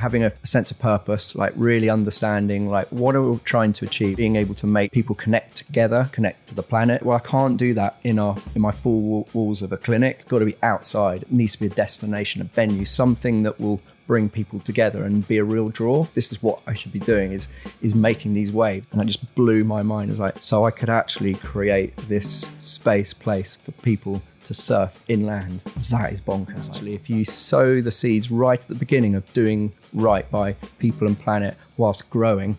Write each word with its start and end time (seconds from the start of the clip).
having 0.00 0.24
a 0.24 0.32
sense 0.44 0.70
of 0.70 0.78
purpose, 0.78 1.34
like 1.34 1.52
really 1.56 1.88
understanding 1.88 2.68
like 2.68 2.88
what 2.88 3.14
are 3.14 3.22
we 3.22 3.38
trying 3.38 3.72
to 3.74 3.84
achieve, 3.84 4.16
being 4.16 4.36
able 4.36 4.54
to 4.56 4.66
make 4.66 4.92
people 4.92 5.14
connect 5.14 5.56
together, 5.56 6.08
connect 6.12 6.48
to 6.48 6.54
the 6.54 6.62
planet. 6.62 7.02
Well, 7.02 7.16
I 7.16 7.26
can't 7.26 7.56
do 7.56 7.74
that 7.74 7.98
in 8.02 8.18
our 8.18 8.36
in 8.54 8.62
my 8.62 8.72
four 8.72 9.26
walls 9.32 9.62
of 9.62 9.72
a 9.72 9.76
clinic. 9.76 10.16
It's 10.16 10.24
got 10.24 10.40
to 10.40 10.44
be 10.46 10.56
outside. 10.62 11.22
It 11.22 11.32
needs 11.32 11.52
to 11.52 11.60
be 11.60 11.66
a 11.66 11.70
destination, 11.70 12.40
a 12.40 12.44
venue, 12.44 12.84
something 12.84 13.42
that 13.44 13.60
will 13.60 13.80
bring 14.10 14.28
people 14.28 14.58
together 14.58 15.04
and 15.04 15.28
be 15.28 15.36
a 15.36 15.44
real 15.44 15.68
draw. 15.68 16.04
This 16.14 16.32
is 16.32 16.42
what 16.42 16.60
I 16.66 16.74
should 16.74 16.92
be 16.92 16.98
doing 16.98 17.30
is 17.30 17.46
is 17.80 17.94
making 17.94 18.32
these 18.32 18.50
waves. 18.50 18.84
And 18.90 19.00
it 19.00 19.04
just 19.04 19.36
blew 19.36 19.62
my 19.62 19.82
mind. 19.82 20.10
It's 20.10 20.18
like 20.18 20.42
so 20.42 20.64
I 20.64 20.72
could 20.72 20.88
actually 20.88 21.34
create 21.34 21.96
this 22.08 22.44
space 22.58 23.12
place 23.12 23.54
for 23.54 23.70
people 23.70 24.20
to 24.46 24.52
surf 24.52 25.04
inland. 25.06 25.60
That 25.90 26.12
is 26.12 26.20
bonkers. 26.20 26.68
Actually, 26.68 26.94
if 26.94 27.08
you 27.08 27.24
sow 27.24 27.80
the 27.80 27.92
seeds 27.92 28.32
right 28.32 28.60
at 28.60 28.66
the 28.66 28.74
beginning 28.74 29.14
of 29.14 29.32
doing 29.32 29.74
right 29.94 30.28
by 30.28 30.54
people 30.80 31.06
and 31.06 31.16
planet 31.16 31.56
whilst 31.76 32.10
growing, 32.10 32.58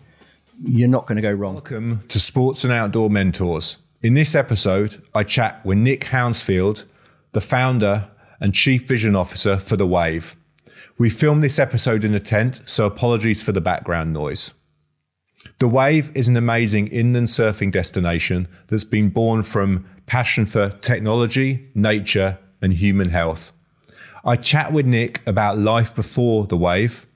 you're 0.64 0.88
not 0.88 1.06
going 1.06 1.16
to 1.16 1.22
go 1.22 1.32
wrong. 1.32 1.52
Welcome 1.52 2.02
to 2.08 2.18
Sports 2.18 2.64
and 2.64 2.72
Outdoor 2.72 3.10
Mentors. 3.10 3.76
In 4.02 4.14
this 4.14 4.34
episode, 4.34 5.02
I 5.14 5.22
chat 5.22 5.62
with 5.66 5.76
Nick 5.76 6.04
Hounsfield, 6.04 6.86
the 7.32 7.42
founder 7.42 8.08
and 8.40 8.54
chief 8.54 8.88
vision 8.88 9.14
officer 9.14 9.58
for 9.58 9.76
The 9.76 9.86
Wave. 9.86 10.34
We 10.98 11.10
filmed 11.10 11.42
this 11.42 11.58
episode 11.58 12.04
in 12.04 12.14
a 12.14 12.20
tent, 12.20 12.62
so 12.66 12.86
apologies 12.86 13.42
for 13.42 13.52
the 13.52 13.60
background 13.60 14.12
noise. 14.12 14.54
The 15.58 15.68
Wave 15.68 16.10
is 16.14 16.28
an 16.28 16.36
amazing 16.36 16.88
inland 16.88 17.28
surfing 17.28 17.72
destination 17.72 18.46
that's 18.68 18.84
been 18.84 19.08
born 19.08 19.42
from 19.42 19.86
passion 20.06 20.46
for 20.46 20.68
technology, 20.68 21.70
nature, 21.74 22.38
and 22.60 22.74
human 22.74 23.08
health. 23.08 23.52
I 24.24 24.36
chat 24.36 24.72
with 24.72 24.86
Nick 24.86 25.20
about 25.26 25.58
life 25.58 25.94
before 25.94 26.46
The 26.46 26.56
Wave, 26.56 27.06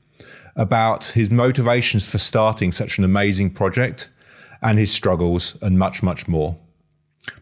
about 0.57 1.07
his 1.07 1.31
motivations 1.31 2.09
for 2.09 2.19
starting 2.19 2.73
such 2.73 2.99
an 2.99 3.05
amazing 3.05 3.51
project, 3.51 4.11
and 4.63 4.79
his 4.79 4.91
struggles, 4.91 5.57
and 5.61 5.79
much, 5.79 6.03
much 6.03 6.27
more. 6.27 6.57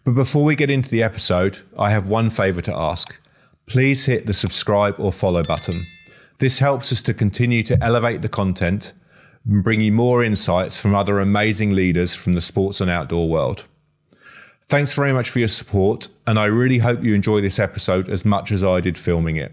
But 0.03 0.15
before 0.15 0.45
we 0.45 0.57
get 0.57 0.71
into 0.71 0.91
the 0.91 1.03
episode, 1.03 1.61
I 1.79 1.91
have 1.91 2.09
one 2.09 2.29
favour 2.29 2.61
to 2.63 2.75
ask. 2.75 3.19
Please 3.67 4.05
hit 4.05 4.27
the 4.27 4.35
subscribe 4.35 4.97
or 4.99 5.13
follow 5.13 5.43
button. 5.43 5.85
This 6.39 6.59
helps 6.59 6.93
us 6.93 7.01
to 7.03 7.15
continue 7.15 7.63
to 7.65 7.83
elevate 7.83 8.23
the 8.23 8.29
content 8.29 8.93
and 9.49 9.63
bring 9.63 9.81
you 9.81 9.93
more 9.93 10.25
insights 10.25 10.81
from 10.81 10.95
other 10.95 11.21
amazing 11.21 11.73
leaders 11.73 12.15
from 12.15 12.33
the 12.33 12.41
sports 12.41 12.81
and 12.81 12.91
outdoor 12.91 13.29
world. 13.29 13.65
Thanks 14.69 14.95
very 14.95 15.13
much 15.13 15.31
for 15.31 15.39
your 15.39 15.49
support, 15.49 16.09
and 16.27 16.39
I 16.39 16.47
really 16.47 16.79
hope 16.79 17.05
you 17.05 17.15
enjoy 17.15 17.41
this 17.43 17.59
episode 17.59 18.09
as 18.09 18.25
much 18.25 18.51
as 18.51 18.65
I 18.65 18.81
did 18.81 18.97
filming 18.97 19.37
it. 19.37 19.53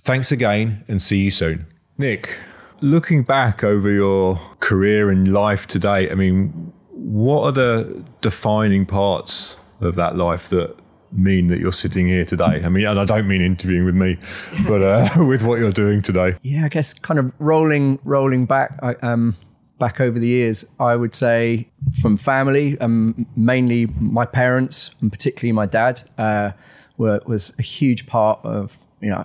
Thanks 0.00 0.32
again, 0.32 0.84
and 0.88 1.02
see 1.02 1.18
you 1.18 1.30
soon. 1.30 1.66
Nick, 1.98 2.38
looking 2.80 3.22
back 3.22 3.62
over 3.62 3.90
your 3.90 4.40
career 4.60 5.10
and 5.10 5.32
life 5.32 5.66
today, 5.66 6.10
I 6.10 6.14
mean, 6.14 6.72
what 6.90 7.42
are 7.42 7.52
the 7.52 8.04
defining 8.22 8.86
parts 8.86 9.58
of 9.80 9.94
that 9.96 10.16
life 10.16 10.48
that 10.48 10.74
mean 11.12 11.48
that 11.48 11.58
you're 11.58 11.72
sitting 11.72 12.06
here 12.06 12.24
today? 12.24 12.62
I 12.64 12.68
mean, 12.68 12.86
and 12.86 12.98
I 12.98 13.04
don't 13.04 13.26
mean 13.26 13.40
interviewing 13.40 13.84
with 13.84 13.94
me, 13.94 14.18
but 14.66 14.82
uh, 14.82 15.08
with 15.24 15.42
what 15.42 15.58
you're 15.58 15.72
doing 15.72 16.02
today. 16.02 16.36
Yeah, 16.42 16.64
I 16.64 16.68
guess 16.68 16.94
kind 16.94 17.18
of 17.18 17.32
rolling 17.38 17.98
rolling 18.04 18.46
back. 18.46 18.78
Um, 19.02 19.36
back 19.78 20.00
over 20.00 20.18
the 20.18 20.26
years, 20.26 20.64
I 20.80 20.96
would 20.96 21.14
say 21.14 21.68
from 22.02 22.16
family, 22.16 22.78
um, 22.80 23.26
mainly 23.36 23.86
my 23.86 24.26
parents 24.26 24.90
and 25.00 25.10
particularly 25.10 25.52
my 25.52 25.66
dad, 25.66 26.02
uh, 26.18 26.52
were 26.96 27.20
was 27.26 27.54
a 27.58 27.62
huge 27.62 28.06
part 28.06 28.40
of 28.44 28.76
you 29.00 29.10
know 29.10 29.24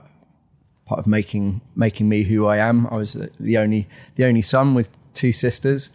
part 0.86 1.00
of 1.00 1.08
making 1.08 1.62
making 1.76 2.08
me 2.08 2.24
who 2.24 2.46
I 2.46 2.58
am. 2.58 2.88
I 2.88 2.96
was 2.96 3.18
the 3.40 3.58
only 3.58 3.88
the 4.16 4.26
only 4.26 4.42
son 4.42 4.74
with 4.76 4.90
two 5.14 5.34
sisters, 5.34 5.90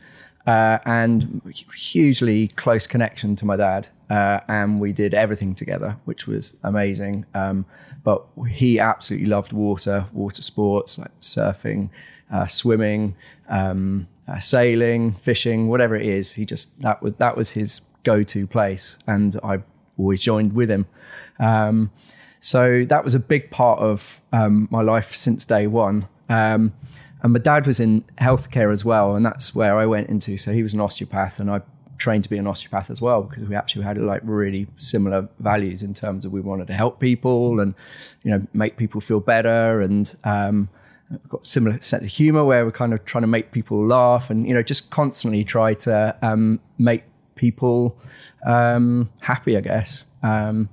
uh, 0.49 0.79
and 0.87 1.43
hugely 1.77 2.49
close 2.49 2.87
connection 2.87 3.37
to 3.37 3.45
my 3.45 3.55
dad. 3.55 3.89
Uh, 4.09 4.41
and 4.49 4.81
we 4.81 4.95
did 4.95 5.13
everything 5.13 5.55
together, 5.55 5.99
which 6.06 6.27
was 6.27 6.56
amazing. 6.62 7.27
Um, 7.34 7.67
but 8.03 8.25
he 8.49 8.81
absolutely 8.81 9.28
loved 9.28 9.53
water, 9.53 10.06
water 10.11 10.41
sports 10.41 10.97
like 10.99 11.11
surfing, 11.21 11.91
uh, 12.33 12.47
swimming, 12.47 13.15
um, 13.50 14.09
uh, 14.27 14.39
sailing, 14.39 15.12
fishing, 15.12 15.69
whatever 15.69 15.95
it 15.95 16.06
is. 16.06 16.33
He 16.33 16.47
just 16.47 16.81
that 16.81 17.03
was 17.03 17.15
that 17.17 17.37
was 17.37 17.51
his 17.51 17.83
go-to 18.03 18.47
place, 18.47 18.97
and 19.06 19.39
I 19.45 19.62
always 19.99 20.22
joined 20.22 20.55
with 20.55 20.71
him. 20.71 20.87
Um, 21.39 21.91
so 22.41 22.87
that 22.87 23.05
was 23.05 23.15
a 23.15 23.21
big 23.21 23.51
part 23.51 23.81
of 23.81 24.22
um, 24.33 24.69
my 24.71 24.81
life 24.81 25.15
since 25.15 25.45
day 25.45 25.67
one. 25.67 26.09
And 27.23 27.33
my 27.33 27.39
dad 27.39 27.67
was 27.67 27.81
in 27.81 28.03
healthcare 28.19 28.73
as 28.73 28.84
well, 28.84 29.17
and 29.17 29.27
that's 29.27 29.55
where 29.55 29.77
I 29.77 29.87
went 29.87 30.09
into. 30.09 30.37
So 30.37 30.53
he 30.53 30.62
was 30.62 30.75
an 30.75 30.81
osteopath, 30.81 31.41
and 31.41 31.51
I 31.51 31.62
trained 31.99 32.25
to 32.25 32.31
be 32.31 32.39
an 32.39 32.47
osteopath 32.47 32.91
as 32.91 33.01
well 33.01 33.23
because 33.23 33.49
we 33.49 33.56
actually 33.56 33.83
had 33.83 33.99
like 33.99 34.21
really 34.23 34.69
similar 34.77 35.28
values 35.41 35.83
in 35.83 35.93
terms 35.93 36.25
of 36.25 36.31
we 36.31 36.41
wanted 36.41 36.69
to 36.69 36.73
help 36.73 37.01
people 37.01 37.59
and 37.59 37.75
you 38.23 38.31
know 38.31 38.47
make 38.53 38.77
people 38.77 39.01
feel 39.01 39.19
better 39.19 39.81
and 39.81 40.15
um, 40.23 40.69
got 41.28 41.45
similar 41.45 41.81
sense 41.81 42.05
of 42.05 42.09
humor 42.09 42.45
where 42.45 42.65
we're 42.65 42.71
kind 42.71 42.95
of 42.95 43.05
trying 43.05 43.23
to 43.23 43.28
make 43.28 43.51
people 43.51 43.84
laugh 43.84 44.31
and 44.31 44.47
you 44.47 44.55
know 44.55 44.62
just 44.62 44.91
constantly 44.91 45.43
try 45.43 45.75
to 45.75 46.17
um, 46.23 46.61
make 46.78 47.03
people 47.34 47.99
um, 48.47 49.11
happy, 49.21 49.57
I 49.57 49.61
guess. 49.61 50.05
Um, 50.23 50.69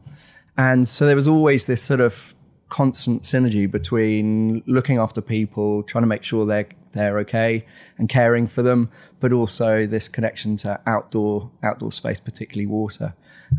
and 0.58 0.88
so 0.88 1.06
there 1.06 1.16
was 1.16 1.28
always 1.28 1.66
this 1.66 1.82
sort 1.82 2.02
of 2.02 2.35
constant 2.70 3.24
synergy 3.24 3.70
between 3.70 4.64
looking 4.66 4.98
after 4.98 5.22
people, 5.22 5.84
trying 5.84 6.04
to 6.04 6.08
make 6.08 6.24
sure 6.24 6.46
they're 6.46 6.68
they're 6.94 7.20
okay 7.20 7.66
and 7.98 8.08
caring 8.08 8.48
for 8.48 8.62
them, 8.64 8.90
but 9.20 9.34
also 9.34 9.86
this 9.86 10.08
connection 10.08 10.56
to 10.58 10.80
outdoor 10.88 11.52
outdoor 11.62 11.92
space, 11.92 12.20
particularly 12.20 12.66
water. 12.66 13.14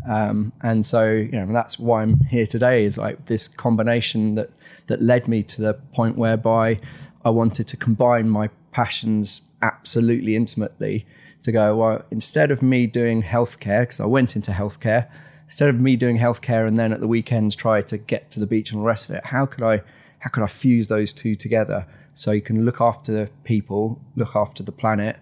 Um, 0.07 0.51
and 0.61 0.85
so 0.85 1.05
you 1.05 1.31
know 1.31 1.51
that's 1.53 1.79
why 1.79 2.01
I'm 2.01 2.19
here 2.25 2.47
today 2.47 2.83
is 2.83 2.97
like 2.97 3.27
this 3.27 3.47
combination 3.47 4.35
that 4.35 4.49
that 4.87 5.01
led 5.01 5.27
me 5.27 5.43
to 5.43 5.61
the 5.61 5.73
point 5.93 6.17
whereby 6.17 6.79
I 7.23 7.29
wanted 7.29 7.67
to 7.67 7.77
combine 7.77 8.29
my 8.29 8.49
passions 8.71 9.41
absolutely 9.61 10.35
intimately 10.35 11.05
to 11.43 11.51
go 11.51 11.75
well 11.75 12.03
instead 12.11 12.51
of 12.51 12.61
me 12.61 12.85
doing 12.87 13.23
healthcare 13.23 13.81
because 13.81 13.99
I 13.99 14.05
went 14.05 14.35
into 14.35 14.51
healthcare 14.51 15.07
instead 15.47 15.69
of 15.69 15.79
me 15.79 15.95
doing 15.95 16.19
healthcare 16.19 16.67
and 16.67 16.77
then 16.77 16.93
at 16.93 16.99
the 16.99 17.07
weekends 17.07 17.55
try 17.55 17.81
to 17.81 17.97
get 17.97 18.29
to 18.31 18.39
the 18.39 18.47
beach 18.47 18.71
and 18.71 18.81
the 18.81 18.85
rest 18.85 19.09
of 19.09 19.15
it 19.15 19.25
how 19.25 19.45
could 19.45 19.63
I 19.63 19.81
how 20.19 20.29
could 20.29 20.43
I 20.43 20.47
fuse 20.47 20.87
those 20.87 21.13
two 21.13 21.35
together 21.35 21.87
so 22.13 22.31
you 22.31 22.41
can 22.41 22.65
look 22.65 22.81
after 22.81 23.29
people 23.43 24.01
look 24.15 24.35
after 24.35 24.63
the 24.63 24.71
planet 24.71 25.17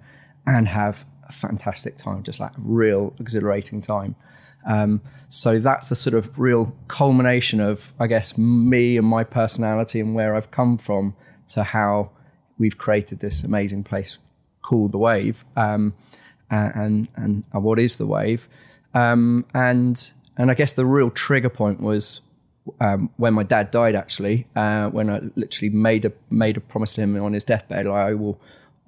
and 0.46 0.68
have 0.68 1.06
a 1.28 1.32
fantastic 1.32 1.98
time 1.98 2.24
just 2.24 2.40
like 2.40 2.52
a 2.58 2.62
real 2.62 3.14
exhilarating 3.20 3.82
time? 3.82 4.16
Um, 4.66 5.02
so 5.30 5.60
that's 5.60 5.90
the 5.90 5.96
sort 5.96 6.16
of 6.16 6.38
real 6.40 6.76
culmination 6.88 7.60
of, 7.60 7.94
I 8.00 8.08
guess, 8.08 8.38
me 8.38 8.98
and 8.98 9.06
my 9.06 9.24
personality 9.24 10.00
and 10.00 10.16
where 10.16 10.36
I've 10.36 10.50
come 10.50 10.78
from 10.78 11.16
to 11.50 11.64
how 11.64 12.12
we've 12.58 12.78
created 12.78 13.20
this 13.20 13.44
amazing 13.44 13.84
place 13.84 14.18
called 14.62 14.92
the 14.92 14.98
Wave, 14.98 15.46
um, 15.56 15.94
and, 16.50 17.08
and, 17.16 17.44
and 17.52 17.64
what 17.64 17.78
is 17.78 17.98
the 17.98 18.08
Wave, 18.08 18.50
um, 18.96 19.46
and 19.54 20.12
and 20.38 20.52
I 20.52 20.54
guess 20.54 20.74
the 20.74 20.86
real 20.86 21.10
trigger 21.10 21.50
point 21.50 21.82
was 21.82 22.22
um, 22.80 23.10
when 23.18 23.34
my 23.34 23.44
dad 23.44 23.72
died. 23.72 23.96
Actually, 23.96 24.48
uh, 24.56 24.90
when 24.90 25.10
I 25.10 25.22
literally 25.36 25.70
made 25.70 26.06
a 26.06 26.12
made 26.30 26.58
a 26.58 26.62
promise 26.62 26.94
to 26.96 27.02
him 27.02 27.22
on 27.22 27.34
his 27.34 27.44
deathbed, 27.44 27.86
like, 27.86 27.96
I 27.96 28.14
will, 28.14 28.40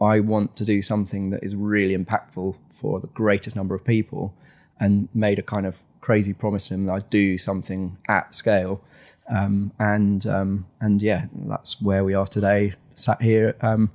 I 0.02 0.20
want 0.20 0.56
to 0.58 0.66
do 0.66 0.82
something 0.82 1.30
that 1.32 1.44
is 1.44 1.56
really 1.56 1.98
impactful 1.98 2.56
for 2.72 3.00
the 3.00 3.08
greatest 3.08 3.56
number 3.56 3.76
of 3.76 3.84
people 3.84 4.34
and 4.80 5.10
made 5.14 5.40
a 5.40 5.42
kind 5.42 5.66
of 5.66 5.82
crazy 6.02 6.34
promise 6.34 6.68
to 6.68 6.76
him 6.76 6.86
that 6.86 6.94
I'd 6.94 7.10
do 7.10 7.38
something 7.38 7.98
at 8.08 8.34
scale. 8.34 8.82
Um, 9.30 9.72
and 9.80 10.26
um, 10.26 10.68
and 10.80 11.02
yeah, 11.02 11.26
that's 11.34 11.82
where 11.82 12.04
we 12.04 12.14
are 12.14 12.28
today, 12.28 12.76
sat 12.96 13.22
here. 13.22 13.56
Um, 13.62 13.92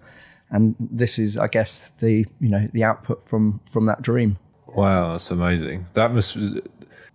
and 0.51 0.77
this 0.79 1.19
is, 1.19 1.39
I 1.39 1.49
guess, 1.49 1.91
the 1.99 2.27
you 2.41 2.49
know 2.49 2.69
the 2.73 2.85
output 2.85 3.27
from 3.27 3.61
from 3.71 3.87
that 3.87 4.03
dream. 4.03 4.39
Wow, 4.67 5.13
that's 5.13 5.31
amazing. 5.31 5.87
That 5.95 6.13
must 6.13 6.37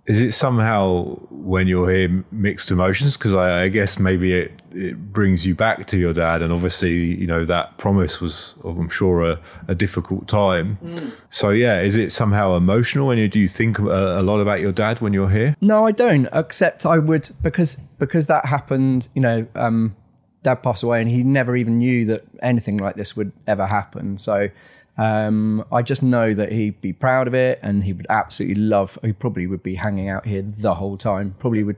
is 0.08 0.22
it 0.22 0.34
somehow 0.34 1.04
when 1.30 1.68
you're 1.68 1.90
here 1.90 2.24
mixed 2.32 2.72
emotions? 2.72 3.18
Because 3.18 3.34
I, 3.34 3.64
I, 3.64 3.68
guess 3.68 4.00
maybe 4.00 4.34
it, 4.34 4.62
it 4.72 5.12
brings 5.12 5.46
you 5.46 5.54
back 5.54 5.86
to 5.88 5.98
your 5.98 6.14
dad, 6.14 6.42
and 6.42 6.54
obviously 6.54 6.94
you 6.94 7.28
know 7.28 7.44
that 7.44 7.78
promise 7.78 8.22
was, 8.22 8.56
I'm 8.64 8.88
sure, 8.88 9.30
a, 9.30 9.40
a 9.68 9.76
difficult 9.76 10.30
time. 10.30 10.80
Mm. 10.82 11.14
So 11.30 11.50
yeah, 11.50 11.82
is 11.82 11.98
it 11.98 12.14
somehow 12.14 12.56
emotional? 12.56 13.12
And 13.12 13.30
do 13.30 13.38
you 13.38 13.50
think 13.50 13.80
a, 13.80 14.20
a, 14.20 14.24
lot 14.24 14.40
about 14.40 14.62
your 14.62 14.72
dad 14.72 15.02
when 15.02 15.12
you're 15.12 15.30
here? 15.30 15.58
No, 15.60 15.86
I 15.86 15.92
don't. 15.92 16.30
Except 16.32 16.86
I 16.86 17.00
would 17.00 17.30
because 17.42 17.76
because 18.00 18.28
that 18.28 18.46
happened. 18.46 19.10
You 19.14 19.22
know, 19.22 19.48
um, 19.56 19.98
dad 20.42 20.64
passed 20.64 20.84
away, 20.84 21.02
and 21.02 21.10
he 21.10 21.22
never 21.22 21.58
even 21.58 21.80
knew 21.80 22.06
that 22.06 22.24
anything 22.42 22.78
like 22.78 22.96
this 22.96 23.18
would 23.18 23.34
ever 23.46 23.68
happen. 23.68 24.18
So 24.18 24.50
um, 24.98 25.64
I 25.72 25.82
just 25.82 26.02
know 26.02 26.34
that 26.34 26.52
he'd 26.52 26.82
be 26.82 26.92
proud 26.94 27.28
of 27.28 27.34
it 27.34 27.60
and 27.62 27.84
he 27.84 27.94
would 27.94 28.08
absolutely 28.10 28.62
love, 28.62 28.98
he 29.04 29.14
probably 29.14 29.46
would 29.46 29.64
be 29.64 29.76
hanging 29.76 30.10
out 30.10 30.26
here 30.26 30.42
the 30.42 30.76
whole 30.76 30.98
time, 30.98 31.36
probably 31.40 31.64
would 31.64 31.78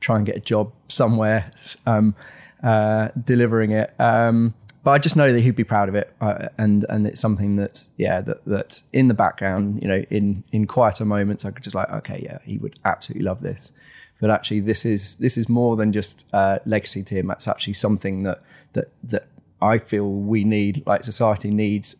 try 0.00 0.16
and 0.16 0.26
get 0.26 0.36
a 0.36 0.40
job 0.40 0.72
somewhere 0.88 1.50
um, 1.86 2.14
uh, 2.62 3.08
delivering 3.24 3.70
it. 3.70 3.94
Um, 3.98 4.54
but 4.84 4.92
I 4.92 4.98
just 4.98 5.16
know 5.16 5.32
that 5.32 5.40
he'd 5.40 5.56
be 5.56 5.64
proud 5.64 5.88
of 5.88 5.94
it, 5.94 6.14
uh, 6.20 6.48
and 6.56 6.86
and 6.88 7.06
it's 7.06 7.20
something 7.20 7.56
that's 7.56 7.88
yeah 7.96 8.20
that 8.22 8.44
that 8.46 8.82
in 8.92 9.08
the 9.08 9.14
background, 9.14 9.82
you 9.82 9.88
know, 9.88 10.04
in 10.08 10.44
in 10.52 10.66
quieter 10.66 11.04
moments, 11.04 11.44
I 11.44 11.50
could 11.50 11.64
just 11.64 11.74
like 11.74 11.90
okay, 11.90 12.20
yeah, 12.22 12.38
he 12.44 12.58
would 12.58 12.78
absolutely 12.84 13.24
love 13.24 13.40
this. 13.40 13.72
But 14.20 14.30
actually, 14.30 14.60
this 14.60 14.86
is 14.86 15.16
this 15.16 15.36
is 15.36 15.48
more 15.48 15.76
than 15.76 15.92
just 15.92 16.24
uh, 16.32 16.60
legacy 16.64 17.02
to 17.02 17.14
him. 17.14 17.26
That's 17.26 17.48
actually 17.48 17.74
something 17.74 18.22
that 18.22 18.40
that 18.72 18.90
that 19.02 19.26
I 19.60 19.78
feel 19.78 20.08
we 20.08 20.44
need, 20.44 20.84
like 20.86 21.04
society 21.04 21.50
needs 21.50 21.96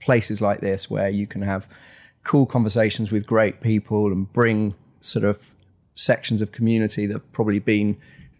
places 0.00 0.40
like 0.40 0.60
this 0.60 0.90
where 0.90 1.08
you 1.08 1.26
can 1.26 1.42
have 1.42 1.68
cool 2.24 2.46
conversations 2.46 3.10
with 3.10 3.26
great 3.26 3.60
people 3.60 4.06
and 4.06 4.32
bring 4.32 4.74
sort 5.00 5.24
of 5.24 5.54
sections 5.94 6.42
of 6.42 6.52
community 6.52 7.06
that 7.06 7.14
have 7.14 7.32
probably 7.32 7.58
been 7.58 7.96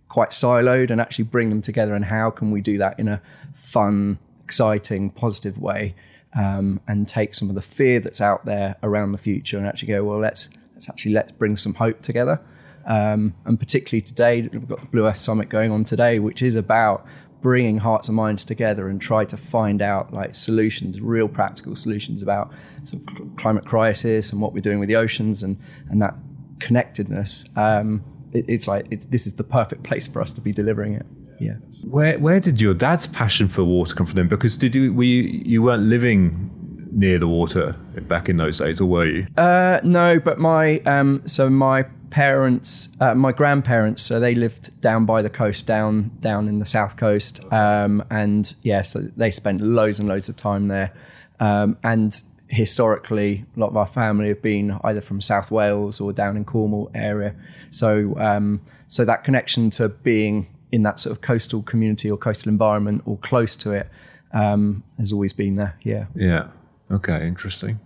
quite 0.09 0.31
siloed 0.31 0.91
and 0.91 1.01
actually 1.01 1.25
bring 1.25 1.49
them 1.49 1.63
together. 1.63 1.95
And 1.95 2.07
how 2.07 2.31
can 2.31 2.51
we 2.51 2.61
do 2.61 2.79
that 2.79 2.99
in 2.99 3.09
a 3.09 3.23
fun 3.55 4.19
exciting 4.45 5.11
positive 5.11 5.59
way 5.59 5.95
um, 6.37 6.81
and 6.89 7.07
take 7.07 7.35
some 7.35 7.49
of 7.49 7.55
the 7.55 7.63
fear 7.63 8.01
that's 8.01 8.21
out 8.21 8.45
there 8.45 8.77
around 8.83 9.13
the 9.13 9.19
future 9.19 9.57
and 9.57 9.67
actually 9.67 9.89
go 9.89 10.03
well 10.03 10.19
let's 10.19 10.49
let's 10.75 10.89
actually 10.89 11.13
let's 11.13 11.33
bring 11.33 11.57
some 11.57 11.75
hope 11.75 12.03
together. 12.03 12.41
Um, 12.87 13.35
and 13.45 13.61
particularly 13.61 14.01
today 14.01 14.43
we've 14.43 14.67
got 14.67 14.81
the 14.81 14.87
blue 14.87 15.07
earth 15.07 15.19
summit 15.19 15.49
going 15.49 15.71
on 15.71 15.85
today 15.85 16.19
which 16.19 16.43
is 16.43 16.57
about 16.57 17.07
bringing 17.41 17.79
hearts 17.79 18.09
and 18.09 18.17
minds 18.17 18.45
together 18.45 18.89
and 18.89 19.01
try 19.01 19.25
to 19.25 19.37
find 19.37 19.81
out 19.81 20.13
like 20.13 20.37
solutions 20.37 21.01
real 21.01 21.29
practical 21.29 21.75
solutions 21.75 22.23
about 22.23 22.53
sort 22.83 23.03
of 23.19 23.37
climate 23.37 23.65
crisis 23.65 24.31
and 24.31 24.41
what 24.41 24.53
we're 24.53 24.61
doing 24.61 24.79
with 24.79 24.89
the 24.89 24.97
oceans 24.97 25.43
and 25.43 25.59
and 25.89 26.03
that 26.03 26.15
connectedness 26.59 27.45
um, 27.57 28.05
it, 28.33 28.45
it's 28.49 28.67
like 28.67 28.87
it's, 28.91 29.07
this 29.07 29.27
is 29.27 29.35
the 29.35 29.45
perfect 29.45 29.83
place 29.83 30.07
for 30.07 30.21
us 30.21 30.33
to 30.35 30.41
be 30.41 30.53
delivering 30.53 30.95
it. 30.95 31.07
Yeah. 31.39 31.55
Where 31.83 32.19
where 32.19 32.41
did 32.41 32.61
your 32.61 32.75
dad's 32.75 33.07
passion 33.07 33.49
for 33.49 33.65
water 33.65 33.95
come 33.95 34.07
from? 34.07 34.17
Then? 34.17 34.29
Because 34.29 34.57
did 34.57 34.75
you 34.75 34.93
we 34.93 35.43
you 35.45 35.63
weren't 35.63 35.85
living 35.85 36.51
near 36.93 37.19
the 37.19 37.29
water 37.29 37.77
back 38.09 38.29
in 38.29 38.37
those 38.37 38.59
days, 38.59 38.81
or 38.81 38.87
were 38.87 39.07
you? 39.07 39.27
Uh, 39.37 39.81
no, 39.83 40.21
but 40.21 40.39
my 40.39 40.81
um, 40.81 41.23
so 41.25 41.49
my 41.49 41.87
parents, 42.11 42.91
uh, 43.01 43.15
my 43.15 43.33
grandparents, 43.33 44.03
so 44.03 44.21
they 44.21 44.35
lived 44.35 44.81
down 44.81 45.07
by 45.07 45.23
the 45.23 45.31
coast, 45.31 45.67
down 45.67 46.11
down 46.21 46.49
in 46.49 46.59
the 46.59 46.67
south 46.67 46.97
coast, 46.97 47.41
um, 47.53 48.05
and 48.11 48.55
yeah, 48.63 48.83
so 48.83 49.01
they 49.17 49.31
spent 49.31 49.61
loads 49.61 50.01
and 50.01 50.09
loads 50.09 50.29
of 50.29 50.37
time 50.37 50.69
there, 50.69 50.93
um, 51.39 51.77
and 51.83 52.23
historically, 52.51 53.45
a 53.57 53.61
lot 53.61 53.69
of 53.69 53.77
our 53.77 53.87
family 53.87 54.29
have 54.29 54.43
been 54.43 54.79
either 54.83 55.01
from 55.01 55.21
South 55.21 55.51
Wales 55.51 56.01
or 56.01 56.13
down 56.13 56.37
in 56.37 56.45
Cornwall 56.45 56.91
area. 56.95 57.35
So, 57.71 58.19
um, 58.19 58.61
so 58.89 59.05
that 59.05 59.23
connection 59.23 59.71
to 59.71 59.89
being 59.89 60.49
in 60.73 60.83
that 60.83 60.99
sort 60.99 61.13
of 61.13 61.21
coastal 61.21 61.63
community 61.63 62.11
or 62.11 62.17
coastal 62.17 62.51
environment 62.51 63.03
or 63.07 63.19
close 63.19 63.55
to 63.57 63.71
it 63.71 63.89
um, 64.33 64.83
has 64.99 65.13
always 65.13 65.33
been 65.33 65.55
there. 65.55 65.79
Yeah. 65.83 66.07
Yeah. 66.15 66.49
Okay. 66.91 67.27
Interesting. 67.27 67.81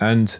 And 0.00 0.38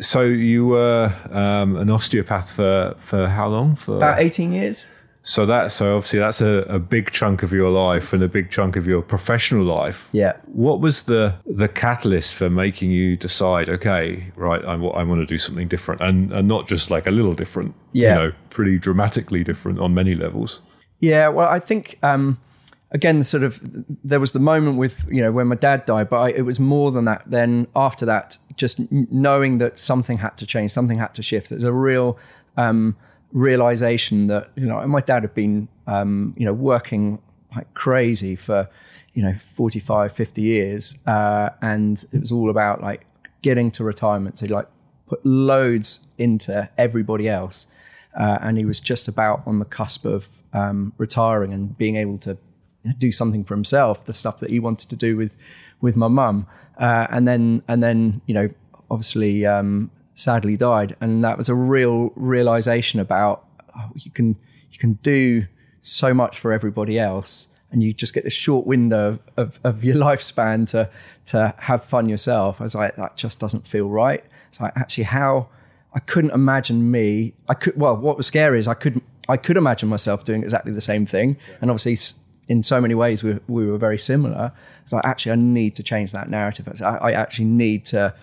so 0.00 0.22
you 0.22 0.66
were 0.66 1.12
um, 1.30 1.76
an 1.76 1.90
osteopath 1.90 2.52
for 2.52 2.94
for 2.98 3.28
how 3.28 3.48
long? 3.48 3.76
For 3.76 3.96
about 3.96 4.18
eighteen 4.20 4.52
years. 4.52 4.86
So 5.24 5.46
that 5.46 5.70
so 5.70 5.96
obviously 5.96 6.18
that's 6.18 6.40
a, 6.40 6.64
a 6.68 6.78
big 6.80 7.12
chunk 7.12 7.44
of 7.44 7.52
your 7.52 7.70
life 7.70 8.12
and 8.12 8.22
a 8.22 8.28
big 8.28 8.50
chunk 8.50 8.74
of 8.74 8.88
your 8.88 9.02
professional 9.02 9.64
life. 9.64 10.08
Yeah. 10.12 10.32
What 10.46 10.80
was 10.80 11.04
the 11.04 11.34
the 11.46 11.68
catalyst 11.68 12.34
for 12.34 12.50
making 12.50 12.90
you 12.90 13.16
decide? 13.16 13.68
Okay, 13.68 14.32
right, 14.34 14.64
I, 14.64 14.72
I 14.72 15.04
want 15.04 15.20
to 15.20 15.26
do 15.26 15.38
something 15.38 15.68
different, 15.68 16.00
and 16.00 16.32
and 16.32 16.48
not 16.48 16.66
just 16.66 16.90
like 16.90 17.06
a 17.06 17.12
little 17.12 17.34
different. 17.34 17.74
Yeah. 17.92 18.08
You 18.08 18.14
know, 18.14 18.32
pretty 18.50 18.78
dramatically 18.78 19.44
different 19.44 19.78
on 19.78 19.94
many 19.94 20.14
levels. 20.14 20.60
Yeah. 20.98 21.28
Well, 21.28 21.48
I 21.48 21.60
think. 21.60 21.98
Um, 22.02 22.38
again, 22.92 23.24
sort 23.24 23.42
of 23.42 23.58
there 24.04 24.20
was 24.20 24.32
the 24.32 24.38
moment 24.38 24.76
with 24.76 25.06
you 25.10 25.22
know 25.22 25.32
when 25.32 25.48
my 25.48 25.56
dad 25.56 25.84
died, 25.84 26.08
but 26.08 26.20
I, 26.20 26.28
it 26.30 26.42
was 26.42 26.60
more 26.60 26.92
than 26.92 27.04
that. 27.06 27.22
Then 27.26 27.66
after 27.74 28.06
that, 28.06 28.38
just 28.56 28.78
knowing 28.90 29.58
that 29.58 29.78
something 29.78 30.18
had 30.18 30.36
to 30.38 30.46
change, 30.46 30.72
something 30.72 30.98
had 30.98 31.14
to 31.14 31.22
shift. 31.22 31.50
There's 31.50 31.62
a 31.62 31.72
real 31.72 32.18
um, 32.56 32.96
realization 33.32 34.26
that 34.26 34.50
you 34.56 34.66
know 34.66 34.86
my 34.86 35.00
dad 35.00 35.22
had 35.22 35.34
been 35.34 35.68
um, 35.86 36.34
you 36.36 36.44
know 36.44 36.52
working 36.52 37.18
like 37.56 37.72
crazy 37.74 38.36
for 38.36 38.68
you 39.14 39.22
know 39.22 39.34
45 39.34 40.12
50 40.12 40.42
years 40.42 40.96
uh, 41.06 41.50
and 41.60 42.04
it 42.12 42.20
was 42.20 42.30
all 42.30 42.50
about 42.50 42.80
like 42.80 43.06
getting 43.40 43.70
to 43.72 43.84
retirement 43.84 44.38
so 44.38 44.46
he 44.46 44.52
like 44.52 44.68
put 45.08 45.24
loads 45.24 46.06
into 46.18 46.68
everybody 46.78 47.28
else 47.28 47.66
uh, 48.18 48.38
and 48.42 48.58
he 48.58 48.64
was 48.64 48.80
just 48.80 49.08
about 49.08 49.42
on 49.46 49.58
the 49.58 49.64
cusp 49.64 50.04
of 50.04 50.28
um, 50.52 50.92
retiring 50.98 51.52
and 51.52 51.76
being 51.76 51.96
able 51.96 52.18
to 52.18 52.36
do 52.98 53.10
something 53.12 53.44
for 53.44 53.54
himself 53.54 54.04
the 54.04 54.12
stuff 54.12 54.40
that 54.40 54.50
he 54.50 54.58
wanted 54.58 54.88
to 54.90 54.96
do 54.96 55.16
with 55.16 55.36
with 55.80 55.96
my 55.96 56.08
mum 56.08 56.46
uh, 56.78 57.06
and 57.10 57.26
then 57.26 57.62
and 57.68 57.82
then 57.82 58.20
you 58.26 58.34
know 58.34 58.48
obviously 58.90 59.46
um, 59.46 59.90
sadly 60.14 60.56
died, 60.56 60.96
and 61.00 61.22
that 61.24 61.38
was 61.38 61.48
a 61.48 61.54
real 61.54 62.12
realization 62.14 63.00
about 63.00 63.44
oh, 63.76 63.90
you 63.94 64.10
can 64.10 64.36
you 64.70 64.78
can 64.78 64.94
do 65.02 65.46
so 65.80 66.14
much 66.14 66.38
for 66.38 66.52
everybody 66.52 66.98
else, 66.98 67.48
and 67.70 67.82
you 67.82 67.92
just 67.92 68.14
get 68.14 68.24
this 68.24 68.32
short 68.32 68.66
window 68.66 69.18
of, 69.36 69.58
of 69.64 69.84
your 69.84 69.96
lifespan 70.06 70.68
to 70.70 70.88
to 71.26 71.54
have 71.58 71.84
fun 71.84 72.08
yourself. 72.08 72.60
I 72.60 72.64
was 72.64 72.74
like, 72.74 72.96
that 72.96 73.16
just 73.16 73.40
doesn't 73.40 73.66
feel 73.66 73.88
right. 73.88 74.24
So 74.52 74.64
I 74.64 74.72
actually 74.76 75.04
how 75.04 75.48
I 75.94 76.00
couldn't 76.00 76.30
imagine 76.30 76.90
me. 76.90 77.34
I 77.48 77.54
could 77.54 77.76
well, 77.76 77.96
what 77.96 78.16
was 78.16 78.26
scary 78.26 78.58
is 78.58 78.68
I 78.68 78.74
couldn't 78.74 79.04
I 79.28 79.36
could 79.36 79.56
imagine 79.56 79.88
myself 79.88 80.24
doing 80.24 80.42
exactly 80.42 80.72
the 80.72 80.80
same 80.80 81.06
thing, 81.06 81.36
and 81.60 81.70
obviously 81.70 81.96
in 82.52 82.62
so 82.62 82.82
many 82.82 82.94
ways 82.94 83.22
we, 83.22 83.38
we 83.48 83.66
were 83.66 83.78
very 83.78 83.98
similar. 83.98 84.52
So 84.90 85.00
actually, 85.04 85.32
I 85.32 85.36
need 85.36 85.74
to 85.76 85.82
change 85.82 86.12
that 86.12 86.28
narrative. 86.28 86.68
I, 86.82 86.96
I 87.08 87.12
actually 87.12 87.46
need 87.46 87.86
to 87.86 88.14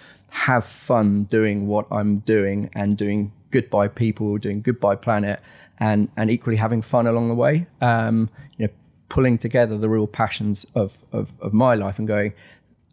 have 0.48 0.66
fun 0.66 1.24
doing 1.24 1.58
what 1.66 1.88
I'm 1.92 2.20
doing 2.20 2.70
and 2.74 2.96
doing 2.96 3.32
good 3.50 3.68
by 3.72 3.88
people, 3.88 4.38
doing 4.38 4.62
good 4.62 4.80
by 4.80 4.94
planet, 4.96 5.40
and 5.80 6.10
and 6.16 6.30
equally 6.30 6.58
having 6.58 6.84
fun 6.84 7.08
along 7.08 7.30
the 7.30 7.40
way. 7.46 7.66
Um, 7.82 8.30
you 8.58 8.68
know, 8.68 8.74
pulling 9.16 9.40
together 9.40 9.76
the 9.80 9.90
real 9.90 10.06
passions 10.06 10.58
of, 10.76 11.00
of 11.12 11.34
of 11.42 11.52
my 11.52 11.74
life 11.74 11.98
and 11.98 12.08
going 12.08 12.34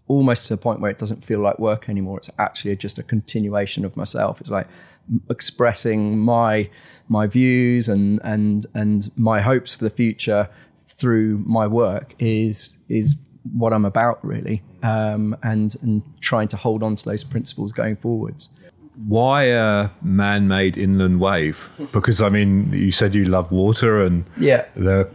almost 0.08 0.46
to 0.46 0.54
the 0.54 0.62
point 0.66 0.80
where 0.80 0.90
it 0.90 0.98
doesn't 0.98 1.22
feel 1.22 1.40
like 1.40 1.58
work 1.58 1.88
anymore. 1.88 2.16
It's 2.18 2.30
actually 2.38 2.76
just 2.76 2.98
a 2.98 3.02
continuation 3.02 3.84
of 3.84 3.94
myself. 3.94 4.40
It's 4.40 4.50
like 4.58 4.68
expressing 5.28 6.18
my 6.18 6.70
my 7.08 7.26
views 7.26 7.88
and 7.88 8.20
and 8.24 8.66
and 8.72 9.10
my 9.16 9.40
hopes 9.42 9.74
for 9.74 9.84
the 9.84 9.90
future 10.02 10.48
through 10.96 11.42
my 11.46 11.66
work 11.66 12.14
is 12.18 12.76
is 12.88 13.16
what 13.52 13.72
I'm 13.72 13.84
about 13.84 14.24
really, 14.24 14.62
um, 14.82 15.36
and 15.42 15.74
and 15.82 16.02
trying 16.20 16.48
to 16.48 16.56
hold 16.56 16.82
on 16.82 16.96
to 16.96 17.04
those 17.04 17.24
principles 17.24 17.72
going 17.72 17.96
forwards. 17.96 18.48
Why 19.06 19.44
a 19.44 19.90
man-made 20.00 20.78
inland 20.78 21.20
wave? 21.20 21.68
Because 21.92 22.22
I 22.22 22.30
mean, 22.30 22.72
you 22.72 22.90
said 22.90 23.14
you 23.14 23.26
love 23.26 23.52
water, 23.52 24.02
and 24.02 24.24
yeah, 24.38 24.64
there 24.74 25.00
are 25.00 25.10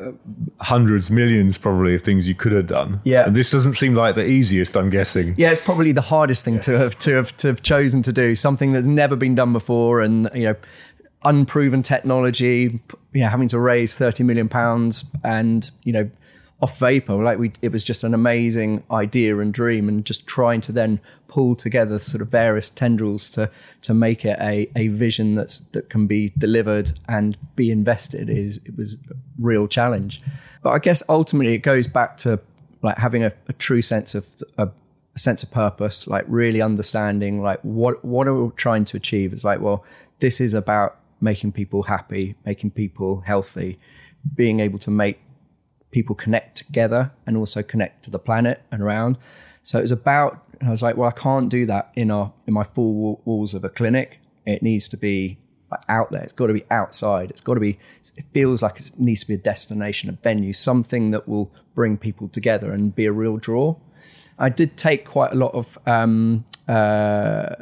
uh, 0.00 0.12
hundreds, 0.60 1.10
millions 1.10 1.58
probably 1.58 1.94
of 1.94 2.02
things 2.02 2.26
you 2.26 2.34
could 2.34 2.52
have 2.52 2.66
done. 2.66 3.00
Yeah, 3.04 3.26
and 3.26 3.36
this 3.36 3.50
doesn't 3.50 3.74
seem 3.74 3.94
like 3.94 4.14
the 4.14 4.26
easiest. 4.26 4.76
I'm 4.76 4.88
guessing. 4.88 5.34
Yeah, 5.36 5.50
it's 5.50 5.62
probably 5.62 5.92
the 5.92 6.00
hardest 6.00 6.44
thing 6.44 6.54
yes. 6.54 6.64
to 6.64 6.78
have 6.78 6.98
to 7.00 7.12
have 7.12 7.36
to 7.38 7.48
have 7.48 7.62
chosen 7.62 8.02
to 8.02 8.12
do 8.12 8.34
something 8.34 8.72
that's 8.72 8.86
never 8.86 9.14
been 9.14 9.34
done 9.34 9.52
before, 9.52 10.00
and 10.00 10.30
you 10.34 10.44
know 10.44 10.56
unproven 11.24 11.82
technology, 11.82 12.80
you 13.12 13.20
know, 13.20 13.28
having 13.28 13.48
to 13.48 13.58
raise 13.58 13.96
30 13.96 14.24
million 14.24 14.48
pounds 14.48 15.04
and, 15.24 15.70
you 15.82 15.92
know, 15.92 16.10
off 16.60 16.78
vapor. 16.78 17.14
Like 17.14 17.38
we, 17.38 17.52
it 17.62 17.70
was 17.70 17.84
just 17.84 18.04
an 18.04 18.14
amazing 18.14 18.82
idea 18.90 19.38
and 19.38 19.52
dream, 19.52 19.88
and 19.88 20.04
just 20.04 20.26
trying 20.26 20.60
to 20.62 20.72
then 20.72 21.00
pull 21.28 21.54
together 21.54 21.98
sort 21.98 22.22
of 22.22 22.28
various 22.28 22.70
tendrils 22.70 23.28
to 23.30 23.50
to 23.82 23.94
make 23.94 24.24
it 24.24 24.38
a, 24.40 24.68
a 24.74 24.88
vision 24.88 25.34
that's 25.34 25.60
that 25.72 25.88
can 25.88 26.06
be 26.06 26.32
delivered 26.36 26.92
and 27.08 27.36
be 27.54 27.70
invested 27.70 28.28
is 28.28 28.58
it 28.64 28.76
was 28.76 28.94
a 29.10 29.14
real 29.38 29.68
challenge. 29.68 30.20
But 30.62 30.70
I 30.70 30.78
guess 30.78 31.02
ultimately 31.08 31.54
it 31.54 31.58
goes 31.58 31.86
back 31.86 32.16
to 32.18 32.40
like 32.82 32.98
having 32.98 33.24
a, 33.24 33.32
a 33.48 33.52
true 33.52 33.82
sense 33.82 34.14
of 34.14 34.26
a, 34.56 34.68
a 35.14 35.18
sense 35.18 35.42
of 35.42 35.50
purpose, 35.50 36.06
like 36.06 36.24
really 36.26 36.60
understanding 36.60 37.40
like 37.40 37.60
what 37.62 38.04
what 38.04 38.26
are 38.26 38.34
we 38.34 38.50
trying 38.56 38.84
to 38.86 38.96
achieve. 38.96 39.32
It's 39.32 39.44
like 39.44 39.60
well, 39.60 39.84
this 40.18 40.40
is 40.40 40.54
about 40.54 40.98
making 41.20 41.52
people 41.52 41.84
happy, 41.84 42.36
making 42.44 42.70
people 42.70 43.22
healthy, 43.26 43.78
being 44.34 44.60
able 44.60 44.78
to 44.78 44.90
make 44.90 45.20
people 45.90 46.14
connect 46.14 46.56
together 46.56 47.12
and 47.26 47.36
also 47.36 47.62
connect 47.62 48.04
to 48.04 48.10
the 48.10 48.18
planet 48.18 48.62
and 48.70 48.82
around. 48.82 49.18
So 49.62 49.78
it 49.78 49.82
was 49.82 49.92
about. 49.92 50.44
I 50.60 50.70
was 50.70 50.82
like, 50.82 50.96
well, 50.96 51.08
I 51.08 51.12
can't 51.12 51.48
do 51.48 51.66
that 51.66 51.92
in 51.94 52.10
our 52.10 52.32
in 52.46 52.54
my 52.54 52.64
four 52.64 53.20
walls 53.24 53.54
of 53.54 53.64
a 53.64 53.68
clinic. 53.68 54.20
It 54.44 54.62
needs 54.62 54.88
to 54.88 54.96
be 54.96 55.38
out 55.88 56.10
there. 56.10 56.22
It's 56.22 56.32
got 56.32 56.46
to 56.46 56.52
be 56.52 56.64
outside. 56.70 57.30
It's 57.30 57.40
got 57.40 57.54
to 57.54 57.60
be. 57.60 57.78
It 58.16 58.24
feels 58.32 58.62
like 58.62 58.80
it 58.80 58.92
needs 58.98 59.20
to 59.20 59.28
be 59.28 59.34
a 59.34 59.38
destination, 59.38 60.08
a 60.08 60.12
venue, 60.12 60.52
something 60.52 61.10
that 61.12 61.28
will 61.28 61.52
bring 61.74 61.96
people 61.96 62.28
together 62.28 62.72
and 62.72 62.94
be 62.94 63.04
a 63.04 63.12
real 63.12 63.36
draw. 63.36 63.76
I 64.38 64.48
did 64.48 64.76
take 64.76 65.04
quite 65.04 65.32
a 65.32 65.34
lot 65.34 65.52
of 65.54 65.78
um, 65.86 66.44
uh, 66.68 67.54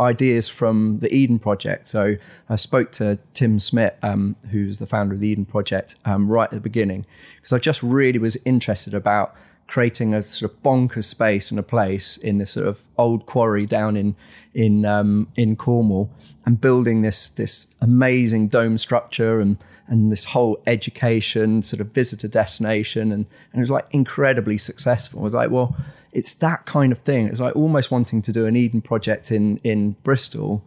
ideas 0.00 0.48
from 0.48 0.98
the 0.98 1.12
Eden 1.14 1.38
Project. 1.38 1.88
So 1.88 2.16
I 2.48 2.56
spoke 2.56 2.92
to 2.92 3.18
Tim 3.32 3.58
Smit, 3.58 3.98
um, 4.02 4.36
who's 4.50 4.78
the 4.78 4.86
founder 4.86 5.14
of 5.14 5.20
the 5.20 5.28
Eden 5.28 5.46
Project, 5.46 5.96
um, 6.04 6.28
right 6.28 6.44
at 6.44 6.50
the 6.50 6.60
beginning, 6.60 7.06
because 7.36 7.52
I 7.52 7.58
just 7.58 7.82
really 7.82 8.18
was 8.18 8.36
interested 8.44 8.94
about 8.94 9.34
creating 9.66 10.14
a 10.14 10.22
sort 10.22 10.50
of 10.50 10.62
bonkers 10.62 11.04
space 11.04 11.50
and 11.50 11.60
a 11.60 11.62
place 11.62 12.16
in 12.16 12.38
this 12.38 12.52
sort 12.52 12.66
of 12.66 12.82
old 12.96 13.26
quarry 13.26 13.66
down 13.66 13.96
in 13.96 14.16
in 14.54 14.84
um, 14.84 15.28
in 15.36 15.56
Cornwall, 15.56 16.10
and 16.44 16.60
building 16.60 17.02
this 17.02 17.28
this 17.28 17.66
amazing 17.80 18.48
dome 18.48 18.78
structure 18.78 19.40
and 19.40 19.58
and 19.88 20.12
this 20.12 20.26
whole 20.26 20.62
education 20.66 21.62
sort 21.62 21.80
of 21.80 21.88
visitor 21.88 22.28
destination, 22.28 23.12
and 23.12 23.26
and 23.52 23.56
it 23.56 23.60
was 23.60 23.70
like 23.70 23.86
incredibly 23.90 24.58
successful. 24.58 25.20
I 25.20 25.24
was 25.24 25.34
like, 25.34 25.50
well 25.50 25.76
it's 26.12 26.32
that 26.34 26.66
kind 26.66 26.90
of 26.92 26.98
thing. 26.98 27.26
It's 27.26 27.40
like 27.40 27.54
almost 27.54 27.90
wanting 27.90 28.22
to 28.22 28.32
do 28.32 28.46
an 28.46 28.56
Eden 28.56 28.80
project 28.80 29.30
in 29.30 29.58
in 29.58 29.92
Bristol, 30.02 30.62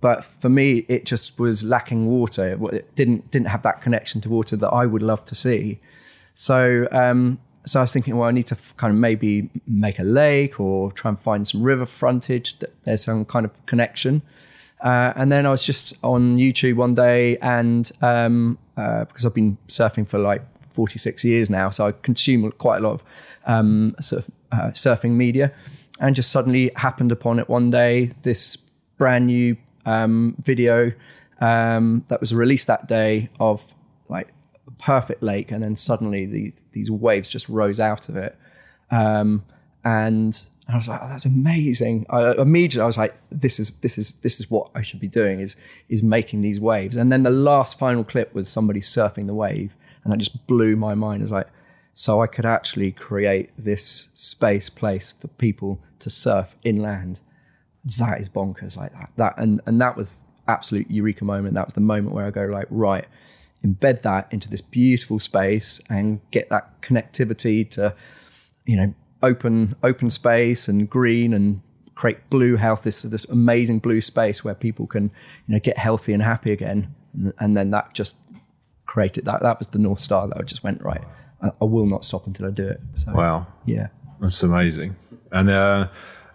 but 0.00 0.24
for 0.24 0.48
me, 0.48 0.84
it 0.88 1.04
just 1.04 1.38
was 1.38 1.64
lacking 1.64 2.06
water. 2.06 2.58
It 2.72 2.94
didn't 2.94 3.30
didn't 3.30 3.48
have 3.48 3.62
that 3.62 3.82
connection 3.82 4.20
to 4.22 4.28
water 4.28 4.56
that 4.56 4.68
I 4.68 4.86
would 4.86 5.02
love 5.02 5.24
to 5.26 5.34
see. 5.34 5.80
So 6.34 6.86
um, 6.92 7.38
so 7.64 7.80
I 7.80 7.82
was 7.82 7.92
thinking, 7.92 8.16
well, 8.16 8.28
I 8.28 8.32
need 8.32 8.46
to 8.46 8.56
kind 8.76 8.92
of 8.92 8.98
maybe 8.98 9.50
make 9.66 9.98
a 9.98 10.04
lake 10.04 10.60
or 10.60 10.92
try 10.92 11.08
and 11.08 11.18
find 11.18 11.46
some 11.48 11.62
river 11.62 11.86
frontage 11.86 12.58
that 12.60 12.72
there's 12.84 13.04
some 13.04 13.24
kind 13.24 13.44
of 13.44 13.66
connection. 13.66 14.22
Uh, 14.80 15.12
and 15.16 15.32
then 15.32 15.46
I 15.46 15.50
was 15.50 15.64
just 15.64 15.94
on 16.02 16.36
YouTube 16.36 16.76
one 16.76 16.94
day, 16.94 17.38
and 17.38 17.90
um, 18.02 18.58
uh, 18.76 19.04
because 19.04 19.24
I've 19.24 19.34
been 19.34 19.56
surfing 19.68 20.06
for 20.06 20.18
like 20.18 20.42
46 20.70 21.24
years 21.24 21.48
now, 21.48 21.70
so 21.70 21.86
I 21.86 21.92
consume 21.92 22.50
quite 22.52 22.78
a 22.78 22.80
lot 22.80 22.92
of 22.92 23.04
um, 23.46 23.96
sort 24.00 24.24
of 24.24 24.30
uh, 24.52 24.70
surfing 24.72 25.12
media, 25.12 25.52
and 26.00 26.14
just 26.14 26.30
suddenly 26.30 26.70
happened 26.76 27.10
upon 27.10 27.38
it 27.38 27.48
one 27.48 27.70
day. 27.70 28.12
This 28.22 28.56
brand 28.98 29.26
new 29.26 29.56
um, 29.86 30.36
video 30.40 30.92
um, 31.40 32.04
that 32.08 32.20
was 32.20 32.34
released 32.34 32.66
that 32.66 32.86
day 32.86 33.30
of 33.40 33.74
like 34.08 34.28
a 34.66 34.70
perfect 34.72 35.22
lake, 35.22 35.50
and 35.50 35.62
then 35.62 35.74
suddenly 35.74 36.26
these 36.26 36.62
these 36.72 36.90
waves 36.90 37.30
just 37.30 37.48
rose 37.48 37.80
out 37.80 38.10
of 38.10 38.16
it, 38.16 38.36
um, 38.90 39.42
and 40.66 40.74
I 40.74 40.78
was 40.78 40.88
like, 40.88 41.00
oh, 41.02 41.08
"That's 41.08 41.24
amazing!" 41.24 42.06
I, 42.10 42.32
immediately, 42.32 42.82
I 42.82 42.86
was 42.86 42.98
like, 42.98 43.14
"This 43.30 43.60
is 43.60 43.70
this 43.82 43.98
is 43.98 44.12
this 44.14 44.40
is 44.40 44.50
what 44.50 44.70
I 44.74 44.82
should 44.82 45.00
be 45.00 45.08
doing 45.08 45.40
is 45.40 45.56
is 45.88 46.02
making 46.02 46.40
these 46.40 46.58
waves." 46.58 46.96
And 46.96 47.12
then 47.12 47.22
the 47.22 47.30
last 47.30 47.78
final 47.78 48.02
clip 48.02 48.34
was 48.34 48.48
somebody 48.48 48.80
surfing 48.80 49.26
the 49.26 49.34
wave, 49.34 49.74
and 50.02 50.12
that 50.12 50.18
just 50.18 50.46
blew 50.46 50.74
my 50.74 50.94
mind. 50.94 51.22
I 51.22 51.24
was 51.24 51.30
like, 51.30 51.48
so 51.94 52.20
I 52.20 52.26
could 52.26 52.44
actually 52.44 52.92
create 52.92 53.50
this 53.56 54.08
space 54.14 54.68
place 54.68 55.14
for 55.18 55.28
people 55.28 55.80
to 56.00 56.10
surf 56.10 56.56
inland. 56.64 57.20
That 57.98 58.20
is 58.20 58.28
bonkers 58.28 58.76
like 58.76 58.92
that. 58.92 59.10
That 59.16 59.34
and 59.38 59.60
and 59.66 59.80
that 59.80 59.96
was 59.96 60.20
absolute 60.48 60.90
eureka 60.90 61.24
moment. 61.24 61.54
That 61.54 61.66
was 61.66 61.74
the 61.74 61.80
moment 61.80 62.14
where 62.14 62.26
I 62.26 62.30
go 62.30 62.46
like, 62.46 62.66
right, 62.70 63.06
embed 63.64 64.02
that 64.02 64.28
into 64.32 64.50
this 64.50 64.60
beautiful 64.60 65.20
space 65.20 65.80
and 65.88 66.20
get 66.30 66.50
that 66.50 66.82
connectivity 66.82 67.68
to, 67.70 67.94
you 68.64 68.76
know, 68.76 68.94
open 69.22 69.74
open 69.82 70.10
space 70.10 70.68
and 70.68 70.88
green 70.88 71.32
and 71.32 71.62
create 71.94 72.28
blue 72.30 72.56
health. 72.56 72.82
This 72.82 73.04
is 73.04 73.10
this 73.10 73.24
amazing 73.26 73.78
blue 73.78 74.00
space 74.00 74.44
where 74.44 74.54
people 74.54 74.86
can 74.86 75.04
you 75.46 75.54
know 75.54 75.60
get 75.60 75.78
healthy 75.78 76.12
and 76.12 76.22
happy 76.22 76.52
again. 76.52 76.94
And, 77.14 77.32
and 77.38 77.56
then 77.56 77.70
that 77.70 77.94
just 77.94 78.16
created 78.86 79.24
that. 79.26 79.42
That 79.42 79.58
was 79.58 79.68
the 79.68 79.78
north 79.78 80.00
star 80.00 80.28
that 80.28 80.36
I 80.36 80.42
just 80.42 80.62
went 80.62 80.82
right. 80.82 81.04
I, 81.42 81.50
I 81.60 81.64
will 81.64 81.86
not 81.86 82.04
stop 82.04 82.26
until 82.26 82.46
I 82.46 82.50
do 82.50 82.66
it. 82.66 82.80
So, 82.94 83.12
wow. 83.12 83.46
Yeah. 83.64 83.88
That's 84.20 84.42
amazing. 84.42 84.96
And, 85.32 85.50
uh, 85.50 85.88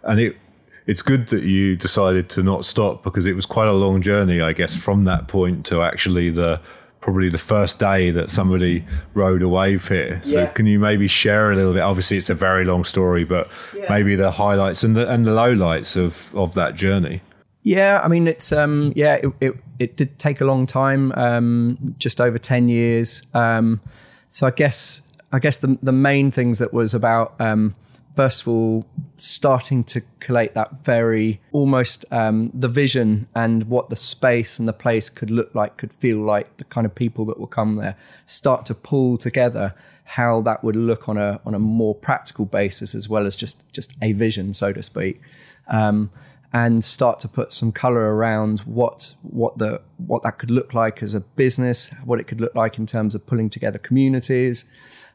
and 0.04 0.20
it, 0.20 0.38
it's 0.86 1.02
good 1.02 1.28
that 1.28 1.44
you 1.44 1.76
decided 1.76 2.30
to 2.32 2.44
not 2.44 2.66
stop 2.66 3.04
because 3.04 3.26
it 3.26 3.34
was 3.34 3.46
quite 3.46 3.68
a 3.68 3.74
long 3.74 4.02
journey, 4.02 4.42
I 4.42 4.54
guess, 4.54 4.76
from 4.76 5.06
that 5.06 5.28
point 5.28 5.66
to 5.68 5.82
actually 5.82 6.30
the 6.30 6.62
probably 7.02 7.30
the 7.30 7.38
first 7.38 7.80
day 7.80 8.12
that 8.12 8.30
somebody 8.30 8.86
rode 9.14 9.42
a 9.42 9.50
wave 9.50 9.88
here. 9.88 10.22
So 10.24 10.42
yeah. 10.42 10.46
can 10.48 10.68
you 10.68 10.80
maybe 10.80 11.08
share 11.08 11.52
a 11.52 11.56
little 11.56 11.74
bit? 11.74 11.82
Obviously, 11.82 12.18
it's 12.18 12.30
a 12.30 12.36
very 12.36 12.64
long 12.64 12.84
story, 12.84 13.26
but 13.26 13.50
yeah. 13.76 13.88
maybe 13.90 14.16
the 14.16 14.32
highlights 14.32 14.84
and 14.84 14.96
the 14.96 15.10
and 15.12 15.26
the 15.26 15.32
lowlights 15.32 15.98
of 15.98 16.34
of 16.36 16.54
that 16.54 16.76
journey. 16.76 17.22
Yeah, 17.64 18.02
I 18.04 18.08
mean, 18.08 18.28
it's 18.28 18.52
um, 18.52 18.94
yeah, 18.96 19.16
it, 19.16 19.34
it, 19.40 19.54
it 19.78 19.98
did 19.98 20.18
take 20.18 20.42
a 20.42 20.46
long 20.46 20.66
time, 20.66 21.12
um, 21.14 21.96
just 22.00 22.20
over 22.22 22.38
ten 22.38 22.70
years. 22.70 23.22
Um, 23.34 23.82
so 24.30 24.48
I 24.48 24.52
guess 24.52 25.02
I 25.32 25.40
guess 25.40 25.58
the 25.58 25.78
the 25.82 25.92
main 25.92 26.32
things 26.32 26.60
that 26.60 26.74
was 26.74 26.94
about 26.94 27.36
um, 27.40 27.76
first 28.16 28.42
of 28.42 28.48
all 28.48 28.86
starting 29.18 29.84
to 29.84 30.02
collate 30.20 30.54
that 30.54 30.84
very 30.84 31.40
almost 31.52 32.06
um, 32.12 32.52
the 32.54 32.68
vision 32.68 33.28
and 33.36 33.64
what 33.66 33.90
the 33.90 33.96
space 33.96 34.60
and 34.60 34.68
the 34.68 34.74
place 34.74 35.10
could 35.10 35.30
look 35.30 35.54
like, 35.54 35.78
could 35.78 35.94
feel 35.94 36.18
like, 36.18 36.58
the 36.58 36.64
kind 36.66 36.86
of 36.86 36.94
people 36.96 37.26
that 37.26 37.40
will 37.40 37.48
come 37.48 37.76
there. 37.76 37.96
Start 38.26 38.66
to 38.66 38.74
pull 38.74 39.18
together 39.18 39.74
how 40.04 40.42
that 40.42 40.62
would 40.64 40.76
look 40.76 41.08
on 41.08 41.18
a 41.18 41.40
on 41.46 41.54
a 41.54 41.60
more 41.60 41.96
practical 41.96 42.46
basis 42.46 42.94
as 42.94 43.08
well 43.08 43.26
as 43.26 43.36
just 43.36 43.64
just 43.72 43.94
a 44.02 44.12
vision, 44.12 44.54
so 44.54 44.74
to 44.74 44.84
speak. 44.84 45.22
Um, 45.68 46.12
and 46.54 46.84
start 46.84 47.22
to 47.22 47.30
put 47.30 47.54
some 47.54 47.72
color 47.72 48.14
around 48.14 48.60
what 48.62 49.14
what 49.22 49.58
the 49.58 49.82
what 49.98 50.24
that 50.24 50.38
could 50.38 50.52
look 50.52 50.74
like 50.74 51.02
as 51.02 51.16
a 51.16 51.22
business, 51.22 51.90
what 52.04 52.20
it 52.20 52.26
could 52.26 52.42
look 52.42 52.56
like 52.56 52.78
in 52.78 52.86
terms 52.86 53.16
of 53.16 53.26
pulling 53.26 53.50
together 53.50 53.80
communities. 53.80 54.66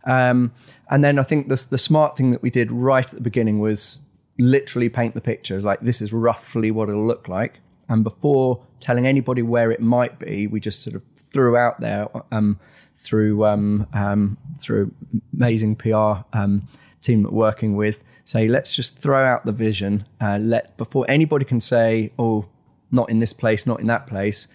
Um, 0.05 0.53
and 0.91 1.03
then 1.03 1.19
I 1.19 1.23
think 1.23 1.49
the, 1.49 1.67
the 1.71 1.79
smart 1.79 2.17
thing 2.17 2.31
that 2.31 2.43
we 2.43 2.51
did 2.51 2.71
right 2.71 3.05
at 3.05 3.15
the 3.15 3.23
beginning 3.23 3.59
was 3.59 4.01
literally 4.39 4.89
paint 4.89 5.15
the 5.15 5.21
picture 5.21 5.61
like 5.63 5.81
this 5.81 6.03
is 6.03 6.13
roughly 6.13 6.71
what 6.71 6.89
it'll 6.89 7.07
look 7.07 7.29
like. 7.29 7.61
And 7.89 8.05
before 8.05 8.63
telling 8.81 9.07
anybody 9.07 9.43
where 9.43 9.71
it 9.71 9.81
might 9.81 10.19
be, 10.19 10.47
we 10.47 10.61
just 10.61 10.83
sort 10.83 10.97
of 10.97 11.03
threw 11.33 11.57
out 11.57 11.81
there 11.81 12.09
um, 12.33 12.59
through 12.97 13.45
um, 13.45 13.87
um 13.93 14.39
through 14.59 14.93
amazing 15.35 15.77
PR 15.77 16.25
um, 16.33 16.69
team 17.01 17.23
that 17.23 17.33
we're 17.33 17.39
working 17.39 17.77
with 17.77 18.03
say, 18.27 18.49
let's 18.49 18.75
just 18.75 18.99
throw 18.99 19.25
out 19.25 19.47
the 19.47 19.53
vision. 19.53 20.05
Uh, 20.21 20.39
let 20.39 20.77
before 20.77 21.07
anybody 21.09 21.45
can 21.45 21.61
say, 21.61 22.13
oh, 22.19 22.47
not 22.91 23.09
in 23.09 23.21
this 23.21 23.33
place, 23.33 23.67
not 23.67 23.81
in 23.81 23.87
that 23.87 24.07
place. 24.07 24.49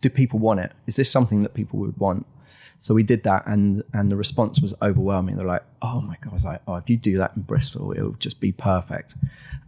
Do 0.00 0.10
people 0.10 0.38
want 0.38 0.60
it? 0.60 0.72
Is 0.86 0.96
this 0.96 1.10
something 1.10 1.42
that 1.42 1.54
people 1.54 1.78
would 1.80 1.96
want? 1.96 2.26
So 2.82 2.94
we 2.94 3.04
did 3.04 3.22
that, 3.22 3.46
and 3.46 3.84
and 3.92 4.10
the 4.10 4.16
response 4.16 4.60
was 4.60 4.74
overwhelming. 4.82 5.36
They're 5.36 5.46
like, 5.46 5.62
"Oh 5.80 6.00
my 6.00 6.16
god!" 6.20 6.32
I 6.32 6.34
was 6.34 6.44
like, 6.44 6.62
"Oh, 6.66 6.74
if 6.74 6.90
you 6.90 6.96
do 6.96 7.16
that 7.18 7.36
in 7.36 7.42
Bristol, 7.42 7.92
it'll 7.92 8.14
just 8.14 8.40
be 8.40 8.50
perfect." 8.50 9.14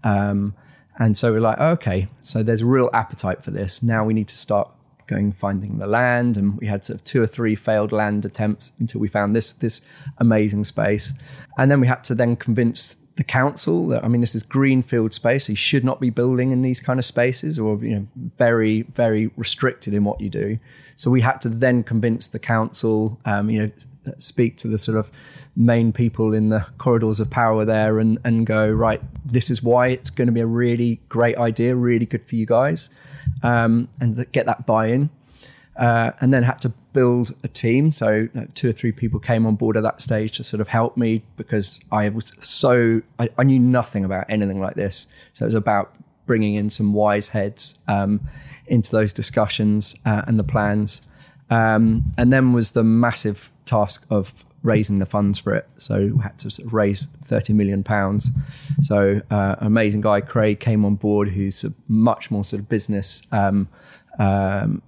Um, 0.02 0.54
and 0.98 1.16
so 1.16 1.30
we're 1.30 1.40
like, 1.40 1.60
"Okay." 1.60 2.08
So 2.22 2.42
there's 2.42 2.62
a 2.62 2.66
real 2.66 2.90
appetite 2.92 3.44
for 3.44 3.52
this. 3.52 3.84
Now 3.84 4.04
we 4.04 4.14
need 4.14 4.26
to 4.28 4.36
start 4.36 4.68
going 5.06 5.30
finding 5.30 5.78
the 5.78 5.86
land, 5.86 6.36
and 6.36 6.58
we 6.58 6.66
had 6.66 6.84
sort 6.84 6.98
of 6.98 7.04
two 7.04 7.22
or 7.22 7.28
three 7.28 7.54
failed 7.54 7.92
land 7.92 8.24
attempts 8.24 8.72
until 8.80 9.00
we 9.00 9.06
found 9.06 9.36
this 9.36 9.52
this 9.52 9.80
amazing 10.18 10.64
space, 10.64 11.12
and 11.56 11.70
then 11.70 11.80
we 11.80 11.86
had 11.86 12.02
to 12.04 12.16
then 12.16 12.34
convince 12.34 12.96
the 13.16 13.24
council 13.24 13.98
I 14.02 14.08
mean 14.08 14.20
this 14.20 14.34
is 14.34 14.42
greenfield 14.42 15.14
space. 15.14 15.46
So 15.46 15.52
you 15.52 15.56
should 15.56 15.84
not 15.84 16.00
be 16.00 16.10
building 16.10 16.50
in 16.50 16.62
these 16.62 16.80
kind 16.80 16.98
of 16.98 17.04
spaces, 17.04 17.58
or 17.58 17.76
you 17.84 17.94
know, 17.94 18.06
very 18.38 18.82
very 18.82 19.30
restricted 19.36 19.94
in 19.94 20.04
what 20.04 20.20
you 20.20 20.28
do. 20.28 20.58
So 20.96 21.10
we 21.10 21.20
had 21.20 21.40
to 21.42 21.48
then 21.48 21.82
convince 21.82 22.28
the 22.28 22.38
council, 22.38 23.18
um, 23.24 23.50
you 23.50 23.62
know, 23.62 23.70
speak 24.18 24.56
to 24.58 24.68
the 24.68 24.78
sort 24.78 24.96
of 24.98 25.10
main 25.56 25.92
people 25.92 26.34
in 26.34 26.48
the 26.48 26.66
corridors 26.78 27.20
of 27.20 27.30
power 27.30 27.64
there, 27.64 27.98
and 27.98 28.18
and 28.24 28.46
go 28.46 28.70
right. 28.70 29.00
This 29.24 29.50
is 29.50 29.62
why 29.62 29.88
it's 29.88 30.10
going 30.10 30.26
to 30.26 30.32
be 30.32 30.40
a 30.40 30.46
really 30.46 31.00
great 31.08 31.36
idea, 31.36 31.74
really 31.76 32.06
good 32.06 32.24
for 32.24 32.36
you 32.36 32.46
guys, 32.46 32.90
um, 33.42 33.88
and 34.00 34.30
get 34.32 34.46
that 34.46 34.66
buy-in. 34.66 35.10
Uh, 35.76 36.12
and 36.20 36.32
then 36.32 36.44
had 36.44 36.60
to 36.60 36.72
build 36.94 37.34
a 37.42 37.48
team. 37.48 37.92
So 37.92 38.28
two 38.54 38.70
or 38.70 38.72
three 38.72 38.92
people 38.92 39.20
came 39.20 39.44
on 39.44 39.56
board 39.56 39.76
at 39.76 39.82
that 39.82 40.00
stage 40.00 40.38
to 40.38 40.44
sort 40.44 40.62
of 40.62 40.68
help 40.68 40.96
me 40.96 41.22
because 41.36 41.80
I 41.92 42.08
was 42.08 42.32
so 42.40 43.02
I, 43.18 43.28
I 43.36 43.42
knew 43.42 43.58
nothing 43.58 44.06
about 44.06 44.24
anything 44.30 44.60
like 44.60 44.76
this. 44.76 45.06
So 45.34 45.44
it 45.44 45.48
was 45.48 45.54
about 45.54 45.94
bringing 46.24 46.54
in 46.54 46.70
some 46.70 46.94
wise 46.94 47.28
heads 47.28 47.74
um, 47.86 48.26
into 48.66 48.90
those 48.90 49.12
discussions 49.12 49.94
uh, 50.06 50.22
and 50.26 50.38
the 50.38 50.44
plans. 50.44 51.02
Um, 51.50 52.14
and 52.16 52.32
then 52.32 52.54
was 52.54 52.70
the 52.70 52.84
massive 52.84 53.52
task 53.66 54.06
of 54.08 54.46
raising 54.62 54.98
the 54.98 55.06
funds 55.06 55.38
for 55.38 55.54
it. 55.54 55.68
So 55.76 56.12
we 56.16 56.22
had 56.22 56.38
to 56.38 56.50
sort 56.50 56.66
of 56.66 56.72
raise 56.72 57.04
30 57.04 57.52
million 57.52 57.84
pounds. 57.84 58.30
So 58.80 59.20
uh, 59.30 59.56
amazing 59.58 60.00
guy, 60.00 60.22
Craig, 60.22 60.58
came 60.58 60.86
on 60.86 60.94
board, 60.94 61.28
who's 61.28 61.66
much 61.86 62.30
more 62.30 62.44
sort 62.44 62.60
of 62.60 62.68
business 62.68 63.20
um, 63.30 63.68
um, 64.18 64.82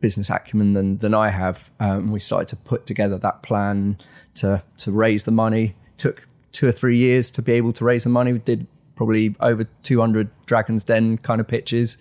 business 0.00 0.30
acumen 0.30 0.74
than 0.74 0.98
than 0.98 1.14
I 1.14 1.30
have. 1.30 1.70
Um, 1.80 2.10
we 2.12 2.20
started 2.20 2.48
to 2.48 2.56
put 2.56 2.86
together 2.86 3.18
that 3.18 3.42
plan 3.42 3.98
to 4.36 4.62
to 4.78 4.92
raise 4.92 5.24
the 5.24 5.30
money. 5.30 5.74
Took 5.96 6.28
two 6.52 6.68
or 6.68 6.72
three 6.72 6.96
years 6.96 7.30
to 7.32 7.42
be 7.42 7.52
able 7.52 7.72
to 7.72 7.84
raise 7.84 8.04
the 8.04 8.10
money. 8.10 8.32
We 8.32 8.38
did 8.38 8.66
probably 8.96 9.34
over 9.40 9.64
200 9.82 10.28
Dragons 10.46 10.82
Den 10.82 11.18
kind 11.18 11.40
of 11.40 11.46
pitches. 11.46 11.96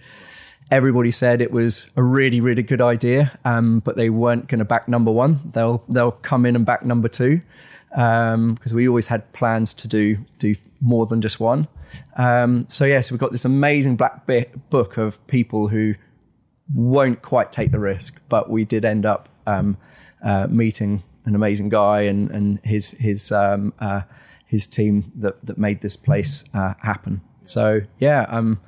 Everybody 0.71 1.11
said 1.11 1.41
it 1.41 1.51
was 1.51 1.87
a 1.95 2.03
really, 2.03 2.41
really 2.41 2.63
good 2.63 2.81
idea, 2.81 3.37
um, 3.45 3.79
but 3.79 3.95
they 3.95 4.09
weren't 4.09 4.47
going 4.47 4.59
to 4.59 4.65
back 4.65 4.87
number 4.87 5.11
one. 5.11 5.51
They'll 5.53 5.83
they'll 5.87 6.11
come 6.11 6.45
in 6.45 6.55
and 6.55 6.65
back 6.65 6.85
number 6.85 7.07
two. 7.07 7.41
because 7.89 8.73
we 8.73 8.87
always 8.87 9.07
had 9.07 9.31
plans 9.33 9.73
to 9.75 9.87
do 9.87 10.17
do 10.39 10.55
more 10.81 11.05
than 11.05 11.21
just 11.21 11.39
one. 11.39 11.67
Um, 12.17 12.65
so 12.67 12.85
yeah, 12.85 13.01
so 13.01 13.13
we've 13.13 13.19
got 13.19 13.31
this 13.31 13.45
amazing 13.45 13.95
black 13.95 14.27
book 14.69 14.97
of 14.97 15.25
people 15.27 15.69
who 15.69 15.95
won't 16.73 17.21
quite 17.21 17.51
take 17.51 17.71
the 17.71 17.79
risk, 17.79 18.21
but 18.29 18.49
we 18.49 18.65
did 18.65 18.85
end 18.85 19.05
up 19.05 19.29
um, 19.45 19.77
uh, 20.23 20.47
meeting 20.49 21.03
an 21.25 21.35
amazing 21.35 21.69
guy 21.69 22.01
and 22.01 22.31
and 22.31 22.59
his 22.63 22.91
his 22.91 23.31
um, 23.31 23.73
uh, 23.79 24.01
his 24.45 24.65
team 24.65 25.11
that 25.15 25.45
that 25.45 25.57
made 25.57 25.81
this 25.81 25.95
place 25.95 26.43
uh, 26.53 26.73
happen. 26.81 27.21
So 27.41 27.81
yeah, 27.99 28.25
um, 28.29 28.59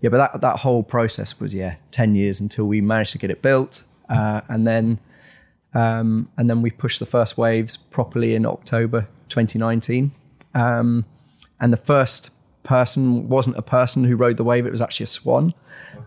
yeah, 0.00 0.10
but 0.10 0.18
that 0.18 0.40
that 0.40 0.58
whole 0.60 0.82
process 0.82 1.40
was 1.40 1.54
yeah 1.54 1.76
ten 1.90 2.14
years 2.14 2.40
until 2.40 2.66
we 2.66 2.80
managed 2.80 3.12
to 3.12 3.18
get 3.18 3.30
it 3.30 3.42
built, 3.42 3.84
uh, 4.08 4.42
and 4.48 4.66
then 4.66 4.98
um, 5.72 6.28
and 6.36 6.48
then 6.48 6.62
we 6.62 6.70
pushed 6.70 7.00
the 7.00 7.06
first 7.06 7.36
waves 7.36 7.76
properly 7.76 8.34
in 8.34 8.46
October 8.46 9.08
2019. 9.28 10.12
Um, 10.54 11.04
and 11.60 11.72
the 11.72 11.78
first 11.78 12.30
person 12.62 13.28
wasn't 13.28 13.56
a 13.56 13.62
person 13.62 14.04
who 14.04 14.14
rode 14.14 14.36
the 14.36 14.44
wave; 14.44 14.66
it 14.66 14.70
was 14.70 14.82
actually 14.82 15.04
a 15.04 15.08
swan. 15.08 15.54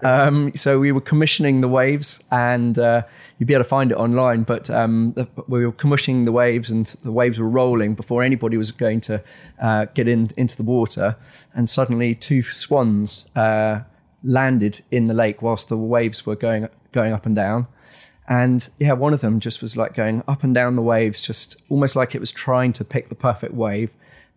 Um, 0.03 0.53
so 0.55 0.79
we 0.79 0.91
were 0.91 1.01
commissioning 1.01 1.61
the 1.61 1.67
waves, 1.67 2.19
and 2.31 2.77
uh, 2.77 3.03
you'd 3.37 3.47
be 3.47 3.53
able 3.53 3.63
to 3.63 3.69
find 3.69 3.91
it 3.91 3.95
online. 3.95 4.43
But 4.43 4.69
um, 4.69 5.13
the, 5.13 5.27
we 5.47 5.65
were 5.65 5.71
commissioning 5.71 6.25
the 6.25 6.31
waves, 6.31 6.69
and 6.69 6.85
the 6.85 7.11
waves 7.11 7.39
were 7.39 7.49
rolling 7.49 7.95
before 7.95 8.23
anybody 8.23 8.57
was 8.57 8.71
going 8.71 9.01
to 9.01 9.23
uh, 9.61 9.85
get 9.93 10.07
in 10.07 10.31
into 10.37 10.55
the 10.55 10.63
water. 10.63 11.15
And 11.53 11.69
suddenly, 11.69 12.15
two 12.15 12.43
swans 12.43 13.25
uh, 13.35 13.81
landed 14.23 14.81
in 14.91 15.07
the 15.07 15.13
lake 15.13 15.41
whilst 15.41 15.69
the 15.69 15.77
waves 15.77 16.25
were 16.25 16.35
going 16.35 16.69
going 16.91 17.13
up 17.13 17.25
and 17.25 17.35
down. 17.35 17.67
And 18.27 18.67
yeah, 18.77 18.93
one 18.93 19.13
of 19.13 19.21
them 19.21 19.39
just 19.39 19.61
was 19.61 19.77
like 19.77 19.93
going 19.93 20.21
up 20.27 20.43
and 20.43 20.53
down 20.53 20.75
the 20.75 20.81
waves, 20.81 21.21
just 21.21 21.55
almost 21.69 21.95
like 21.95 22.13
it 22.13 22.19
was 22.19 22.31
trying 22.31 22.73
to 22.73 22.83
pick 22.83 23.07
the 23.09 23.15
perfect 23.15 23.53
wave, 23.53 23.91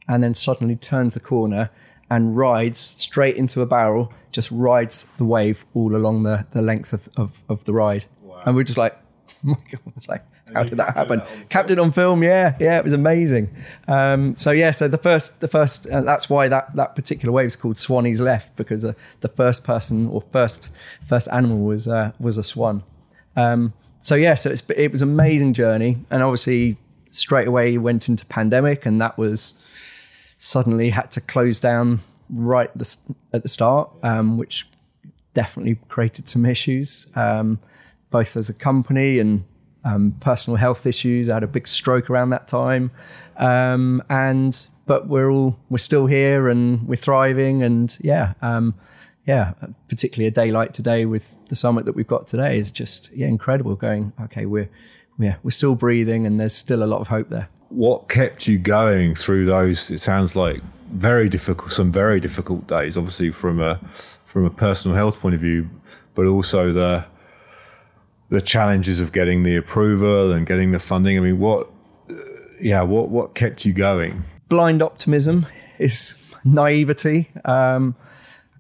and 0.08 0.22
then 0.22 0.34
suddenly 0.34 0.76
turns 0.76 1.14
the 1.14 1.20
corner 1.20 1.70
and 2.10 2.36
rides 2.36 2.80
straight 2.80 3.36
into 3.36 3.62
a 3.62 3.66
barrel, 3.66 4.12
just 4.32 4.50
rides 4.50 5.06
the 5.16 5.24
wave 5.24 5.64
all 5.74 5.94
along 5.94 6.24
the, 6.24 6.46
the 6.52 6.60
length 6.62 6.92
of, 6.92 7.08
of, 7.16 7.42
of 7.48 7.64
the 7.64 7.72
ride. 7.72 8.06
Wow. 8.22 8.42
And 8.44 8.56
we're 8.56 8.64
just 8.64 8.78
like, 8.78 8.98
oh 9.46 9.48
my 9.48 9.56
God, 9.70 9.80
like, 10.08 10.24
how 10.52 10.64
did 10.64 10.78
that 10.78 10.96
happen? 10.96 11.22
Captured 11.48 11.78
on 11.78 11.92
film, 11.92 12.24
yeah, 12.24 12.56
yeah, 12.58 12.76
it 12.76 12.84
was 12.84 12.92
amazing. 12.92 13.54
Um, 13.86 14.36
so 14.36 14.50
yeah, 14.50 14.72
so 14.72 14.88
the 14.88 14.98
first, 14.98 15.40
the 15.40 15.48
first, 15.48 15.86
uh, 15.86 16.00
that's 16.00 16.28
why 16.28 16.48
that 16.48 16.74
that 16.74 16.96
particular 16.96 17.32
wave 17.32 17.46
is 17.46 17.56
called 17.56 17.76
Swanie's 17.76 18.20
Left 18.20 18.56
because 18.56 18.84
uh, 18.84 18.94
the 19.20 19.28
first 19.28 19.62
person 19.62 20.08
or 20.08 20.20
first 20.20 20.70
first 21.06 21.28
animal 21.30 21.58
was 21.58 21.86
uh, 21.86 22.10
was 22.18 22.36
a 22.36 22.42
swan. 22.42 22.82
Um, 23.36 23.74
so 24.00 24.16
yeah, 24.16 24.34
so 24.34 24.52
it 24.76 24.90
was 24.90 25.02
amazing 25.02 25.54
journey, 25.54 25.98
and 26.10 26.22
obviously 26.22 26.78
straight 27.12 27.46
away 27.46 27.76
went 27.78 28.08
into 28.08 28.24
pandemic, 28.26 28.86
and 28.86 29.00
that 29.00 29.16
was 29.18 29.54
suddenly 30.42 30.88
had 30.88 31.10
to 31.10 31.20
close 31.20 31.60
down 31.60 32.00
right 32.30 32.70
at 33.32 33.42
the 33.42 33.48
start, 33.48 33.92
um, 34.02 34.38
which 34.38 34.66
definitely 35.34 35.78
created 35.88 36.28
some 36.28 36.46
issues, 36.46 37.06
um, 37.14 37.60
both 38.10 38.36
as 38.36 38.48
a 38.48 38.54
company 38.54 39.18
and 39.18 39.44
um, 39.84 40.16
personal 40.18 40.56
health 40.56 40.86
issues. 40.86 41.28
I 41.28 41.34
had 41.34 41.42
a 41.42 41.46
big 41.46 41.68
stroke 41.68 42.08
around 42.08 42.30
that 42.30 42.48
time, 42.48 42.90
um, 43.36 44.02
and 44.08 44.66
but 44.86 45.08
we're 45.08 45.30
all 45.30 45.58
we're 45.68 45.78
still 45.78 46.06
here 46.06 46.48
and 46.48 46.88
we're 46.88 46.96
thriving, 46.96 47.62
and 47.62 47.96
yeah, 48.00 48.32
um, 48.40 48.74
yeah, 49.26 49.52
particularly 49.88 50.26
a 50.26 50.30
day 50.30 50.50
like 50.50 50.72
today 50.72 51.04
with 51.04 51.36
the 51.50 51.56
summit 51.56 51.84
that 51.84 51.94
we've 51.94 52.06
got 52.06 52.26
today 52.26 52.58
is 52.58 52.70
just 52.70 53.12
yeah 53.12 53.26
incredible. 53.26 53.74
Going 53.74 54.14
okay, 54.22 54.46
we're 54.46 54.70
yeah 55.18 55.36
we're 55.42 55.50
still 55.50 55.74
breathing, 55.74 56.26
and 56.26 56.40
there's 56.40 56.54
still 56.54 56.82
a 56.82 56.86
lot 56.86 57.02
of 57.02 57.08
hope 57.08 57.28
there 57.28 57.50
what 57.70 58.08
kept 58.08 58.46
you 58.46 58.58
going 58.58 59.14
through 59.14 59.46
those? 59.46 59.90
It 59.90 60.00
sounds 60.00 60.36
like 60.36 60.60
very 60.92 61.28
difficult, 61.28 61.72
some 61.72 61.90
very 61.90 62.20
difficult 62.20 62.66
days. 62.66 62.96
Obviously, 62.96 63.30
from 63.30 63.60
a 63.60 63.80
from 64.26 64.44
a 64.44 64.50
personal 64.50 64.96
health 64.96 65.18
point 65.20 65.34
of 65.34 65.40
view, 65.40 65.70
but 66.14 66.26
also 66.26 66.72
the 66.72 67.04
the 68.28 68.40
challenges 68.40 69.00
of 69.00 69.12
getting 69.12 69.42
the 69.42 69.56
approval 69.56 70.32
and 70.32 70.46
getting 70.46 70.70
the 70.70 70.78
funding. 70.78 71.18
I 71.18 71.20
mean, 71.20 71.38
what, 71.38 71.68
yeah, 72.60 72.82
what 72.82 73.08
what 73.08 73.34
kept 73.34 73.64
you 73.64 73.72
going? 73.72 74.24
Blind 74.48 74.82
optimism 74.82 75.46
is 75.78 76.14
naivety. 76.44 77.30
Um, 77.44 77.96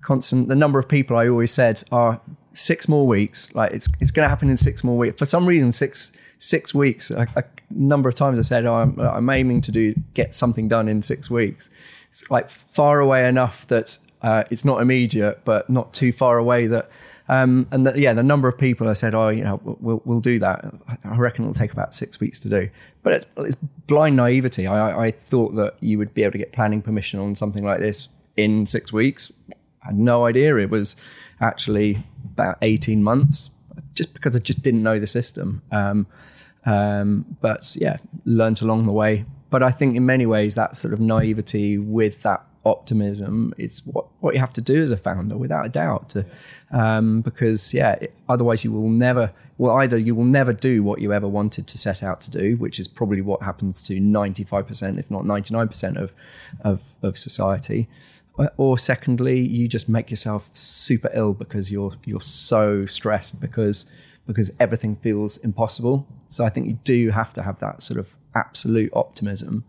constant. 0.02 0.48
The 0.48 0.56
number 0.56 0.78
of 0.78 0.88
people 0.88 1.16
I 1.16 1.28
always 1.28 1.52
said 1.52 1.82
are 1.90 2.20
six 2.52 2.88
more 2.88 3.06
weeks. 3.06 3.52
Like 3.54 3.72
it's 3.72 3.88
it's 4.00 4.10
going 4.10 4.24
to 4.24 4.28
happen 4.28 4.50
in 4.50 4.56
six 4.56 4.82
more 4.84 4.96
weeks. 4.96 5.18
For 5.18 5.24
some 5.26 5.46
reason, 5.46 5.72
six 5.72 6.12
six 6.38 6.74
weeks. 6.74 7.10
A 7.10 7.44
number 7.70 8.08
of 8.08 8.14
times 8.14 8.38
I 8.38 8.42
said, 8.42 8.66
oh, 8.66 8.74
I'm, 8.74 8.98
I'm, 9.00 9.30
aiming 9.30 9.60
to 9.62 9.72
do 9.72 9.94
get 10.14 10.34
something 10.34 10.68
done 10.68 10.88
in 10.88 11.02
six 11.02 11.30
weeks. 11.30 11.70
It's 12.10 12.28
like 12.30 12.50
far 12.50 13.00
away 13.00 13.28
enough 13.28 13.66
that 13.68 13.98
uh, 14.22 14.44
it's 14.50 14.64
not 14.64 14.80
immediate, 14.82 15.44
but 15.44 15.70
not 15.70 15.92
too 15.92 16.12
far 16.12 16.38
away 16.38 16.66
that. 16.66 16.90
Um, 17.28 17.68
and 17.70 17.86
that, 17.86 17.96
yeah, 17.96 18.12
the 18.12 18.24
number 18.24 18.48
of 18.48 18.58
people 18.58 18.88
I 18.88 18.92
said, 18.94 19.14
oh, 19.14 19.28
you 19.28 19.44
know, 19.44 19.60
we'll 19.62 20.02
we'll 20.04 20.20
do 20.20 20.40
that. 20.40 20.64
I 21.04 21.16
reckon 21.16 21.44
it'll 21.44 21.54
take 21.54 21.72
about 21.72 21.94
six 21.94 22.18
weeks 22.18 22.40
to 22.40 22.48
do. 22.48 22.68
But 23.04 23.12
it's, 23.12 23.26
it's 23.36 23.54
blind 23.86 24.16
naivety. 24.16 24.66
I, 24.66 25.06
I 25.06 25.10
thought 25.12 25.54
that 25.54 25.76
you 25.78 25.96
would 25.98 26.12
be 26.12 26.24
able 26.24 26.32
to 26.32 26.38
get 26.38 26.52
planning 26.52 26.82
permission 26.82 27.20
on 27.20 27.36
something 27.36 27.62
like 27.62 27.78
this 27.78 28.08
in 28.36 28.66
six 28.66 28.92
weeks. 28.92 29.30
I 29.82 29.86
had 29.86 29.98
no 29.98 30.26
idea 30.26 30.56
it 30.56 30.70
was 30.70 30.96
actually 31.40 32.04
about 32.24 32.58
18 32.62 33.02
months 33.02 33.50
just 33.94 34.12
because 34.12 34.34
I 34.34 34.40
just 34.40 34.62
didn't 34.62 34.82
know 34.82 34.98
the 34.98 35.06
system. 35.06 35.62
Um, 35.70 36.06
um, 36.66 37.36
but 37.40 37.74
yeah, 37.78 37.98
learnt 38.24 38.62
along 38.62 38.86
the 38.86 38.92
way. 38.92 39.24
But 39.50 39.62
I 39.62 39.70
think 39.70 39.96
in 39.96 40.06
many 40.06 40.26
ways 40.26 40.54
that 40.54 40.76
sort 40.76 40.94
of 40.94 41.00
naivety 41.00 41.76
with 41.78 42.22
that 42.22 42.44
optimism 42.64 43.54
is 43.56 43.84
what, 43.86 44.06
what 44.20 44.34
you 44.34 44.40
have 44.40 44.52
to 44.52 44.60
do 44.60 44.82
as 44.82 44.90
a 44.90 44.96
founder, 44.96 45.36
without 45.36 45.66
a 45.66 45.68
doubt. 45.68 46.10
To, 46.10 46.26
um, 46.70 47.20
because 47.22 47.74
yeah, 47.74 47.92
it, 47.92 48.14
otherwise 48.28 48.64
you 48.64 48.72
will 48.72 48.88
never. 48.88 49.32
Well, 49.58 49.76
either 49.76 49.98
you 49.98 50.14
will 50.14 50.24
never 50.24 50.54
do 50.54 50.82
what 50.82 51.00
you 51.02 51.12
ever 51.12 51.28
wanted 51.28 51.66
to 51.66 51.76
set 51.76 52.02
out 52.02 52.22
to 52.22 52.30
do, 52.30 52.56
which 52.56 52.80
is 52.80 52.88
probably 52.88 53.20
what 53.20 53.42
happens 53.42 53.82
to 53.82 54.00
ninety 54.00 54.44
five 54.44 54.66
percent, 54.66 54.98
if 54.98 55.10
not 55.10 55.26
ninety 55.26 55.52
nine 55.52 55.68
percent 55.68 55.96
of, 55.96 56.12
of 56.60 56.94
of 57.02 57.18
society. 57.18 57.88
Or 58.56 58.78
secondly, 58.78 59.38
you 59.38 59.68
just 59.68 59.86
make 59.86 60.08
yourself 60.08 60.48
super 60.54 61.10
ill 61.12 61.34
because 61.34 61.70
you're 61.70 61.92
you're 62.04 62.22
so 62.22 62.86
stressed 62.86 63.40
because 63.40 63.84
because 64.32 64.52
everything 64.60 64.94
feels 64.94 65.38
impossible. 65.38 66.06
So 66.28 66.44
I 66.44 66.50
think 66.50 66.68
you 66.68 66.78
do 66.84 67.10
have 67.10 67.32
to 67.32 67.42
have 67.42 67.58
that 67.58 67.82
sort 67.82 67.98
of 67.98 68.16
absolute 68.34 68.92
optimism. 68.94 69.64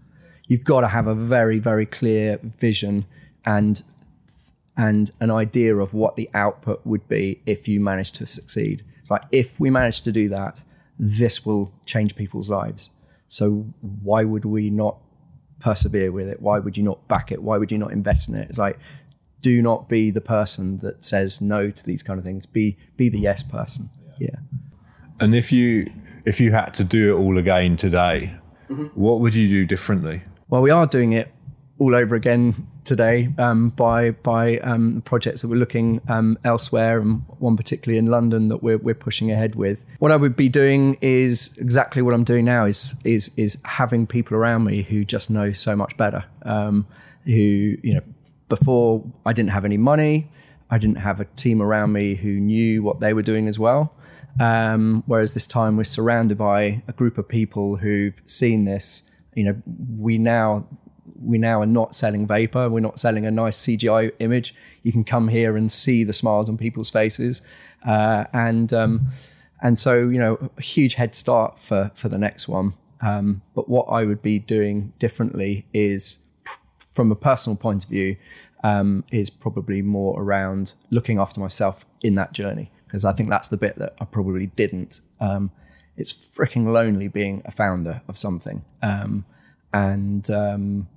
You've 0.48 0.64
got 0.64 0.82
to 0.82 0.88
have 0.88 1.08
a 1.08 1.16
very, 1.16 1.58
very 1.58 1.86
clear 1.86 2.40
vision 2.60 3.06
and 3.44 3.82
and 4.78 5.12
an 5.20 5.30
idea 5.30 5.76
of 5.76 5.94
what 5.94 6.16
the 6.16 6.30
output 6.34 6.86
would 6.86 7.08
be 7.08 7.42
if 7.46 7.68
you 7.68 7.80
manage 7.80 8.12
to 8.14 8.26
succeed. 8.26 8.86
Like 9.10 9.24
if 9.32 9.60
we 9.60 9.70
manage 9.70 10.02
to 10.02 10.12
do 10.12 10.30
that, 10.30 10.64
this 10.98 11.46
will 11.46 11.74
change 11.86 12.16
people's 12.16 12.50
lives. 12.50 12.90
So 13.28 13.66
why 13.82 14.24
would 14.24 14.46
we 14.46 14.70
not 14.70 14.98
persevere 15.60 16.12
with 16.12 16.28
it? 16.28 16.42
Why 16.42 16.60
would 16.60 16.78
you 16.78 16.84
not 16.84 17.08
back 17.08 17.32
it? 17.32 17.42
Why 17.42 17.58
would 17.58 17.72
you 17.72 17.78
not 17.78 17.92
invest 17.92 18.30
in 18.30 18.36
it? 18.36 18.50
It's 18.50 18.58
like 18.58 18.80
do 19.42 19.62
not 19.62 19.90
be 19.90 20.12
the 20.12 20.22
person 20.22 20.78
that 20.80 21.04
says 21.04 21.42
no 21.42 21.72
to 21.72 21.84
these 21.84 22.04
kind 22.04 22.20
of 22.20 22.24
things. 22.24 22.46
Be 22.46 22.78
be 22.96 23.10
the 23.10 23.20
yes 23.20 23.42
person. 23.44 23.90
And 25.22 25.36
if 25.36 25.52
you 25.52 25.90
if 26.26 26.42
you 26.42 26.52
had 26.52 26.74
to 26.74 26.84
do 26.84 27.16
it 27.16 27.20
all 27.20 27.38
again 27.38 27.78
today, 27.78 28.34
mm-hmm. 28.70 28.88
what 28.88 29.20
would 29.20 29.36
you 29.36 29.48
do 29.48 29.66
differently? 29.66 30.24
Well, 30.50 30.62
we 30.62 30.72
are 30.72 30.88
doing 30.88 31.14
it 31.14 31.32
all 31.78 31.96
over 31.96 32.16
again 32.16 32.68
today 32.84 33.30
um, 33.38 33.70
by 33.70 34.12
by 34.12 34.58
um, 34.58 35.04
projects 35.06 35.44
that 35.44 35.48
we're 35.48 35.58
looking 35.58 36.02
um, 36.10 36.40
elsewhere, 36.44 37.00
and 37.00 37.22
one 37.38 37.56
particularly 37.56 38.00
in 38.00 38.08
London 38.08 38.48
that 38.48 38.64
we're 38.64 38.80
we're 38.80 38.96
pushing 38.96 39.32
ahead 39.32 39.54
with. 39.54 39.86
What 40.00 40.12
I 40.12 40.16
would 40.16 40.36
be 40.36 40.50
doing 40.50 40.98
is 41.02 41.52
exactly 41.58 42.02
what 42.02 42.16
I'm 42.16 42.24
doing 42.24 42.46
now 42.46 42.66
is 42.66 42.96
is 43.04 43.32
is 43.38 43.60
having 43.64 44.08
people 44.08 44.36
around 44.36 44.64
me 44.64 44.82
who 44.82 45.06
just 45.06 45.30
know 45.30 45.54
so 45.54 45.76
much 45.76 45.96
better. 45.98 46.26
Um, 46.42 46.88
who 47.26 47.32
you 47.32 47.94
know, 47.94 48.02
before 48.50 49.06
I 49.24 49.34
didn't 49.34 49.52
have 49.52 49.66
any 49.66 49.78
money, 49.78 50.32
I 50.72 50.80
didn't 50.80 50.98
have 50.98 51.20
a 51.20 51.26
team 51.26 51.62
around 51.62 51.94
me 51.94 52.16
who 52.16 52.40
knew 52.40 52.82
what 52.82 53.00
they 53.00 53.14
were 53.14 53.22
doing 53.22 53.48
as 53.48 53.60
well. 53.60 53.94
Um, 54.40 55.04
whereas 55.06 55.34
this 55.34 55.48
time 55.48 55.78
we're 55.78 55.84
surrounded 55.84 56.38
by 56.38 56.84
a 56.88 56.94
group 56.94 57.18
of 57.18 57.28
people 57.28 57.78
who've 57.78 58.22
seen 58.26 58.66
this. 58.66 59.04
You 59.36 59.46
know, 59.46 59.62
we 59.98 60.18
now 60.18 60.68
we 61.22 61.38
now 61.38 61.62
are 61.62 61.68
not 61.68 61.94
selling 61.94 62.26
vapor. 62.28 62.70
We're 62.70 62.80
not 62.80 63.00
selling 63.00 63.26
a 63.26 63.32
nice 63.32 63.60
CGI 63.62 64.12
image. 64.20 64.56
You 64.84 64.92
can 64.92 65.04
come 65.04 65.28
here 65.28 65.56
and 65.56 65.72
see 65.72 66.04
the 66.04 66.14
smiles 66.14 66.50
on 66.50 66.58
people's 66.58 66.90
faces, 66.90 67.42
uh, 67.86 68.26
and 68.34 68.72
um, 68.74 69.08
and 69.62 69.78
so 69.78 69.96
you 70.10 70.20
know 70.20 70.50
a 70.58 70.62
huge 70.62 70.96
head 70.96 71.16
start 71.16 71.60
for 71.60 71.92
for 71.96 72.10
the 72.10 72.18
next 72.18 72.48
one. 72.48 72.74
Um, 73.02 73.42
but 73.56 73.68
what 73.68 73.86
I 73.86 74.04
would 74.06 74.22
be 74.22 74.38
doing 74.38 74.94
differently 75.00 75.66
is, 75.74 76.20
from 76.94 77.12
a 77.12 77.16
personal 77.16 77.58
point 77.58 77.84
of 77.84 77.90
view, 77.90 78.16
um, 78.64 79.04
is 79.12 79.30
probably 79.30 79.82
more 79.82 80.22
around 80.22 80.74
looking 80.92 81.18
after 81.18 81.40
myself 81.40 81.86
in 82.02 82.16
that 82.16 82.32
journey 82.32 82.72
because 82.92 83.06
I 83.06 83.14
think 83.14 83.30
that's 83.30 83.48
the 83.48 83.56
bit 83.56 83.78
that 83.80 83.96
I 84.02 84.06
probably 84.06 84.48
didn't. 84.48 85.00
Um, 85.22 85.52
it's 85.96 86.12
freaking 86.12 86.74
lonely 86.74 87.08
being 87.08 87.42
a 87.46 87.52
founder 87.52 88.02
of 88.10 88.18
something. 88.18 88.66
Um, 88.82 89.24
and 89.72 90.30
um, 90.30 90.90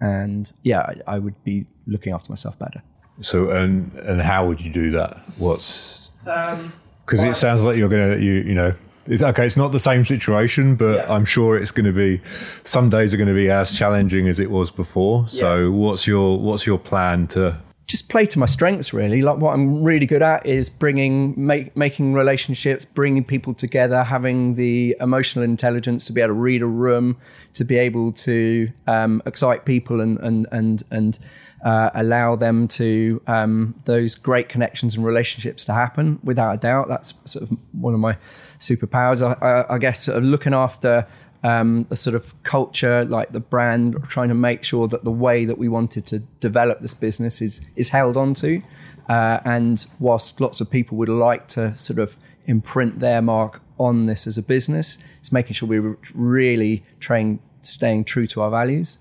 and 0.00 0.50
yeah, 0.64 0.80
I, 1.06 1.14
I 1.14 1.18
would 1.20 1.42
be 1.44 1.66
looking 1.86 2.12
after 2.12 2.32
myself 2.32 2.58
better. 2.58 2.82
So 3.20 3.50
and 3.50 3.92
and 4.00 4.20
how 4.20 4.44
would 4.46 4.60
you 4.60 4.72
do 4.72 4.90
that? 4.90 5.18
What's 5.38 6.10
Um, 6.26 6.72
because 7.04 7.22
it 7.22 7.36
sounds 7.36 7.62
like 7.62 7.76
you're 7.76 7.88
gonna 7.88 8.16
you 8.16 8.32
you 8.32 8.54
know 8.54 8.74
it's 9.06 9.22
okay. 9.22 9.46
It's 9.46 9.56
not 9.56 9.70
the 9.70 9.78
same 9.78 10.04
situation, 10.04 10.74
but 10.74 10.96
Yeah. 10.96 11.14
I'm 11.14 11.24
sure 11.24 11.56
it's 11.56 11.70
going 11.70 11.86
to 11.86 11.92
be. 11.92 12.20
Some 12.64 12.90
days 12.90 13.14
are 13.14 13.16
going 13.16 13.28
to 13.28 13.34
be 13.34 13.48
as 13.48 13.70
challenging 13.70 14.26
as 14.26 14.40
it 14.40 14.50
was 14.50 14.72
before. 14.72 15.28
So 15.28 15.70
what's 15.70 16.08
your 16.08 16.40
what's 16.40 16.66
your 16.66 16.78
plan 16.78 17.28
to? 17.28 17.58
Just 17.86 18.08
play 18.08 18.26
to 18.26 18.38
my 18.38 18.46
strengths 18.46 18.92
really. 18.92 19.22
Like 19.22 19.38
what 19.38 19.52
i'm 19.52 19.82
really 19.82 20.06
good 20.06 20.22
at 20.22 20.44
is 20.44 20.68
bringing 20.68 21.34
make, 21.36 21.76
making 21.76 22.14
relationships 22.14 22.84
bringing 22.84 23.24
people 23.24 23.54
together 23.54 24.02
having 24.04 24.54
the 24.54 24.96
emotional 25.00 25.44
intelligence 25.44 26.04
to 26.04 26.12
be 26.12 26.20
able 26.20 26.28
to 26.28 26.40
read 26.40 26.62
a 26.62 26.66
room 26.66 27.16
to 27.54 27.64
be 27.64 27.78
able 27.78 28.12
to 28.12 28.70
um, 28.86 29.22
excite 29.24 29.64
people 29.64 30.00
and 30.00 30.18
and 30.18 30.46
and 30.50 30.82
and 30.90 31.18
uh, 31.64 31.90
allow 31.94 32.36
them 32.36 32.68
to 32.68 33.20
um, 33.26 33.74
those 33.86 34.14
great 34.14 34.48
connections 34.48 34.94
and 34.94 35.04
relationships 35.04 35.64
to 35.64 35.72
happen 35.72 36.20
without 36.22 36.54
a 36.54 36.58
doubt. 36.58 36.86
That's 36.86 37.14
sort 37.24 37.50
of 37.50 37.58
one 37.72 37.92
of 37.92 37.98
my 37.98 38.16
superpowers. 38.60 39.20
I, 39.20 39.44
I, 39.44 39.74
I 39.74 39.78
guess 39.78 40.04
sort 40.04 40.18
of 40.18 40.24
looking 40.24 40.54
after 40.54 41.08
um, 41.46 41.86
the 41.90 41.96
sort 41.96 42.16
of 42.16 42.34
culture, 42.42 43.04
like 43.04 43.30
the 43.30 43.40
brand, 43.40 43.96
trying 44.08 44.28
to 44.28 44.34
make 44.34 44.64
sure 44.64 44.88
that 44.88 45.04
the 45.04 45.12
way 45.12 45.44
that 45.44 45.58
we 45.58 45.68
wanted 45.68 46.04
to 46.06 46.18
develop 46.40 46.80
this 46.80 46.94
business 46.94 47.40
is 47.40 47.60
is 47.76 47.90
held 47.90 48.16
onto. 48.16 48.62
Uh, 49.08 49.38
and 49.44 49.86
whilst 50.00 50.40
lots 50.40 50.60
of 50.60 50.68
people 50.68 50.98
would 50.98 51.08
like 51.08 51.46
to 51.46 51.72
sort 51.74 52.00
of 52.00 52.16
imprint 52.46 52.98
their 52.98 53.22
mark 53.22 53.62
on 53.78 54.06
this 54.06 54.26
as 54.26 54.36
a 54.36 54.42
business, 54.42 54.98
it's 55.20 55.30
making 55.30 55.52
sure 55.52 55.68
we're 55.68 55.96
really 56.14 56.82
trying 56.98 57.38
staying 57.62 58.02
true 58.04 58.26
to 58.26 58.40
our 58.40 58.50
values. 58.50 58.98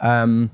Um, 0.00 0.50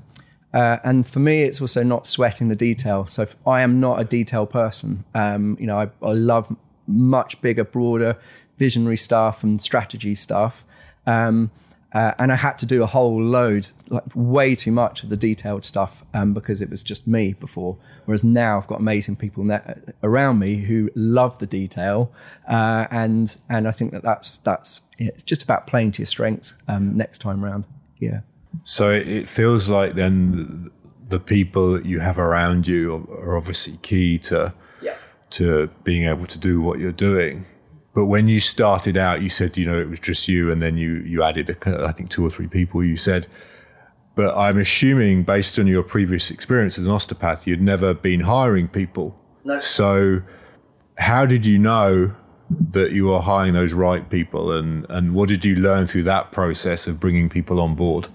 uh, 0.51 0.77
and 0.83 1.05
for 1.05 1.19
me, 1.19 1.43
it's 1.43 1.61
also 1.61 1.83
not 1.83 2.07
sweating 2.07 2.47
the 2.47 2.55
detail. 2.55 3.05
So 3.05 3.27
I 3.45 3.61
am 3.61 3.79
not 3.79 3.99
a 3.99 4.03
detail 4.03 4.47
person. 4.47 5.03
Um, 5.13 5.57
you 5.59 5.67
know, 5.67 5.77
I, 5.77 5.89
I 6.01 6.13
love 6.13 6.55
much 6.87 7.39
bigger, 7.41 7.65
broader, 7.65 8.17
visionary 8.57 8.97
stuff 8.97 9.43
and 9.43 9.61
strategy 9.61 10.15
stuff. 10.15 10.63
Um, 11.05 11.51
uh, 11.93 12.13
and 12.19 12.29
I 12.29 12.35
had 12.35 12.57
to 12.57 12.65
do 12.65 12.83
a 12.83 12.87
whole 12.87 13.21
load, 13.23 13.69
like 13.87 14.03
way 14.13 14.53
too 14.53 14.71
much 14.73 15.01
of 15.03 15.07
the 15.07 15.15
detailed 15.15 15.63
stuff 15.63 16.03
um, 16.13 16.33
because 16.33 16.61
it 16.61 16.69
was 16.69 16.83
just 16.83 17.07
me 17.07 17.31
before. 17.33 17.77
Whereas 18.03 18.21
now 18.21 18.57
I've 18.57 18.67
got 18.67 18.81
amazing 18.81 19.15
people 19.15 19.45
ne- 19.45 19.61
around 20.03 20.39
me 20.39 20.57
who 20.57 20.89
love 20.93 21.39
the 21.39 21.45
detail, 21.45 22.11
uh, 22.49 22.85
and 22.91 23.37
and 23.49 23.65
I 23.65 23.71
think 23.71 23.93
that 23.93 24.03
that's 24.03 24.37
that's 24.39 24.81
it's 24.97 25.23
just 25.23 25.41
about 25.41 25.67
playing 25.67 25.93
to 25.93 26.01
your 26.01 26.07
strengths 26.07 26.55
um, 26.67 26.97
next 26.97 27.19
time 27.19 27.43
round. 27.45 27.65
Yeah. 27.97 28.21
So 28.65 28.89
it 28.89 29.29
feels 29.29 29.69
like 29.69 29.95
then 29.95 30.71
the 31.07 31.19
people 31.19 31.73
that 31.73 31.85
you 31.85 32.01
have 32.01 32.19
around 32.19 32.67
you 32.67 33.07
are 33.21 33.37
obviously 33.37 33.77
key 33.81 34.17
to 34.19 34.53
Yeah. 34.81 34.95
to 35.31 35.69
being 35.85 36.03
able 36.03 36.25
to 36.25 36.37
do 36.37 36.61
what 36.61 36.79
you're 36.79 36.91
doing. 36.91 37.45
But 37.95 38.05
when 38.05 38.27
you 38.27 38.41
started 38.41 38.97
out, 38.97 39.21
you 39.21 39.29
said 39.29 39.57
you 39.57 39.65
know 39.65 39.79
it 39.79 39.89
was 39.89 39.99
just 39.99 40.27
you, 40.27 40.51
and 40.51 40.61
then 40.61 40.77
you 40.77 40.95
you 40.97 41.23
added 41.23 41.49
a, 41.49 41.87
I 41.87 41.93
think 41.93 42.09
two 42.09 42.25
or 42.25 42.29
three 42.29 42.47
people. 42.47 42.83
You 42.83 42.97
said, 42.97 43.25
but 44.15 44.37
I'm 44.37 44.57
assuming 44.59 45.23
based 45.23 45.57
on 45.57 45.65
your 45.65 45.81
previous 45.81 46.29
experience 46.29 46.77
as 46.77 46.85
an 46.85 46.91
osteopath, 46.91 47.47
you'd 47.47 47.61
never 47.61 47.93
been 47.93 48.19
hiring 48.19 48.67
people. 48.67 49.15
No. 49.45 49.59
So 49.59 50.21
how 50.97 51.25
did 51.25 51.45
you 51.45 51.57
know 51.57 52.13
that 52.49 52.91
you 52.91 53.05
were 53.05 53.21
hiring 53.21 53.53
those 53.53 53.73
right 53.73 54.07
people, 54.09 54.51
and 54.51 54.85
and 54.89 55.15
what 55.15 55.29
did 55.29 55.45
you 55.45 55.55
learn 55.55 55.87
through 55.87 56.03
that 56.03 56.33
process 56.33 56.87
of 56.87 56.99
bringing 56.99 57.29
people 57.29 57.61
on 57.61 57.75
board? 57.75 58.09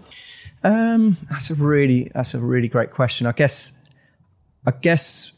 Um, 0.63 1.17
that's 1.31 1.49
a 1.49 1.55
really 1.55 2.11
that's 2.15 2.35
a 2.35 2.39
really 2.39 2.69
great 2.69 2.91
question. 2.91 3.27
I 3.27 3.33
guess 3.33 3.73
I 4.67 4.73
guess 4.73 5.33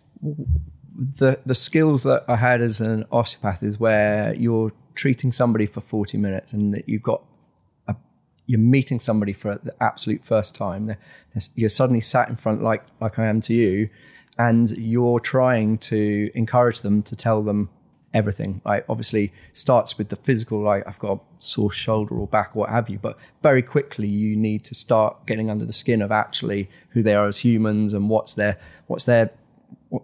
the 0.96 1.40
the 1.44 1.54
skills 1.54 2.02
that 2.02 2.24
I 2.28 2.36
had 2.36 2.60
as 2.60 2.80
an 2.80 3.04
osteopath 3.10 3.62
is 3.62 3.78
where 3.78 4.34
you're 4.34 4.72
treating 4.94 5.32
somebody 5.32 5.66
for 5.66 5.80
40 5.80 6.18
minutes 6.18 6.52
and 6.52 6.74
that 6.74 6.88
you've 6.88 7.02
got 7.02 7.22
a, 7.88 7.96
you're 8.46 8.60
meeting 8.60 9.00
somebody 9.00 9.32
for 9.32 9.58
the 9.62 9.74
absolute 9.82 10.24
first 10.24 10.54
time. 10.54 10.96
You're 11.54 11.68
suddenly 11.68 12.00
sat 12.00 12.28
in 12.28 12.36
front 12.36 12.62
like 12.62 12.84
like 13.00 13.18
I 13.18 13.26
am 13.26 13.40
to 13.42 13.54
you, 13.54 13.88
and 14.38 14.70
you're 14.72 15.20
trying 15.20 15.78
to 15.78 16.30
encourage 16.34 16.80
them 16.80 17.02
to 17.04 17.16
tell 17.16 17.42
them 17.42 17.70
everything. 18.14 18.60
Like 18.64 18.84
obviously 18.88 19.32
starts 19.52 19.96
with 19.96 20.08
the 20.08 20.16
physical, 20.16 20.60
like 20.60 20.86
I've 20.86 20.98
got 20.98 21.18
a 21.18 21.20
sore 21.38 21.72
shoulder 21.72 22.14
or 22.14 22.26
back 22.26 22.50
or 22.54 22.60
what 22.60 22.70
have 22.70 22.88
you, 22.88 22.98
but 22.98 23.16
very 23.42 23.62
quickly 23.62 24.06
you 24.06 24.36
need 24.36 24.64
to 24.64 24.74
start 24.74 25.26
getting 25.26 25.50
under 25.50 25.64
the 25.64 25.72
skin 25.72 26.02
of 26.02 26.12
actually 26.12 26.68
who 26.90 27.02
they 27.02 27.14
are 27.14 27.26
as 27.26 27.38
humans 27.38 27.94
and 27.94 28.10
what's 28.10 28.34
their 28.34 28.58
what's 28.86 29.06
their 29.06 29.30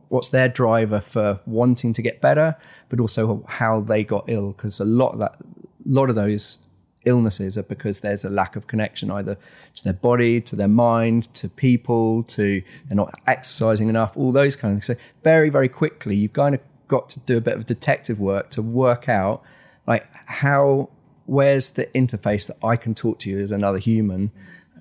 what's 0.08 0.28
their 0.28 0.48
driver 0.48 1.00
for 1.00 1.40
wanting 1.46 1.92
to 1.94 2.02
get 2.02 2.20
better, 2.20 2.56
but 2.88 3.00
also 3.00 3.44
how 3.48 3.80
they 3.80 4.04
got 4.04 4.24
ill. 4.28 4.52
Because 4.52 4.80
a 4.80 4.84
lot 4.84 5.12
of 5.12 5.18
that, 5.20 5.36
a 5.40 5.44
lot 5.84 6.10
of 6.10 6.16
those 6.16 6.58
illnesses 7.04 7.56
are 7.56 7.62
because 7.62 8.00
there's 8.00 8.24
a 8.24 8.28
lack 8.30 8.54
of 8.56 8.66
connection 8.66 9.10
either 9.10 9.36
to 9.74 9.84
their 9.84 9.92
body, 9.92 10.40
to 10.42 10.56
their 10.56 10.68
mind, 10.68 11.32
to 11.34 11.48
people, 11.48 12.22
to 12.24 12.62
they're 12.86 12.96
not 12.96 13.14
exercising 13.26 13.88
enough, 13.88 14.16
all 14.16 14.32
those 14.32 14.56
kind 14.56 14.72
of 14.72 14.84
things. 14.84 14.98
So 14.98 15.02
very, 15.24 15.48
very 15.48 15.68
quickly, 15.68 16.16
you've 16.16 16.32
kind 16.32 16.54
of 16.54 16.60
got 16.86 17.08
to 17.10 17.20
do 17.20 17.36
a 17.36 17.40
bit 17.40 17.54
of 17.54 17.66
detective 17.66 18.18
work 18.18 18.50
to 18.50 18.62
work 18.62 19.08
out 19.08 19.42
like 19.86 20.06
how 20.26 20.90
where's 21.24 21.72
the 21.72 21.86
interface 21.86 22.46
that 22.46 22.56
I 22.64 22.76
can 22.76 22.94
talk 22.94 23.18
to 23.20 23.30
you 23.30 23.40
as 23.40 23.50
another 23.50 23.78
human, 23.78 24.30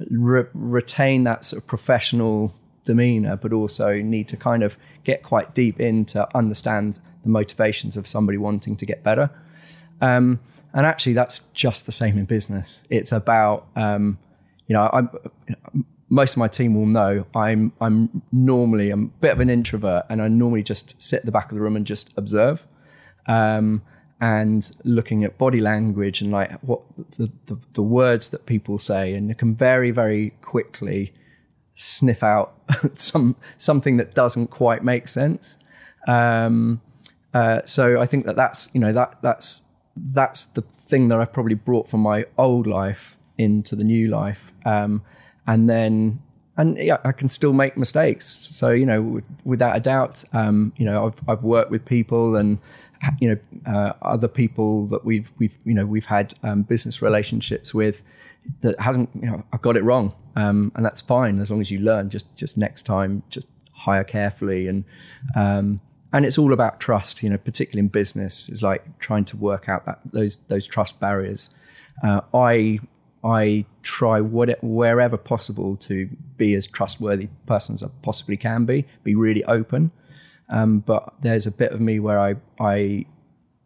re- 0.09 0.45
retain 0.53 1.23
that 1.23 1.45
sort 1.45 1.63
of 1.63 1.67
professional 1.67 2.53
demeanor, 2.83 3.37
but 3.37 3.53
also 3.53 3.95
need 4.01 4.27
to 4.29 4.37
kind 4.37 4.63
of 4.63 4.77
get 5.07 5.23
quite 5.23 5.55
deep 5.55 5.79
in 5.79 6.05
to 6.05 6.19
understand 6.37 6.99
the 7.23 7.29
motivations 7.29 7.95
of 7.97 8.05
somebody 8.05 8.37
wanting 8.37 8.75
to 8.75 8.85
get 8.85 8.99
better. 9.03 9.27
Um, 10.01 10.39
and 10.73 10.85
actually, 10.85 11.13
that's 11.13 11.39
just 11.53 11.85
the 11.85 11.91
same 11.91 12.15
in 12.19 12.25
business. 12.25 12.83
It's 12.89 13.13
about, 13.13 13.67
um, 13.75 14.19
you 14.67 14.73
know, 14.75 14.89
I'm, 14.97 15.09
most 16.09 16.33
of 16.33 16.37
my 16.37 16.49
team 16.49 16.75
will 16.75 16.85
know 16.85 17.25
I'm 17.33 17.71
I'm 17.81 18.21
normally 18.31 18.91
I'm 18.91 19.05
a 19.05 19.21
bit 19.21 19.31
of 19.31 19.39
an 19.39 19.49
introvert, 19.49 20.03
and 20.09 20.21
I 20.21 20.27
normally 20.27 20.63
just 20.63 21.01
sit 21.01 21.19
at 21.21 21.25
the 21.25 21.31
back 21.31 21.51
of 21.51 21.55
the 21.55 21.61
room 21.61 21.75
and 21.75 21.87
just 21.87 22.13
observe, 22.17 22.67
um, 23.27 23.81
and 24.19 24.69
looking 24.83 25.23
at 25.23 25.37
body 25.37 25.61
language 25.61 26.21
and 26.21 26.31
like 26.31 26.51
what 26.61 26.81
the, 27.17 27.31
the 27.47 27.57
the 27.73 27.81
words 27.81 28.29
that 28.29 28.45
people 28.45 28.77
say, 28.77 29.13
and 29.15 29.29
you 29.29 29.35
can 29.35 29.55
very 29.55 29.91
very 29.91 30.31
quickly 30.41 31.13
sniff 31.77 32.23
out 32.23 32.55
some 32.95 33.35
something 33.55 33.97
that 33.97 34.13
doesn't 34.13 34.47
quite 34.47 34.83
make 34.83 35.07
sense. 35.07 35.57
Um, 36.07 36.81
uh, 37.33 37.61
so 37.65 38.01
I 38.01 38.05
think 38.05 38.25
that 38.25 38.35
that's 38.35 38.69
you 38.73 38.79
know 38.79 38.91
that 38.93 39.21
that's 39.21 39.61
that's 39.95 40.45
the 40.45 40.61
thing 40.61 41.07
that 41.09 41.19
I've 41.19 41.31
probably 41.31 41.55
brought 41.55 41.87
from 41.87 42.01
my 42.01 42.25
old 42.37 42.67
life 42.67 43.15
into 43.37 43.75
the 43.75 43.83
new 43.83 44.07
life, 44.07 44.51
um, 44.65 45.03
and 45.45 45.69
then 45.69 46.19
and 46.57 46.77
yeah, 46.77 46.97
I 47.03 47.11
can 47.11 47.29
still 47.29 47.53
make 47.53 47.77
mistakes. 47.77 48.25
So 48.25 48.71
you 48.71 48.85
know, 48.85 49.03
w- 49.03 49.23
without 49.43 49.77
a 49.77 49.79
doubt, 49.79 50.23
um, 50.33 50.73
you 50.77 50.85
know, 50.85 51.05
I've 51.05 51.29
I've 51.29 51.43
worked 51.43 51.69
with 51.69 51.85
people 51.85 52.35
and 52.35 52.57
you 53.19 53.29
know 53.29 53.71
uh, 53.71 53.93
other 54.01 54.27
people 54.27 54.87
that 54.87 55.05
we've 55.05 55.29
we've 55.37 55.57
you 55.63 55.75
know 55.75 55.85
we've 55.85 56.07
had 56.07 56.33
um, 56.41 56.63
business 56.63 57.01
relationships 57.01 57.73
with 57.73 58.01
that 58.61 58.79
hasn't 58.79 59.09
you 59.13 59.27
know 59.27 59.43
I 59.53 59.57
got 59.57 59.77
it 59.77 59.83
wrong, 59.83 60.13
um, 60.37 60.71
and 60.75 60.85
that's 60.85 61.01
fine 61.01 61.39
as 61.41 61.49
long 61.51 61.61
as 61.61 61.71
you 61.71 61.79
learn. 61.79 62.09
Just 62.09 62.33
just 62.35 62.57
next 62.57 62.83
time, 62.83 63.23
just 63.29 63.47
hire 63.71 64.03
carefully 64.03 64.67
and. 64.67 64.85
Um, 65.35 65.81
and 66.13 66.25
it's 66.25 66.37
all 66.37 66.53
about 66.53 66.79
trust, 66.79 67.21
you 67.21 67.29
know, 67.29 67.37
particularly 67.37 67.81
in 67.81 67.89
business, 67.89 68.47
is 68.47 68.63
like 68.63 68.97
trying 68.97 69.25
to 69.25 69.35
work 69.35 69.67
out 69.67 69.85
that 69.85 69.99
those 70.13 70.37
those 70.47 70.65
trust 70.65 71.01
barriers. 71.01 71.49
Uh, 72.01 72.21
I 72.33 72.79
I 73.23 73.65
try 73.81 74.21
what, 74.21 74.63
wherever 74.63 75.17
possible 75.17 75.75
to 75.77 76.09
be 76.37 76.53
as 76.53 76.65
trustworthy 76.65 77.27
person 77.45 77.75
as 77.75 77.83
I 77.83 77.89
possibly 78.01 78.37
can 78.37 78.63
be, 78.63 78.85
be 79.03 79.15
really 79.15 79.43
open. 79.43 79.91
Um, 80.49 80.79
but 80.79 81.13
there's 81.21 81.45
a 81.45 81.51
bit 81.51 81.73
of 81.73 81.81
me 81.81 81.99
where 81.99 82.19
I 82.19 82.35
I 82.57 83.05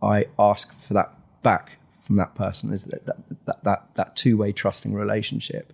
I 0.02 0.26
ask 0.40 0.74
for 0.74 0.96
that 0.96 1.14
back 1.44 1.78
from 1.92 2.16
that 2.16 2.34
person 2.34 2.74
is 2.74 2.86
that 2.86 3.06
that 3.06 3.18
that 3.46 3.64
that, 3.64 3.96
that 3.96 4.16
two 4.16 4.36
way 4.38 4.52
trusting 4.52 4.94
relationship, 4.94 5.74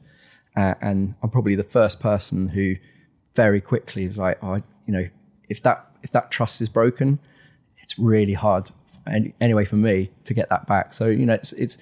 uh, 0.58 0.74
and 0.82 1.16
I'm 1.22 1.30
probably 1.30 1.56
the 1.56 1.64
first 1.64 2.00
person 2.00 2.50
who 2.50 2.76
very 3.36 3.62
quickly 3.62 4.06
is 4.06 4.18
like, 4.18 4.44
oh, 4.44 4.56
you 4.86 4.94
know, 4.94 5.08
if 5.48 5.62
that 5.62 5.86
if 6.02 6.12
that 6.12 6.32
trust 6.32 6.60
is 6.62 6.68
broken, 6.68 7.20
it's 7.78 7.98
really 8.00 8.34
hard 8.34 8.72
any, 9.06 9.34
anyway 9.40 9.66
for 9.66 9.76
me 9.76 10.10
to 10.24 10.34
get 10.34 10.50
that 10.50 10.68
back. 10.68 10.94
So 10.94 11.06
you 11.06 11.26
know, 11.26 11.36
it's 11.36 11.54
it's 11.54 11.78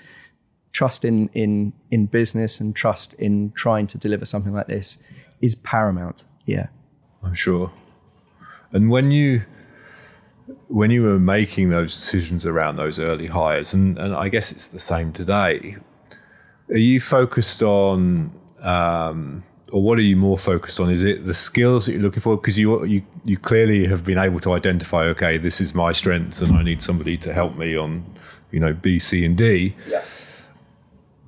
trust 0.73 1.05
in 1.05 1.29
in 1.29 1.71
in 1.89 2.05
business 2.07 2.59
and 2.59 2.75
trust 2.75 3.13
in 3.13 3.51
trying 3.51 3.87
to 3.87 3.97
deliver 3.97 4.25
something 4.25 4.53
like 4.53 4.67
this 4.67 4.97
is 5.41 5.55
paramount. 5.55 6.25
Yeah. 6.45 6.67
I'm 7.23 7.33
sure. 7.33 7.71
And 8.73 8.89
when 8.89 9.09
you 9.11 9.43
when 10.67 10.91
you 10.91 11.01
were 11.01 11.17
making 11.17 11.69
those 11.69 11.95
decisions 11.95 12.45
around 12.45 12.75
those 12.75 12.99
early 12.99 13.27
hires, 13.27 13.73
and, 13.73 13.97
and 13.97 14.13
I 14.13 14.27
guess 14.27 14.51
it's 14.51 14.67
the 14.67 14.79
same 14.79 15.13
today, 15.13 15.77
are 16.69 16.77
you 16.77 16.99
focused 16.99 17.63
on 17.63 18.31
um, 18.65 19.43
or 19.71 19.81
what 19.81 19.97
are 19.97 20.03
you 20.03 20.15
more 20.15 20.37
focused 20.37 20.79
on? 20.79 20.89
Is 20.89 21.03
it 21.03 21.25
the 21.25 21.33
skills 21.33 21.85
that 21.85 21.93
you're 21.93 22.01
looking 22.01 22.21
for? 22.21 22.35
Because 22.37 22.57
you 22.57 22.83
you 22.85 23.03
you 23.23 23.37
clearly 23.37 23.87
have 23.87 24.03
been 24.03 24.17
able 24.17 24.39
to 24.41 24.53
identify, 24.53 25.03
okay, 25.05 25.37
this 25.37 25.61
is 25.61 25.73
my 25.73 25.91
strengths, 25.91 26.41
and 26.41 26.55
I 26.55 26.63
need 26.63 26.81
somebody 26.81 27.17
to 27.17 27.33
help 27.33 27.55
me 27.55 27.75
on, 27.75 28.05
you 28.51 28.59
know, 28.59 28.73
B, 28.73 28.99
C, 28.99 29.25
and 29.25 29.37
D. 29.37 29.75
Yeah. 29.87 30.03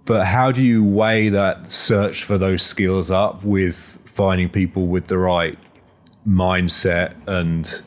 But 0.05 0.27
how 0.27 0.51
do 0.51 0.63
you 0.63 0.83
weigh 0.83 1.29
that 1.29 1.71
search 1.71 2.23
for 2.23 2.37
those 2.37 2.63
skills 2.63 3.11
up 3.11 3.43
with 3.43 3.99
finding 4.05 4.49
people 4.49 4.87
with 4.87 5.07
the 5.07 5.17
right 5.17 5.57
mindset 6.27 7.15
and 7.27 7.83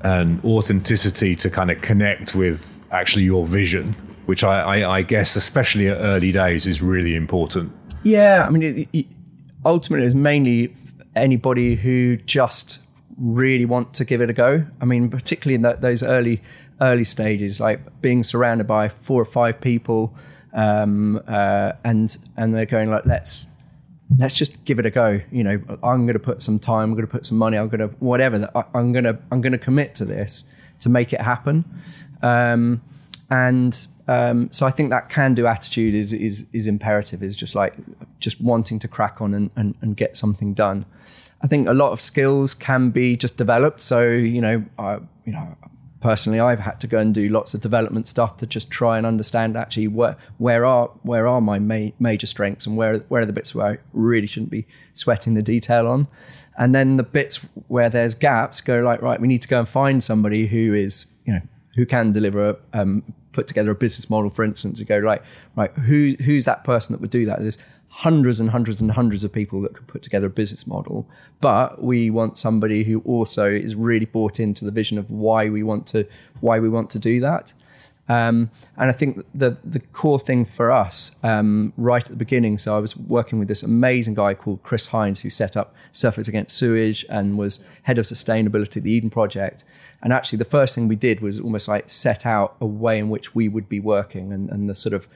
and 0.00 0.42
authenticity 0.44 1.34
to 1.36 1.50
kind 1.50 1.70
of 1.70 1.80
connect 1.80 2.34
with 2.34 2.78
actually 2.90 3.24
your 3.24 3.46
vision, 3.46 3.94
which 4.26 4.44
I, 4.44 4.60
I, 4.60 4.98
I 4.98 5.02
guess, 5.02 5.36
especially 5.36 5.88
at 5.88 5.98
early 5.98 6.32
days, 6.32 6.66
is 6.66 6.80
really 6.80 7.14
important. 7.14 7.72
Yeah, 8.02 8.44
I 8.46 8.50
mean, 8.50 8.62
it, 8.62 8.88
it, 8.92 9.06
ultimately, 9.64 10.06
it's 10.06 10.14
mainly 10.14 10.74
anybody 11.14 11.76
who 11.76 12.16
just 12.16 12.80
really 13.16 13.64
want 13.64 13.94
to 13.94 14.04
give 14.04 14.20
it 14.20 14.30
a 14.30 14.32
go. 14.32 14.64
I 14.80 14.84
mean, 14.84 15.10
particularly 15.10 15.56
in 15.56 15.62
that, 15.62 15.80
those 15.80 16.02
early 16.02 16.42
early 16.80 17.04
stages, 17.04 17.60
like 17.60 18.00
being 18.00 18.22
surrounded 18.22 18.66
by 18.66 18.88
four 18.88 19.20
or 19.20 19.24
five 19.24 19.60
people, 19.60 20.14
um, 20.52 21.20
uh, 21.26 21.72
and 21.84 22.16
and 22.36 22.54
they're 22.54 22.66
going 22.66 22.90
like, 22.90 23.04
let's 23.06 23.46
let's 24.16 24.34
just 24.34 24.64
give 24.64 24.78
it 24.78 24.86
a 24.86 24.90
go. 24.90 25.20
You 25.30 25.44
know, 25.44 25.60
I'm 25.82 26.06
going 26.06 26.12
to 26.14 26.18
put 26.18 26.42
some 26.42 26.58
time, 26.58 26.84
I'm 26.84 26.92
going 26.92 27.06
to 27.06 27.10
put 27.10 27.26
some 27.26 27.38
money, 27.38 27.58
I'm 27.58 27.68
going 27.68 27.80
to 27.80 27.94
whatever. 27.98 28.48
I'm 28.74 28.92
going 28.92 29.04
to 29.04 29.18
I'm 29.30 29.40
going 29.40 29.52
to 29.52 29.58
commit 29.58 29.94
to 29.96 30.04
this 30.04 30.44
to 30.80 30.88
make 30.88 31.12
it 31.12 31.20
happen. 31.20 31.64
Um, 32.22 32.82
and 33.30 33.86
um, 34.08 34.50
so 34.50 34.66
I 34.66 34.70
think 34.70 34.88
that 34.90 35.10
can 35.10 35.34
do 35.34 35.46
attitude 35.46 35.94
is 35.94 36.14
is 36.14 36.46
is 36.52 36.66
imperative. 36.66 37.22
Is 37.22 37.36
just 37.36 37.54
like 37.54 37.74
just 38.18 38.40
wanting 38.40 38.78
to 38.78 38.88
crack 38.88 39.20
on 39.20 39.34
and, 39.34 39.50
and, 39.54 39.74
and 39.82 39.96
get 39.96 40.16
something 40.16 40.54
done. 40.54 40.86
I 41.42 41.46
think 41.46 41.68
a 41.68 41.74
lot 41.74 41.92
of 41.92 42.00
skills 42.00 42.54
can 42.54 42.88
be 42.90 43.16
just 43.16 43.36
developed. 43.36 43.82
So 43.82 44.02
you 44.08 44.40
know, 44.40 44.64
I, 44.78 45.00
you 45.26 45.32
know, 45.32 45.56
personally, 46.00 46.40
I've 46.40 46.60
had 46.60 46.80
to 46.80 46.86
go 46.86 46.98
and 46.98 47.14
do 47.14 47.28
lots 47.28 47.52
of 47.52 47.60
development 47.60 48.08
stuff 48.08 48.38
to 48.38 48.46
just 48.46 48.70
try 48.70 48.96
and 48.96 49.06
understand 49.06 49.58
actually 49.58 49.88
where 49.88 50.16
where 50.38 50.64
are 50.64 50.88
where 51.02 51.28
are 51.28 51.42
my 51.42 51.58
ma- 51.58 51.90
major 51.98 52.26
strengths 52.26 52.66
and 52.66 52.78
where 52.78 53.00
where 53.10 53.20
are 53.20 53.26
the 53.26 53.34
bits 53.34 53.54
where 53.54 53.66
I 53.66 53.78
really 53.92 54.26
shouldn't 54.26 54.50
be 54.50 54.66
sweating 54.94 55.34
the 55.34 55.42
detail 55.42 55.86
on, 55.86 56.08
and 56.56 56.74
then 56.74 56.96
the 56.96 57.02
bits 57.02 57.40
where 57.68 57.90
there's 57.90 58.14
gaps, 58.14 58.62
go 58.62 58.80
like 58.80 59.02
right, 59.02 59.20
we 59.20 59.28
need 59.28 59.42
to 59.42 59.48
go 59.48 59.58
and 59.58 59.68
find 59.68 60.02
somebody 60.02 60.46
who 60.46 60.72
is 60.72 61.04
you 61.26 61.34
know 61.34 61.42
who 61.74 61.84
can 61.84 62.10
deliver 62.10 62.58
um, 62.72 63.04
put 63.38 63.46
together 63.46 63.70
a 63.70 63.74
business 63.76 64.10
model, 64.10 64.30
for 64.30 64.42
instance, 64.42 64.78
to 64.80 64.84
go 64.84 64.98
right 64.98 65.22
right 65.54 65.70
who 65.70 66.16
who's 66.24 66.44
that 66.44 66.64
person 66.64 66.92
that 66.92 67.00
would 67.00 67.10
do 67.10 67.24
that? 67.26 67.38
There's 67.38 67.58
hundreds 67.88 68.40
and 68.40 68.50
hundreds 68.50 68.80
and 68.80 68.90
hundreds 68.90 69.22
of 69.22 69.32
people 69.32 69.60
that 69.60 69.74
could 69.74 69.86
put 69.86 70.02
together 70.02 70.26
a 70.26 70.30
business 70.30 70.66
model. 70.66 71.08
But 71.40 71.80
we 71.80 72.10
want 72.10 72.36
somebody 72.36 72.82
who 72.82 72.98
also 73.00 73.48
is 73.48 73.76
really 73.76 74.06
bought 74.06 74.40
into 74.40 74.64
the 74.64 74.72
vision 74.72 74.98
of 74.98 75.08
why 75.08 75.48
we 75.48 75.62
want 75.62 75.86
to 75.88 76.04
why 76.40 76.58
we 76.58 76.68
want 76.68 76.90
to 76.90 76.98
do 76.98 77.20
that. 77.20 77.52
Um, 78.08 78.50
and 78.76 78.88
I 78.88 78.92
think 78.92 79.24
the 79.34 79.58
the 79.62 79.80
core 79.80 80.18
thing 80.18 80.44
for 80.46 80.70
us 80.70 81.12
um, 81.22 81.72
right 81.76 82.02
at 82.02 82.08
the 82.08 82.16
beginning. 82.16 82.58
So 82.58 82.76
I 82.76 82.78
was 82.78 82.96
working 82.96 83.38
with 83.38 83.48
this 83.48 83.62
amazing 83.62 84.14
guy 84.14 84.34
called 84.34 84.62
Chris 84.62 84.88
Hines, 84.88 85.20
who 85.20 85.30
set 85.30 85.56
up 85.56 85.74
Surfers 85.92 86.28
Against 86.28 86.56
Sewage 86.56 87.04
and 87.10 87.36
was 87.36 87.62
head 87.82 87.98
of 87.98 88.06
sustainability 88.06 88.78
at 88.78 88.82
the 88.84 88.92
Eden 88.92 89.10
Project. 89.10 89.64
And 90.02 90.12
actually, 90.12 90.38
the 90.38 90.44
first 90.44 90.74
thing 90.74 90.88
we 90.88 90.96
did 90.96 91.20
was 91.20 91.38
almost 91.38 91.68
like 91.68 91.90
set 91.90 92.24
out 92.24 92.56
a 92.60 92.66
way 92.66 92.98
in 92.98 93.10
which 93.10 93.34
we 93.34 93.48
would 93.48 93.68
be 93.68 93.80
working 93.80 94.32
and, 94.32 94.48
and 94.48 94.70
the 94.70 94.74
sort 94.74 94.94
of 94.94 95.08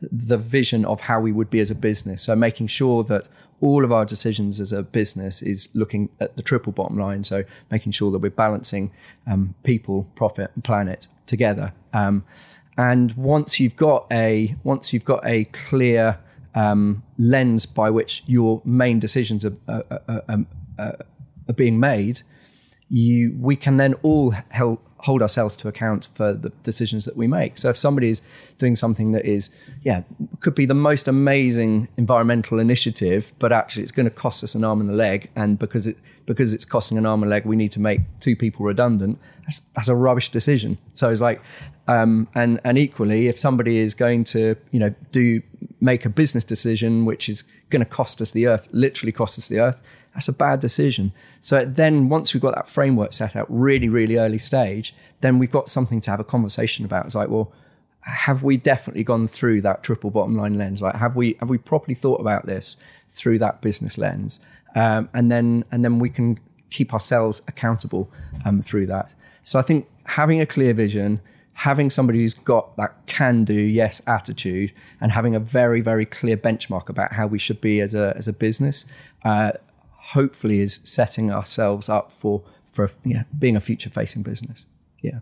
the 0.00 0.38
vision 0.38 0.84
of 0.84 1.02
how 1.02 1.20
we 1.20 1.32
would 1.32 1.50
be 1.50 1.60
as 1.60 1.70
a 1.70 1.74
business. 1.74 2.22
So 2.22 2.34
making 2.34 2.68
sure 2.68 3.04
that 3.04 3.28
all 3.60 3.84
of 3.84 3.92
our 3.92 4.04
decisions 4.04 4.60
as 4.60 4.72
a 4.72 4.82
business 4.82 5.42
is 5.42 5.68
looking 5.74 6.08
at 6.18 6.36
the 6.36 6.42
triple 6.42 6.72
bottom 6.72 6.98
line. 6.98 7.24
So 7.24 7.44
making 7.70 7.92
sure 7.92 8.10
that 8.10 8.18
we're 8.18 8.30
balancing 8.30 8.92
um, 9.26 9.54
people, 9.62 10.08
profit, 10.14 10.50
and 10.54 10.64
planet 10.64 11.06
together. 11.26 11.72
Um, 11.92 12.24
and 12.76 13.12
once 13.12 13.60
you've 13.60 13.76
got 13.76 14.06
a 14.10 14.56
once 14.64 14.92
you've 14.92 15.04
got 15.04 15.26
a 15.26 15.44
clear 15.44 16.18
um, 16.54 17.02
lens 17.18 17.66
by 17.66 17.90
which 17.90 18.22
your 18.26 18.62
main 18.64 18.98
decisions 18.98 19.44
are, 19.44 19.56
are, 19.68 19.84
are, 20.08 20.46
are, 20.78 21.52
being 21.54 21.78
made, 21.78 22.22
you 22.88 23.36
we 23.38 23.56
can 23.56 23.76
then 23.76 23.94
all 24.02 24.30
help 24.48 24.88
hold 25.04 25.22
ourselves 25.22 25.56
to 25.56 25.68
account 25.68 26.08
for 26.14 26.32
the 26.32 26.50
decisions 26.62 27.04
that 27.04 27.16
we 27.16 27.26
make. 27.26 27.58
So 27.58 27.70
if 27.70 27.76
somebody 27.76 28.10
is 28.10 28.22
doing 28.58 28.76
something 28.76 29.12
that 29.12 29.24
is, 29.24 29.50
yeah, 29.82 30.02
could 30.40 30.54
be 30.54 30.66
the 30.66 30.74
most 30.74 31.08
amazing 31.08 31.88
environmental 31.96 32.58
initiative, 32.58 33.32
but 33.38 33.52
actually 33.52 33.82
it's 33.82 33.92
going 33.92 34.04
to 34.04 34.10
cost 34.10 34.44
us 34.44 34.54
an 34.54 34.64
arm 34.64 34.80
and 34.80 34.90
a 34.90 34.94
leg, 34.94 35.30
and 35.34 35.58
because 35.58 35.86
it 35.86 35.96
because 36.26 36.54
it's 36.54 36.64
costing 36.64 36.96
an 36.96 37.06
arm 37.06 37.22
and 37.22 37.32
a 37.32 37.34
leg, 37.34 37.44
we 37.44 37.56
need 37.56 37.72
to 37.72 37.80
make 37.80 38.02
two 38.20 38.36
people 38.36 38.64
redundant. 38.64 39.18
That's, 39.42 39.60
that's 39.74 39.88
a 39.88 39.96
rubbish 39.96 40.28
decision. 40.28 40.78
So 40.94 41.10
it's 41.10 41.20
like, 41.20 41.40
um, 41.88 42.28
and 42.34 42.60
and 42.62 42.78
equally, 42.78 43.26
if 43.26 43.38
somebody 43.38 43.78
is 43.78 43.94
going 43.94 44.24
to, 44.24 44.56
you 44.70 44.78
know, 44.78 44.94
do 45.10 45.42
make 45.80 46.04
a 46.04 46.08
business 46.08 46.44
decision 46.44 47.04
which 47.04 47.28
is 47.28 47.42
going 47.70 47.80
to 47.80 47.90
cost 47.90 48.20
us 48.20 48.32
the 48.32 48.46
earth, 48.46 48.68
literally 48.70 49.12
cost 49.12 49.38
us 49.38 49.48
the 49.48 49.58
earth, 49.58 49.80
that's 50.14 50.28
a 50.28 50.32
bad 50.32 50.60
decision. 50.60 51.12
So 51.40 51.64
then 51.64 52.08
once 52.08 52.34
we've 52.34 52.40
got 52.42 52.54
that 52.54 52.68
framework 52.68 53.12
set 53.12 53.36
out 53.36 53.46
really, 53.48 53.88
really 53.88 54.16
early 54.16 54.38
stage, 54.38 54.94
then 55.20 55.38
we've 55.38 55.50
got 55.50 55.68
something 55.68 56.00
to 56.02 56.10
have 56.10 56.20
a 56.20 56.24
conversation 56.24 56.84
about. 56.84 57.06
It's 57.06 57.14
like, 57.14 57.28
well, 57.28 57.52
have 58.02 58.42
we 58.42 58.56
definitely 58.56 59.04
gone 59.04 59.28
through 59.28 59.60
that 59.62 59.82
triple 59.82 60.10
bottom 60.10 60.36
line 60.36 60.56
lens? 60.58 60.80
Like, 60.80 60.96
have 60.96 61.16
we 61.16 61.36
have 61.40 61.50
we 61.50 61.58
properly 61.58 61.94
thought 61.94 62.20
about 62.20 62.46
this 62.46 62.76
through 63.12 63.38
that 63.40 63.60
business 63.60 63.98
lens? 63.98 64.40
Um, 64.74 65.08
and 65.12 65.30
then 65.30 65.64
and 65.70 65.84
then 65.84 65.98
we 65.98 66.08
can 66.08 66.38
keep 66.70 66.92
ourselves 66.92 67.42
accountable 67.48 68.10
um, 68.44 68.62
through 68.62 68.86
that. 68.86 69.14
So 69.42 69.58
I 69.58 69.62
think 69.62 69.88
having 70.04 70.40
a 70.40 70.46
clear 70.46 70.72
vision, 70.72 71.20
having 71.54 71.90
somebody 71.90 72.20
who's 72.20 72.34
got 72.34 72.76
that 72.76 72.94
can 73.06 73.44
do 73.44 73.52
yes 73.52 74.00
attitude, 74.06 74.72
and 75.00 75.12
having 75.12 75.34
a 75.34 75.40
very 75.40 75.80
very 75.80 76.06
clear 76.06 76.36
benchmark 76.36 76.88
about 76.88 77.12
how 77.12 77.26
we 77.26 77.38
should 77.38 77.60
be 77.60 77.80
as 77.80 77.94
a 77.94 78.14
as 78.16 78.26
a 78.26 78.32
business, 78.32 78.86
uh, 79.24 79.52
hopefully 80.12 80.60
is 80.60 80.80
setting 80.84 81.30
ourselves 81.30 81.88
up 81.88 82.12
for 82.12 82.42
for 82.66 82.90
yeah, 83.04 83.24
being 83.36 83.56
a 83.56 83.60
future 83.60 83.90
facing 83.90 84.22
business. 84.22 84.66
Yeah. 85.02 85.20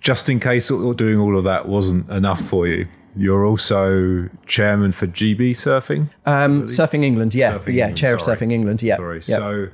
Just 0.00 0.28
in 0.28 0.38
case 0.38 0.68
doing 0.68 1.18
all 1.18 1.36
of 1.36 1.44
that 1.44 1.66
wasn't 1.66 2.08
enough 2.10 2.40
for 2.40 2.66
you, 2.66 2.86
you're 3.16 3.44
also 3.44 4.28
chairman 4.46 4.92
for 4.92 5.06
GB 5.06 5.52
Surfing. 5.52 6.10
Um, 6.26 6.64
Surfing 6.64 7.02
England, 7.02 7.34
yeah, 7.34 7.52
Surfing 7.52 7.74
yeah, 7.74 7.84
England, 7.84 7.96
chair 7.96 8.18
sorry. 8.18 8.34
of 8.34 8.40
Surfing 8.40 8.52
England, 8.52 8.82
yeah. 8.82 8.96
Sorry, 8.96 9.22
so. 9.22 9.68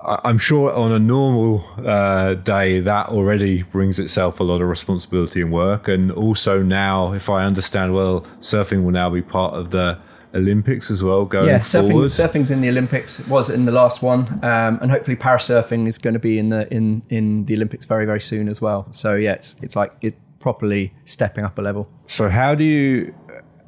I'm 0.00 0.38
sure 0.38 0.72
on 0.72 0.92
a 0.92 0.98
normal 1.00 1.64
uh, 1.84 2.34
day 2.34 2.78
that 2.78 3.08
already 3.08 3.64
brings 3.64 3.98
itself 3.98 4.38
a 4.38 4.44
lot 4.44 4.62
of 4.62 4.68
responsibility 4.68 5.40
and 5.40 5.50
work, 5.50 5.88
and 5.88 6.12
also 6.12 6.62
now, 6.62 7.12
if 7.12 7.28
I 7.28 7.42
understand 7.44 7.94
well, 7.94 8.20
surfing 8.40 8.84
will 8.84 8.92
now 8.92 9.10
be 9.10 9.22
part 9.22 9.54
of 9.54 9.70
the 9.70 9.98
Olympics 10.38 10.90
as 10.90 11.02
well 11.02 11.24
going 11.24 11.48
yeah, 11.48 11.58
surfing, 11.58 11.90
forward. 11.90 12.08
surfing's 12.08 12.50
in 12.50 12.60
the 12.60 12.68
Olympics. 12.68 13.26
Was 13.28 13.50
in 13.50 13.64
the 13.64 13.72
last 13.72 14.02
one, 14.02 14.42
um, 14.44 14.78
and 14.80 14.90
hopefully 14.90 15.16
parasurfing 15.16 15.86
is 15.86 15.98
going 15.98 16.14
to 16.14 16.20
be 16.20 16.38
in 16.38 16.48
the 16.48 16.72
in 16.72 17.02
in 17.08 17.44
the 17.44 17.54
Olympics 17.54 17.84
very 17.84 18.06
very 18.06 18.20
soon 18.20 18.48
as 18.48 18.60
well. 18.60 18.88
So 18.92 19.14
yeah, 19.14 19.32
it's 19.32 19.56
it's 19.62 19.76
like 19.76 19.92
it 20.00 20.16
properly 20.40 20.94
stepping 21.04 21.44
up 21.44 21.58
a 21.58 21.62
level. 21.62 21.88
So 22.06 22.28
how 22.28 22.54
do 22.54 22.64
you 22.64 23.14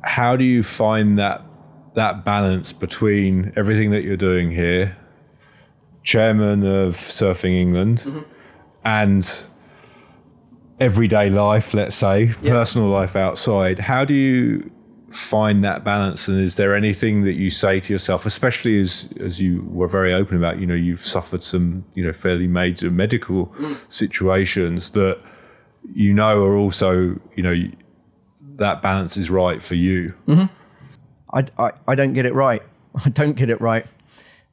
how 0.03 0.37
do 0.37 0.45
you 0.45 0.63
find 0.63 1.19
that 1.19 1.43
that 1.95 2.25
balance 2.25 2.73
between 2.73 3.53
everything 3.57 3.91
that 3.91 4.03
you're 4.03 4.17
doing 4.17 4.51
here, 4.51 4.97
chairman 6.03 6.65
of 6.65 6.97
Surfing 6.97 7.61
England, 7.61 7.99
mm-hmm. 7.99 8.21
and 8.85 9.47
everyday 10.79 11.29
life, 11.29 11.75
let's 11.75 11.97
say, 11.97 12.33
personal 12.43 12.89
life 12.89 13.17
outside? 13.17 13.79
How 13.79 14.05
do 14.05 14.15
you 14.15 14.71
find 15.11 15.65
that 15.65 15.83
balance 15.83 16.29
and 16.29 16.41
is 16.41 16.55
there 16.55 16.73
anything 16.73 17.25
that 17.25 17.33
you 17.33 17.51
say 17.51 17.81
to 17.81 17.93
yourself 17.93 18.25
especially 18.25 18.81
as 18.81 19.13
as 19.19 19.41
you 19.41 19.61
were 19.69 19.89
very 19.89 20.15
open 20.15 20.37
about 20.37 20.61
you 20.61 20.67
know 20.67 20.75
you've 20.75 21.05
suffered 21.05 21.43
some 21.43 21.85
you 21.95 22.05
know 22.05 22.13
fairly 22.13 22.47
major 22.47 22.91
medical 22.93 23.53
situations 23.89 24.93
that 24.93 25.19
you 25.93 26.15
know 26.15 26.45
are 26.45 26.55
also 26.57 27.17
you 27.35 27.43
know 27.43 27.55
that 28.61 28.83
balance 28.83 29.17
is 29.17 29.31
right 29.31 29.63
for 29.63 29.75
you? 29.75 30.15
Mm-hmm. 30.29 30.55
I, 31.33 31.47
I, 31.59 31.73
I 31.89 31.95
don't 31.97 32.13
get 32.13 32.27
it 32.27 32.35
right. 32.35 32.63
I 33.05 33.09
don't 33.09 33.33
get 33.33 33.51
it 33.51 33.61
right. 33.61 33.87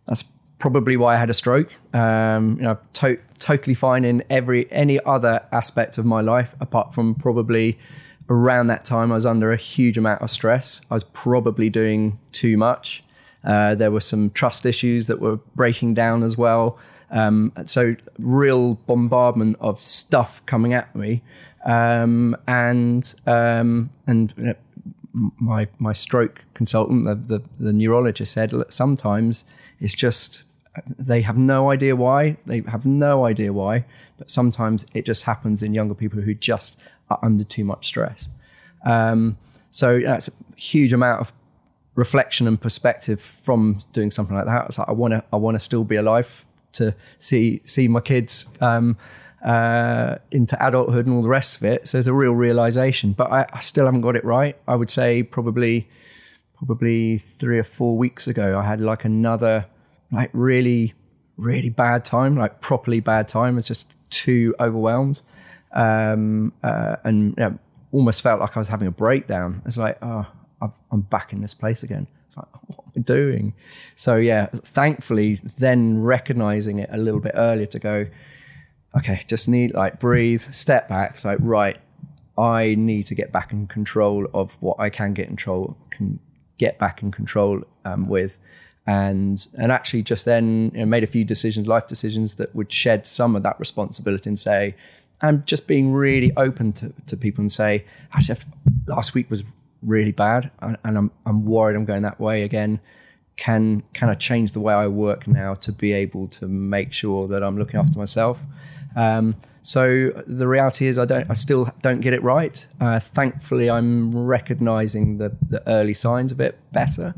That's 0.07 0.23
probably 0.59 0.97
why 0.97 1.13
i 1.13 1.17
had 1.17 1.29
a 1.29 1.35
stroke. 1.35 1.71
Um, 1.93 2.57
you 2.57 2.63
know 2.63 2.79
to- 2.93 3.19
totally 3.37 3.75
fine 3.75 4.03
in 4.03 4.23
every 4.29 4.71
any 4.71 4.99
other 5.05 5.45
aspect 5.51 5.99
of 5.99 6.05
my 6.05 6.21
life 6.21 6.55
apart 6.59 6.95
from 6.95 7.13
probably 7.13 7.77
around 8.29 8.67
that 8.67 8.85
time, 8.85 9.11
I 9.11 9.15
was 9.15 9.25
under 9.25 9.51
a 9.51 9.57
huge 9.57 9.97
amount 9.97 10.21
of 10.21 10.29
stress. 10.29 10.81
I 10.89 10.93
was 10.93 11.03
probably 11.03 11.69
doing 11.69 12.19
too 12.31 12.57
much. 12.57 13.03
Uh, 13.43 13.75
there 13.75 13.91
were 13.91 14.01
some 14.01 14.29
trust 14.31 14.65
issues 14.65 15.07
that 15.07 15.19
were 15.19 15.37
breaking 15.55 15.93
down 15.93 16.23
as 16.23 16.37
well. 16.37 16.77
Um, 17.09 17.53
so, 17.65 17.95
real 18.19 18.75
bombardment 18.75 19.57
of 19.61 19.81
stuff 19.81 20.41
coming 20.45 20.73
at 20.73 20.93
me. 20.95 21.21
Um, 21.65 22.35
and 22.47 23.13
um, 23.25 23.91
and 24.05 24.55
my 25.13 25.67
my 25.79 25.93
stroke 25.93 26.43
consultant, 26.53 27.05
the, 27.05 27.15
the, 27.15 27.43
the 27.59 27.73
neurologist 27.73 28.33
said, 28.33 28.53
sometimes 28.69 29.43
it's 29.79 29.93
just 29.93 30.43
they 30.99 31.21
have 31.21 31.37
no 31.37 31.71
idea 31.71 31.95
why. 31.95 32.37
They 32.45 32.61
have 32.67 32.85
no 32.85 33.25
idea 33.25 33.53
why, 33.53 33.85
but 34.17 34.29
sometimes 34.29 34.85
it 34.93 35.05
just 35.05 35.23
happens 35.23 35.63
in 35.63 35.73
younger 35.73 35.95
people 35.95 36.21
who 36.21 36.33
just 36.33 36.77
are 37.09 37.19
under 37.21 37.43
too 37.43 37.63
much 37.63 37.87
stress. 37.87 38.27
Um, 38.85 39.37
so 39.69 39.99
that's 39.99 40.27
a 40.27 40.31
huge 40.55 40.93
amount 40.93 41.21
of 41.21 41.33
reflection 41.95 42.47
and 42.47 42.59
perspective 42.59 43.19
from 43.19 43.79
doing 43.91 44.11
something 44.11 44.35
like 44.35 44.45
that. 44.45 44.67
It's 44.67 44.77
like 44.77 44.89
I 44.89 44.93
want 44.93 45.13
to, 45.13 45.23
I 45.33 45.35
want 45.35 45.55
to 45.55 45.59
still 45.59 45.83
be 45.83 45.95
alive 45.95 46.45
to 46.73 46.93
see 47.19 47.61
see 47.65 47.87
my 47.87 47.99
kids 47.99 48.45
um, 48.61 48.97
uh, 49.43 50.15
into 50.31 50.55
adulthood 50.65 51.05
and 51.05 51.15
all 51.15 51.21
the 51.21 51.29
rest 51.29 51.57
of 51.57 51.63
it. 51.63 51.87
So 51.87 51.97
there's 51.97 52.07
a 52.07 52.13
real 52.13 52.33
realization, 52.33 53.13
but 53.13 53.31
I, 53.31 53.45
I 53.51 53.59
still 53.59 53.85
haven't 53.85 54.01
got 54.01 54.15
it 54.15 54.23
right. 54.23 54.55
I 54.67 54.75
would 54.75 54.89
say 54.89 55.23
probably 55.23 55.87
probably 56.57 57.17
three 57.17 57.59
or 57.59 57.63
four 57.63 57.97
weeks 57.97 58.27
ago, 58.27 58.57
I 58.57 58.63
had 58.63 58.79
like 58.79 59.05
another 59.05 59.65
like 60.11 60.29
really 60.33 60.93
really 61.37 61.69
bad 61.69 62.03
time, 62.03 62.35
like 62.35 62.61
properly 62.61 62.99
bad 62.99 63.27
time. 63.27 63.55
I 63.55 63.57
was 63.57 63.67
just 63.67 63.95
too 64.09 64.55
overwhelmed, 64.59 65.21
um, 65.77 66.51
uh, 66.63 66.97
and 67.05 67.35
you 67.37 67.43
know, 67.43 67.59
almost 67.91 68.21
felt 68.21 68.41
like 68.41 68.57
I 68.57 68.59
was 68.59 68.67
having 68.67 68.87
a 68.87 68.91
breakdown. 68.91 69.61
It's 69.65 69.77
like, 69.77 69.97
oh, 70.01 70.25
i 70.59 70.69
am 70.91 71.01
back 71.01 71.31
in 71.31 71.41
this 71.41 71.53
place 71.53 71.83
again. 71.83 72.07
It's 72.27 72.35
like, 72.35 72.47
what 72.67 72.79
am 72.79 72.91
I 72.97 72.99
doing? 73.01 73.53
So 73.95 74.15
yeah, 74.15 74.47
thankfully, 74.65 75.39
then 75.57 76.01
recognizing 76.01 76.79
it 76.79 76.89
a 76.91 76.97
little 76.97 77.21
bit 77.21 77.33
earlier 77.35 77.67
to 77.67 77.79
go, 77.79 78.07
okay, 78.97 79.21
just 79.27 79.47
need 79.47 79.73
like 79.73 79.99
breathe, 79.99 80.41
step 80.41 80.89
back. 80.89 81.11
It's 81.15 81.25
like 81.25 81.37
right, 81.41 81.77
I 82.37 82.75
need 82.75 83.05
to 83.05 83.15
get 83.15 83.31
back 83.31 83.53
in 83.53 83.67
control 83.67 84.27
of 84.33 84.57
what 84.59 84.79
I 84.79 84.89
can 84.89 85.13
get 85.13 85.27
control, 85.27 85.77
can 85.91 86.19
get 86.57 86.79
back 86.79 87.03
in 87.03 87.11
control 87.11 87.61
um, 87.85 88.07
with 88.07 88.39
and 88.87 89.47
and 89.55 89.69
actually 89.71 90.01
just 90.01 90.23
then 90.23 90.71
you 90.73 90.79
know, 90.79 90.85
made 90.85 91.03
a 91.03 91.07
few 91.07 91.23
decisions, 91.23 91.67
life 91.67 91.87
decisions 91.87 92.35
that 92.35 92.55
would 92.55 92.71
shed 92.71 93.05
some 93.05 93.35
of 93.35 93.43
that 93.43 93.59
responsibility 93.59 94.29
and 94.29 94.39
say, 94.39 94.75
and 95.21 95.45
just 95.45 95.67
being 95.67 95.93
really 95.93 96.31
open 96.37 96.73
to, 96.73 96.93
to 97.07 97.17
people 97.17 97.41
and 97.41 97.51
say, 97.51 97.85
actually, 98.13 98.39
last 98.87 99.13
week 99.13 99.29
was 99.29 99.43
really 99.81 100.11
bad, 100.11 100.51
and, 100.59 100.77
and 100.83 100.97
I'm 100.97 101.11
I'm 101.25 101.45
worried 101.45 101.75
I'm 101.75 101.85
going 101.85 102.03
that 102.03 102.19
way 102.19 102.43
again. 102.43 102.79
Can 103.35 103.83
can 103.93 104.09
I 104.09 104.15
change 104.15 104.51
the 104.51 104.59
way 104.59 104.73
I 104.73 104.87
work 104.87 105.27
now 105.27 105.53
to 105.55 105.71
be 105.71 105.93
able 105.93 106.27
to 106.29 106.47
make 106.47 106.93
sure 106.93 107.27
that 107.27 107.43
I'm 107.43 107.57
looking 107.57 107.79
after 107.79 107.97
myself? 107.97 108.39
Um, 108.95 109.35
so 109.61 110.11
the 110.25 110.47
reality 110.47 110.87
is, 110.87 110.97
I 110.97 111.05
don't, 111.05 111.29
I 111.29 111.33
still 111.33 111.69
don't 111.81 111.99
get 111.99 112.13
it 112.13 112.23
right. 112.23 112.65
Uh, 112.79 112.99
thankfully, 112.99 113.69
I'm 113.69 114.17
recognizing 114.17 115.17
the 115.17 115.35
the 115.41 115.67
early 115.67 115.93
signs 115.93 116.31
of 116.31 116.39
it 116.39 116.57
better. 116.71 117.13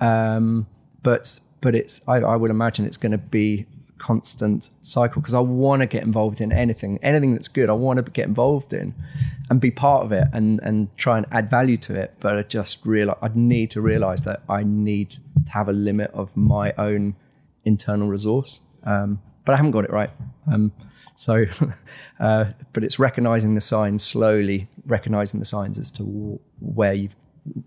Um, 0.00 0.66
but 1.02 1.38
but 1.60 1.74
it's 1.74 2.00
I, 2.06 2.16
I 2.16 2.36
would 2.36 2.50
imagine 2.50 2.84
it's 2.84 2.96
going 2.96 3.12
to 3.12 3.18
be 3.18 3.66
constant 4.04 4.68
cycle 4.82 5.22
because 5.22 5.34
I 5.34 5.40
want 5.40 5.80
to 5.80 5.86
get 5.86 6.02
involved 6.02 6.38
in 6.40 6.52
anything, 6.52 6.98
anything 7.02 7.32
that's 7.32 7.48
good. 7.48 7.70
I 7.70 7.72
want 7.72 8.04
to 8.04 8.12
get 8.12 8.26
involved 8.28 8.74
in 8.74 8.94
and 9.48 9.60
be 9.60 9.70
part 9.70 10.04
of 10.04 10.12
it 10.12 10.28
and 10.32 10.60
and 10.62 10.94
try 10.98 11.16
and 11.16 11.26
add 11.32 11.48
value 11.48 11.78
to 11.78 11.94
it. 11.94 12.14
But 12.20 12.36
I 12.36 12.42
just 12.42 12.84
realize 12.84 13.16
I 13.22 13.30
need 13.34 13.70
to 13.70 13.80
realize 13.80 14.22
that 14.22 14.42
I 14.46 14.62
need 14.62 15.10
to 15.10 15.20
have 15.52 15.68
a 15.70 15.72
limit 15.72 16.10
of 16.12 16.36
my 16.36 16.74
own 16.76 17.16
internal 17.64 18.08
resource. 18.08 18.60
Um, 18.84 19.22
but 19.46 19.54
I 19.54 19.56
haven't 19.56 19.72
got 19.72 19.84
it 19.84 19.90
right. 19.90 20.10
Um, 20.52 20.72
so, 21.14 21.46
uh, 22.20 22.44
but 22.74 22.84
it's 22.84 22.98
recognizing 22.98 23.54
the 23.54 23.62
signs 23.62 24.02
slowly, 24.04 24.68
recognizing 24.84 25.40
the 25.40 25.46
signs 25.46 25.78
as 25.78 25.90
to 25.92 26.40
where 26.60 26.92
you've 26.92 27.16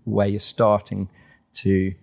where 0.04 0.28
you're 0.28 0.40
starting 0.40 1.08
to 1.54 1.94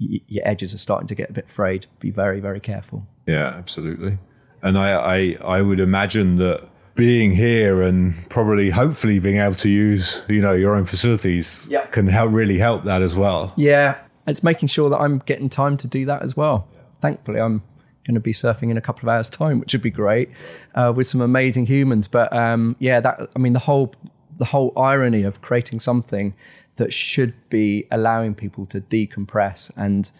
your 0.00 0.46
edges 0.48 0.72
are 0.72 0.78
starting 0.78 1.06
to 1.06 1.14
get 1.14 1.30
a 1.30 1.32
bit 1.32 1.50
frayed. 1.50 1.86
Be 1.98 2.10
very, 2.10 2.40
very 2.40 2.60
careful. 2.60 3.06
Yeah, 3.30 3.48
absolutely. 3.48 4.18
And 4.62 4.76
I, 4.76 4.92
I, 4.92 5.58
I 5.58 5.62
would 5.62 5.80
imagine 5.80 6.36
that 6.36 6.68
being 6.94 7.34
here 7.34 7.82
and 7.82 8.28
probably 8.28 8.70
hopefully 8.70 9.18
being 9.18 9.38
able 9.38 9.54
to 9.54 9.70
use 9.70 10.22
you 10.28 10.42
know 10.42 10.52
your 10.52 10.74
own 10.74 10.84
facilities 10.84 11.66
yeah. 11.70 11.86
can 11.86 12.06
help 12.08 12.30
really 12.32 12.58
help 12.58 12.84
that 12.84 13.00
as 13.00 13.16
well 13.16 13.54
yeah 13.56 13.96
it's 14.26 14.42
making 14.42 14.68
sure 14.68 14.90
that 14.90 15.00
i'm 15.00 15.18
getting 15.20 15.48
time 15.48 15.76
to 15.78 15.88
do 15.88 16.04
that 16.04 16.20
as 16.20 16.36
well 16.36 16.68
thankfully 17.00 17.40
i'm 17.40 17.62
going 18.04 18.14
to 18.14 18.20
be 18.20 18.32
surfing 18.32 18.70
in 18.70 18.76
a 18.76 18.80
couple 18.82 19.08
of 19.08 19.14
hours 19.14 19.30
time 19.30 19.60
which 19.60 19.72
would 19.72 19.80
be 19.80 19.90
great 19.90 20.28
uh, 20.74 20.92
with 20.94 21.06
some 21.06 21.22
amazing 21.22 21.64
humans 21.64 22.06
but 22.08 22.30
um, 22.34 22.76
yeah 22.80 23.00
that 23.00 23.30
i 23.34 23.38
mean 23.38 23.54
the 23.54 23.60
whole 23.60 23.94
the 24.36 24.46
whole 24.46 24.72
irony 24.76 25.22
of 25.22 25.40
creating 25.40 25.80
something 25.80 26.34
that 26.76 26.92
should 26.92 27.32
be 27.50 27.86
allowing 27.90 28.34
people 28.34 28.66
to 28.66 28.80
decompress 28.80 29.70
and 29.76 30.10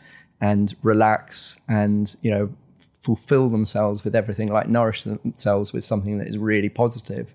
and 0.40 0.76
relax 0.82 1.56
and 1.68 2.16
you 2.22 2.30
know 2.30 2.50
fulfill 3.00 3.48
themselves 3.48 4.04
with 4.04 4.14
everything 4.14 4.52
like 4.52 4.68
nourish 4.68 5.04
themselves 5.04 5.72
with 5.72 5.82
something 5.82 6.18
that 6.18 6.28
is 6.28 6.38
really 6.38 6.68
positive 6.68 7.34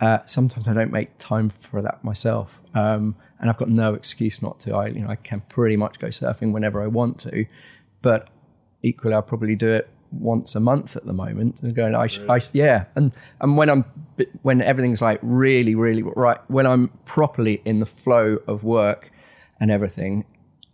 uh, 0.00 0.18
sometimes 0.26 0.68
I 0.68 0.74
don't 0.74 0.92
make 0.92 1.16
time 1.16 1.48
for 1.48 1.80
that 1.80 2.04
myself. 2.04 2.60
Um, 2.74 3.16
and 3.40 3.48
I've 3.48 3.56
got 3.56 3.70
no 3.70 3.94
excuse 3.94 4.42
not 4.42 4.60
to. 4.60 4.74
I 4.74 4.88
you 4.88 5.00
know 5.00 5.08
I 5.08 5.16
can 5.16 5.40
pretty 5.48 5.76
much 5.76 5.98
go 5.98 6.08
surfing 6.08 6.52
whenever 6.52 6.82
I 6.82 6.86
want 6.86 7.18
to 7.20 7.46
but 8.06 8.28
equally 8.82 9.14
I'll 9.14 9.22
probably 9.22 9.56
do 9.56 9.72
it 9.72 9.88
once 10.12 10.54
a 10.54 10.60
month 10.60 10.96
at 10.96 11.04
the 11.04 11.12
moment 11.12 11.60
and 11.60 11.74
going 11.74 11.94
I, 11.94 12.04
really? 12.04 12.30
I 12.30 12.40
yeah. 12.52 12.84
And 12.94 13.12
and 13.40 13.56
when 13.56 13.68
I'm 13.68 13.84
when 14.42 14.62
everything's 14.62 15.02
like 15.02 15.18
really 15.22 15.74
really 15.74 16.02
right 16.02 16.38
when 16.48 16.66
I'm 16.66 16.88
properly 17.04 17.62
in 17.64 17.80
the 17.80 17.86
flow 17.86 18.38
of 18.46 18.62
work 18.62 19.10
and 19.58 19.70
everything 19.70 20.24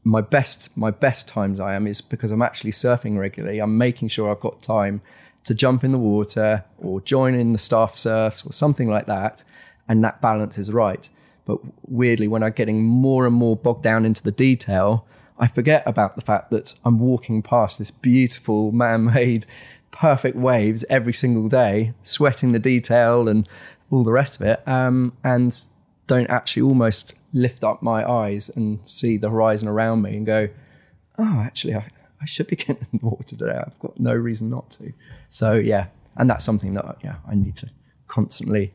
my 0.04 0.20
best 0.20 0.76
my 0.76 0.90
best 0.90 1.28
times 1.28 1.60
I 1.60 1.74
am 1.74 1.86
is 1.86 2.00
because 2.00 2.30
I'm 2.30 2.42
actually 2.42 2.72
surfing 2.72 3.18
regularly. 3.18 3.60
I'm 3.60 3.78
making 3.78 4.08
sure 4.08 4.30
I've 4.30 4.40
got 4.40 4.60
time 4.60 5.00
to 5.44 5.54
jump 5.54 5.84
in 5.84 5.92
the 5.92 5.98
water 5.98 6.64
or 6.78 7.00
join 7.00 7.34
in 7.34 7.52
the 7.52 7.58
staff 7.58 7.94
surfs 7.94 8.44
or 8.44 8.52
something 8.52 8.88
like 8.88 9.06
that. 9.06 9.44
And 9.88 10.02
that 10.04 10.20
balance 10.20 10.58
is 10.58 10.72
right. 10.72 11.08
But 11.44 11.58
weirdly 11.88 12.28
when 12.28 12.42
I'm 12.42 12.52
getting 12.52 12.84
more 12.84 13.26
and 13.26 13.34
more 13.34 13.56
bogged 13.56 13.82
down 13.82 14.04
into 14.04 14.22
the 14.22 14.32
detail 14.32 15.06
I 15.42 15.48
forget 15.48 15.82
about 15.86 16.14
the 16.14 16.22
fact 16.22 16.50
that 16.50 16.74
I'm 16.84 17.00
walking 17.00 17.42
past 17.42 17.78
this 17.78 17.90
beautiful 17.90 18.70
man 18.70 19.04
made 19.12 19.44
perfect 19.90 20.36
waves 20.36 20.84
every 20.88 21.12
single 21.12 21.48
day, 21.48 21.94
sweating 22.04 22.52
the 22.52 22.60
detail 22.60 23.28
and 23.28 23.48
all 23.90 24.04
the 24.04 24.12
rest 24.12 24.36
of 24.36 24.42
it, 24.42 24.66
um, 24.68 25.16
and 25.24 25.64
don't 26.06 26.30
actually 26.30 26.62
almost 26.62 27.14
lift 27.32 27.64
up 27.64 27.82
my 27.82 28.08
eyes 28.08 28.48
and 28.48 28.80
see 28.86 29.16
the 29.16 29.30
horizon 29.30 29.68
around 29.68 30.02
me 30.02 30.16
and 30.16 30.26
go, 30.26 30.48
oh, 31.18 31.40
actually, 31.40 31.74
I, 31.74 31.88
I 32.20 32.24
should 32.24 32.46
be 32.46 32.56
getting 32.56 32.86
in 32.92 33.00
the 33.00 33.06
water 33.06 33.36
today. 33.36 33.62
I've 33.66 33.78
got 33.78 33.98
no 33.98 34.14
reason 34.14 34.50
not 34.50 34.70
to. 34.72 34.92
So, 35.28 35.54
yeah, 35.54 35.86
and 36.16 36.28
that's 36.28 36.44
something 36.44 36.74
that 36.74 36.98
yeah, 37.02 37.16
I 37.26 37.34
need 37.34 37.56
to 37.56 37.70
constantly 38.08 38.72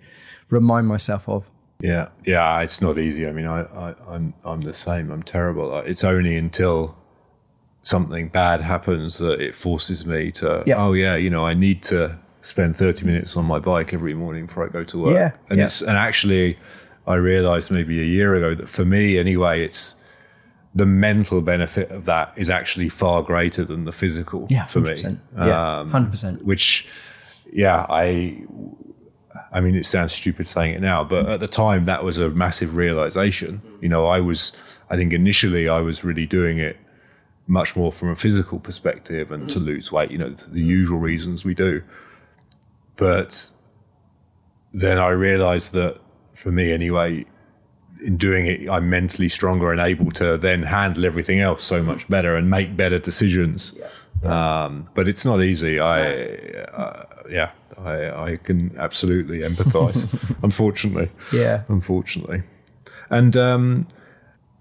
remind 0.49 0.87
myself 0.87 1.27
of. 1.29 1.49
Yeah, 1.79 2.09
yeah, 2.25 2.59
it's 2.61 2.81
not 2.81 2.97
easy. 2.97 3.27
I 3.27 3.31
mean, 3.31 3.45
I, 3.45 3.61
I 3.61 3.95
I'm 4.07 4.33
I'm 4.43 4.61
the 4.61 4.73
same. 4.73 5.11
I'm 5.11 5.21
terrible. 5.21 5.77
It's 5.79 6.03
only 6.03 6.35
until 6.35 6.97
something 7.83 8.27
bad 8.29 8.61
happens 8.61 9.19
that 9.19 9.39
it 9.39 9.55
forces 9.55 10.05
me 10.05 10.31
to. 10.31 10.63
Yeah. 10.65 10.83
Oh 10.83 10.93
yeah, 10.93 11.15
you 11.15 11.29
know, 11.29 11.45
I 11.45 11.53
need 11.53 11.83
to 11.83 12.17
spend 12.41 12.75
30 12.75 13.05
minutes 13.05 13.37
on 13.37 13.45
my 13.45 13.59
bike 13.59 13.93
every 13.93 14.13
morning 14.13 14.45
before 14.45 14.65
I 14.65 14.69
go 14.69 14.83
to 14.85 14.97
work. 14.97 15.13
Yeah, 15.13 15.31
and 15.49 15.59
yeah. 15.59 15.65
it's 15.65 15.81
and 15.81 15.97
actually, 15.97 16.57
I 17.07 17.15
realized 17.15 17.71
maybe 17.71 17.99
a 18.01 18.05
year 18.05 18.35
ago 18.35 18.53
that 18.55 18.69
for 18.69 18.85
me 18.85 19.17
anyway, 19.17 19.63
it's 19.63 19.95
the 20.75 20.85
mental 20.85 21.41
benefit 21.41 21.89
of 21.89 22.05
that 22.05 22.33
is 22.35 22.49
actually 22.49 22.89
far 22.89 23.23
greater 23.23 23.63
than 23.63 23.85
the 23.85 23.91
physical 23.91 24.45
yeah, 24.49 24.65
for 24.65 24.81
100%. 24.81 25.03
me. 25.11 25.19
Yeah, 25.37 25.79
um, 25.79 25.91
hundred 25.91 26.11
percent. 26.11 26.45
Which, 26.45 26.87
yeah, 27.51 27.85
I 27.89 28.43
I 29.51 29.61
mean, 29.61 29.75
it 29.75 29.85
sounds 29.85 30.13
stupid 30.13 30.45
saying 30.45 30.75
it 30.75 30.81
now, 30.81 31.03
but 31.03 31.27
at 31.27 31.39
the 31.39 31.47
time, 31.47 31.85
that 31.85 32.03
was 32.03 32.17
a 32.17 32.29
massive 32.29 32.75
realization. 32.75 33.61
You 33.81 33.89
know, 33.89 34.05
I 34.05 34.19
was, 34.19 34.51
I 34.89 34.95
think 34.95 35.13
initially 35.13 35.69
I 35.69 35.79
was 35.79 36.03
really 36.03 36.25
doing 36.25 36.59
it 36.59 36.77
much 37.47 37.75
more 37.75 37.91
from 37.91 38.09
a 38.09 38.15
physical 38.15 38.59
perspective 38.59 39.31
and 39.31 39.49
to 39.49 39.59
lose 39.59 39.91
weight, 39.91 40.11
you 40.11 40.17
know, 40.17 40.29
the 40.29 40.61
usual 40.61 40.99
reasons 40.99 41.45
we 41.45 41.53
do. 41.53 41.81
But 42.97 43.51
then 44.73 44.97
I 44.97 45.09
realized 45.09 45.73
that 45.73 46.01
for 46.37 46.51
me 46.51 46.71
anyway, 46.71 47.25
in 48.03 48.15
doing 48.15 48.45
it, 48.45 48.69
I'm 48.69 48.89
mentally 48.89 49.27
stronger 49.27 49.71
and 49.71 49.81
able 49.81 50.11
to 50.11 50.37
then 50.37 50.61
handle 50.61 51.03
everything 51.03 51.39
else 51.39 51.63
so 51.63 51.81
much 51.81 52.07
better 52.07 52.35
and 52.35 52.47
make 52.49 52.77
better 52.77 52.99
decisions. 52.99 53.73
Yeah. 53.75 53.87
Yeah. 54.23 54.63
Um, 54.65 54.89
but 54.93 55.07
it's 55.07 55.25
not 55.25 55.41
easy. 55.41 55.79
I, 55.79 56.01
uh, 56.03 57.05
yeah, 57.29 57.51
I, 57.77 58.31
I 58.31 58.37
can 58.37 58.75
absolutely 58.77 59.39
empathise. 59.39 60.07
unfortunately, 60.43 61.11
yeah, 61.31 61.63
unfortunately, 61.67 62.41
and 63.11 63.37
um, 63.37 63.87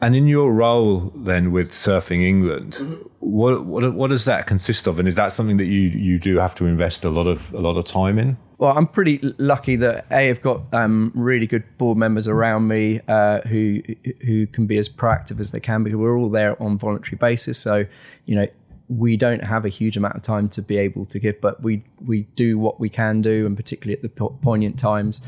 And 0.01 0.15
in 0.15 0.27
your 0.27 0.53
role 0.53 1.11
then 1.17 1.53
with 1.53 1.73
Surfing 1.73 2.23
England, 2.23 2.75
mm-hmm. 2.75 3.03
what, 3.21 3.65
what 3.65 3.95
what 3.95 4.11
does 4.11 4.27
that 4.27 4.47
consist 4.47 4.87
of? 4.87 4.99
And 4.99 5.09
is 5.09 5.15
that 5.15 5.33
something 5.33 5.57
that 5.57 5.65
you 5.65 5.81
you 5.81 6.19
do 6.19 6.37
have 6.37 6.55
to 6.57 6.67
invest 6.67 7.05
a 7.05 7.11
lot 7.11 7.27
of 7.27 7.53
a 7.55 7.61
lot 7.61 7.77
of 7.77 7.87
time 7.87 8.19
in? 8.19 8.37
Well, 8.59 8.77
I'm 8.77 8.87
pretty 8.87 9.21
lucky 9.39 9.77
that 9.77 10.07
a 10.11 10.31
I've 10.31 10.43
got 10.43 10.63
um, 10.73 11.13
really 11.15 11.47
good 11.47 11.65
board 11.79 11.97
members 11.97 12.29
around 12.29 12.69
me 12.69 13.01
uh, 13.09 13.41
who 13.43 13.81
who 14.25 14.47
can 14.47 14.67
be 14.67 14.77
as 14.77 14.89
proactive 14.89 15.41
as 15.41 15.51
they 15.51 15.61
can 15.61 15.83
because 15.83 15.97
we're 15.97 16.19
all 16.19 16.29
there 16.29 16.63
on 16.63 16.77
voluntary 16.79 17.17
basis. 17.17 17.59
So 17.59 17.87
you 18.27 18.35
know 18.35 18.47
we 18.89 19.17
don't 19.17 19.45
have 19.45 19.65
a 19.65 19.69
huge 19.69 19.97
amount 19.97 20.15
of 20.15 20.23
time 20.23 20.49
to 20.51 20.63
be 20.63 20.77
able 20.77 21.05
to 21.07 21.19
give, 21.19 21.41
but 21.41 21.63
we 21.63 21.85
we 22.05 22.23
do 22.37 22.59
what 22.59 22.79
we 22.79 22.89
can 22.89 23.23
do, 23.23 23.47
and 23.47 23.57
particularly 23.57 23.95
at 23.95 24.03
the 24.03 24.09
poignant 24.09 24.79
times. 24.79 25.21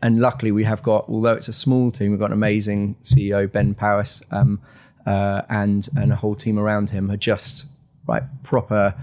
And 0.00 0.20
luckily, 0.20 0.52
we 0.52 0.64
have 0.64 0.82
got, 0.82 1.06
although 1.08 1.32
it's 1.32 1.48
a 1.48 1.52
small 1.52 1.90
team, 1.90 2.12
we've 2.12 2.20
got 2.20 2.26
an 2.26 2.34
amazing 2.34 2.96
CEO, 3.02 3.50
Ben 3.50 3.74
Powis, 3.74 4.22
um, 4.30 4.60
uh, 5.06 5.42
and 5.48 5.88
and 5.96 6.12
a 6.12 6.16
whole 6.16 6.36
team 6.36 6.58
around 6.58 6.90
him 6.90 7.10
are 7.10 7.16
just 7.16 7.66
right 8.06 8.22
proper 8.42 8.94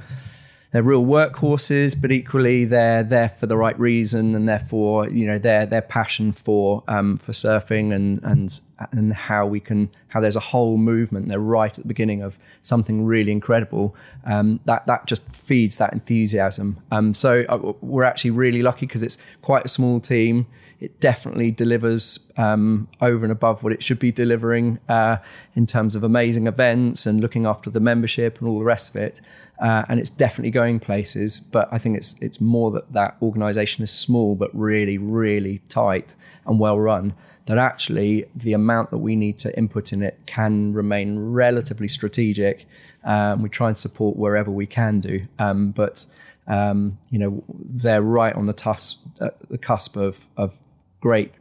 they're 0.71 0.84
real 0.84 1.03
workhorses, 1.03 1.99
but 1.99 2.11
equally 2.11 2.63
they're 2.63 3.01
there 3.01 3.30
for 3.30 3.47
the 3.47 3.57
right 3.57 3.77
reason, 3.80 4.36
and 4.36 4.47
therefore 4.47 5.09
you 5.09 5.25
know 5.25 5.39
their 5.39 5.65
their 5.65 5.82
passion 5.82 6.32
for 6.32 6.84
um, 6.88 7.17
for 7.17 7.32
surfing 7.32 7.93
and 7.93 8.21
and 8.23 8.61
and 8.91 9.13
how 9.13 9.47
we 9.47 9.59
can 9.59 9.89
how 10.09 10.21
there's 10.21 10.36
a 10.36 10.39
whole 10.41 10.77
movement. 10.77 11.27
They're 11.27 11.39
right 11.39 11.75
at 11.75 11.84
the 11.84 11.88
beginning 11.88 12.21
of 12.21 12.38
something 12.61 13.03
really 13.03 13.32
incredible. 13.32 13.95
Um, 14.25 14.59
that 14.65 14.86
that 14.86 15.07
just 15.07 15.27
feeds 15.32 15.77
that 15.77 15.91
enthusiasm. 15.91 16.80
Um, 16.91 17.15
so 17.15 17.45
uh, 17.49 17.73
we're 17.82 18.03
actually 18.03 18.32
really 18.32 18.61
lucky 18.61 18.86
because 18.86 19.01
it's 19.01 19.17
quite 19.41 19.65
a 19.65 19.69
small 19.69 19.99
team 19.99 20.45
it 20.80 20.99
definitely 21.01 21.51
delivers 21.51 22.19
um, 22.38 22.88
over 23.01 23.25
and 23.25 23.32
above 23.32 23.63
what 23.63 23.73
it 23.73 23.84
should 23.84 23.99
be 23.99 24.11
delivering 24.11 24.80
uh, 24.88 25.17
in 25.55 25.65
terms 25.65 25.93
of 25.93 26.03
amazing 26.03 26.47
events 26.47 27.05
and 27.05 27.19
looking 27.19 27.45
after 27.45 27.69
the 27.69 27.82
membership 27.82 28.39
and 28.39 28.47
all 28.47 28.59
the 28.59 28.65
rest 28.65 28.89
of 28.89 28.95
it. 28.95 29.19
Uh, 29.61 29.84
and 29.89 29.99
it's 29.99 30.09
definitely 30.09 30.51
going 30.51 30.80
places, 30.80 31.39
but 31.39 31.67
I 31.71 31.77
think 31.77 31.97
it's 31.97 32.15
it's 32.21 32.39
more 32.39 32.71
that 32.71 32.93
that 32.93 33.17
organisation 33.21 33.84
is 33.84 33.91
small 33.91 34.36
but 34.36 34.49
really 34.53 34.97
really 34.97 35.61
tight 35.67 36.15
and 36.45 36.59
well 36.59 36.80
run. 36.80 37.13
That 37.47 37.57
actually 37.57 38.25
the 38.34 38.53
amount 38.53 38.91
that 38.91 38.99
we 38.99 39.15
need 39.15 39.38
to 39.39 39.57
input 39.57 39.91
in 39.91 40.01
it 40.01 40.17
can 40.27 40.71
remain 40.71 41.19
relatively 41.19 41.89
strategic. 41.89 42.65
Um, 43.03 43.41
we 43.41 43.49
try 43.49 43.67
and 43.67 43.77
support 43.77 44.15
wherever 44.15 44.51
we 44.51 44.65
can 44.65 45.01
do, 45.01 45.25
um, 45.39 45.71
but 45.71 46.05
um, 46.47 46.97
you 47.09 47.19
know 47.19 47.43
they're 47.49 48.01
right 48.01 48.34
on 48.34 48.45
the, 48.45 48.53
tus- 48.53 48.97
uh, 49.19 49.30
the 49.49 49.57
cusp 49.57 49.97
of, 49.97 50.27
of 50.38 50.57
great 51.00 51.34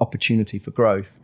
opportunity 0.00 0.58
for 0.58 0.70
growth. 0.70 1.18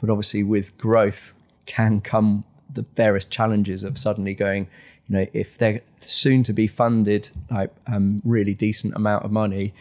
But 0.00 0.10
obviously, 0.10 0.42
with 0.42 0.76
growth 0.78 1.34
can 1.66 2.00
come 2.00 2.44
the 2.72 2.84
various 2.94 3.24
challenges 3.24 3.84
of 3.84 3.98
suddenly 3.98 4.34
going, 4.34 4.68
you 5.06 5.16
know, 5.16 5.26
if 5.32 5.56
they're 5.56 5.82
soon 5.98 6.42
to 6.44 6.52
be 6.52 6.66
funded 6.66 7.30
like 7.50 7.70
um, 7.86 8.20
really 8.24 8.54
decent 8.54 8.94
amount 8.94 9.24
of 9.24 9.30
money, 9.30 9.74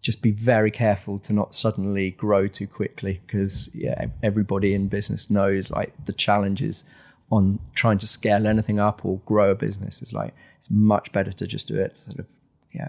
just 0.00 0.22
be 0.22 0.30
very 0.30 0.70
careful 0.70 1.18
to 1.18 1.32
not 1.32 1.54
suddenly 1.54 2.10
grow 2.12 2.46
too 2.46 2.66
quickly 2.66 3.20
because 3.26 3.70
yeah, 3.74 4.06
everybody 4.22 4.74
in 4.74 4.88
business 4.88 5.28
knows 5.30 5.70
like 5.70 5.92
the 6.04 6.12
challenges 6.12 6.84
on 7.30 7.58
trying 7.74 7.98
to 7.98 8.06
scale 8.06 8.46
anything 8.46 8.78
up 8.78 9.04
or 9.04 9.18
grow 9.26 9.50
a 9.50 9.54
business 9.54 10.00
is 10.00 10.12
like 10.12 10.34
it's 10.58 10.70
much 10.70 11.12
better 11.12 11.32
to 11.32 11.46
just 11.46 11.68
do 11.68 11.78
it 11.78 11.98
sort 11.98 12.18
of 12.18 12.26
yeah 12.72 12.88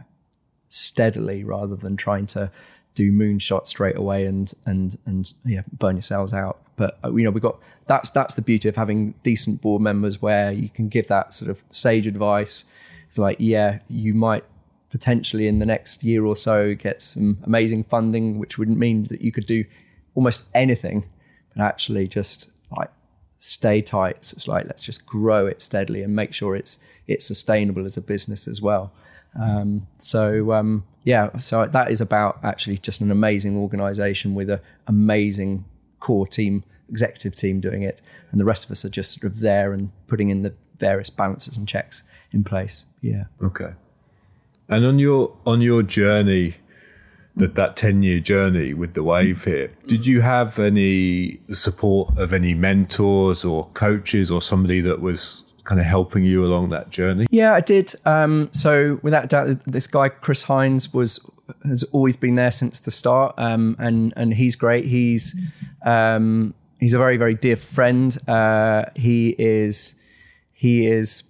steadily 0.69 1.43
rather 1.43 1.75
than 1.75 1.97
trying 1.97 2.25
to 2.25 2.49
do 2.95 3.11
moonshot 3.11 3.67
straight 3.67 3.97
away 3.97 4.25
and 4.25 4.53
and 4.65 4.97
and 5.05 5.33
yeah 5.45 5.61
burn 5.71 5.95
yourselves 5.95 6.33
out. 6.33 6.59
But 6.75 6.97
uh, 7.03 7.13
you 7.13 7.23
know 7.23 7.31
we've 7.31 7.43
got 7.43 7.59
that's 7.87 8.09
that's 8.11 8.35
the 8.35 8.41
beauty 8.41 8.69
of 8.69 8.75
having 8.75 9.13
decent 9.23 9.61
board 9.61 9.81
members 9.81 10.21
where 10.21 10.51
you 10.51 10.69
can 10.69 10.89
give 10.89 11.07
that 11.07 11.33
sort 11.33 11.49
of 11.49 11.63
sage 11.71 12.07
advice. 12.07 12.65
It's 13.07 13.17
like 13.17 13.37
yeah 13.39 13.79
you 13.87 14.13
might 14.13 14.43
potentially 14.91 15.47
in 15.47 15.59
the 15.59 15.65
next 15.65 16.03
year 16.03 16.25
or 16.25 16.35
so 16.35 16.73
get 16.73 17.01
some 17.01 17.37
amazing 17.43 17.83
funding 17.83 18.39
which 18.39 18.57
would 18.57 18.69
mean 18.69 19.03
that 19.03 19.21
you 19.21 19.31
could 19.31 19.45
do 19.45 19.63
almost 20.15 20.45
anything 20.55 21.07
but 21.55 21.63
actually 21.63 22.07
just 22.07 22.49
like 22.75 22.89
stay 23.37 23.81
tight. 23.81 24.17
So 24.25 24.35
it's 24.35 24.47
like 24.47 24.65
let's 24.65 24.83
just 24.83 25.05
grow 25.05 25.47
it 25.47 25.61
steadily 25.61 26.01
and 26.01 26.15
make 26.15 26.33
sure 26.33 26.55
it's 26.55 26.79
it's 27.07 27.25
sustainable 27.25 27.85
as 27.85 27.97
a 27.97 28.01
business 28.01 28.47
as 28.47 28.61
well 28.61 28.91
um, 29.37 29.87
so 29.99 30.51
um, 30.53 30.83
yeah, 31.03 31.37
so 31.39 31.65
that 31.65 31.91
is 31.91 32.01
about 32.01 32.39
actually 32.43 32.77
just 32.77 33.01
an 33.01 33.11
amazing 33.11 33.57
organization 33.57 34.35
with 34.35 34.49
an 34.49 34.59
amazing 34.87 35.65
core 35.99 36.27
team, 36.27 36.63
executive 36.89 37.35
team 37.35 37.59
doing 37.59 37.81
it, 37.81 38.01
and 38.31 38.39
the 38.39 38.45
rest 38.45 38.65
of 38.65 38.71
us 38.71 38.85
are 38.85 38.89
just 38.89 39.19
sort 39.19 39.31
of 39.31 39.39
there 39.39 39.73
and 39.73 39.91
putting 40.07 40.29
in 40.29 40.41
the 40.41 40.53
various 40.77 41.09
balances 41.09 41.57
and 41.57 41.67
checks 41.67 42.03
in 42.31 42.43
place. 42.43 42.85
Yeah. 43.01 43.25
Okay. 43.41 43.73
And 44.67 44.85
on 44.85 44.99
your 44.99 45.35
on 45.45 45.61
your 45.61 45.83
journey, 45.83 46.55
that 47.35 47.55
that 47.55 47.75
ten 47.75 48.03
year 48.03 48.19
journey 48.19 48.73
with 48.73 48.93
the 48.93 49.03
wave 49.03 49.45
here, 49.45 49.71
did 49.87 50.05
you 50.05 50.21
have 50.21 50.59
any 50.59 51.39
support 51.51 52.17
of 52.17 52.33
any 52.33 52.53
mentors 52.53 53.45
or 53.45 53.67
coaches 53.73 54.29
or 54.29 54.41
somebody 54.41 54.81
that 54.81 55.01
was 55.01 55.43
kind 55.69 55.79
of 55.79 55.85
helping 55.85 56.23
you 56.23 56.43
along 56.43 56.69
that 56.69 56.89
journey? 56.89 57.27
Yeah, 57.29 57.53
I 57.53 57.61
did. 57.61 57.93
Um, 58.03 58.49
so 58.51 58.99
without 59.03 59.29
doubt, 59.29 59.59
this 59.67 59.85
guy 59.85 60.09
Chris 60.09 60.43
Hines 60.43 60.91
was 60.91 61.19
has 61.63 61.83
always 61.91 62.17
been 62.17 62.33
there 62.33 62.51
since 62.51 62.79
the 62.79 62.89
start, 62.89 63.35
um, 63.37 63.75
and 63.77 64.11
and 64.15 64.33
he's 64.33 64.55
great. 64.55 64.85
He's 64.85 65.35
um, 65.85 66.55
he's 66.79 66.95
a 66.95 66.97
very 66.97 67.17
very 67.17 67.35
dear 67.35 67.55
friend. 67.55 68.17
Uh, 68.27 68.85
he 68.95 69.35
is 69.37 69.93
he 70.51 70.87
is 70.87 71.23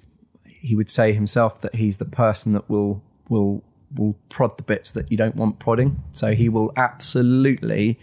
he 0.46 0.74
would 0.74 0.90
say 0.90 1.12
himself 1.12 1.60
that 1.60 1.76
he's 1.76 1.98
the 1.98 2.06
person 2.06 2.54
that 2.54 2.70
will 2.70 3.04
will 3.28 3.62
will 3.94 4.16
prod 4.30 4.56
the 4.56 4.64
bits 4.64 4.90
that 4.92 5.12
you 5.12 5.18
don't 5.18 5.36
want 5.36 5.60
prodding. 5.60 6.02
So 6.14 6.34
he 6.34 6.48
will 6.48 6.72
absolutely 6.78 8.00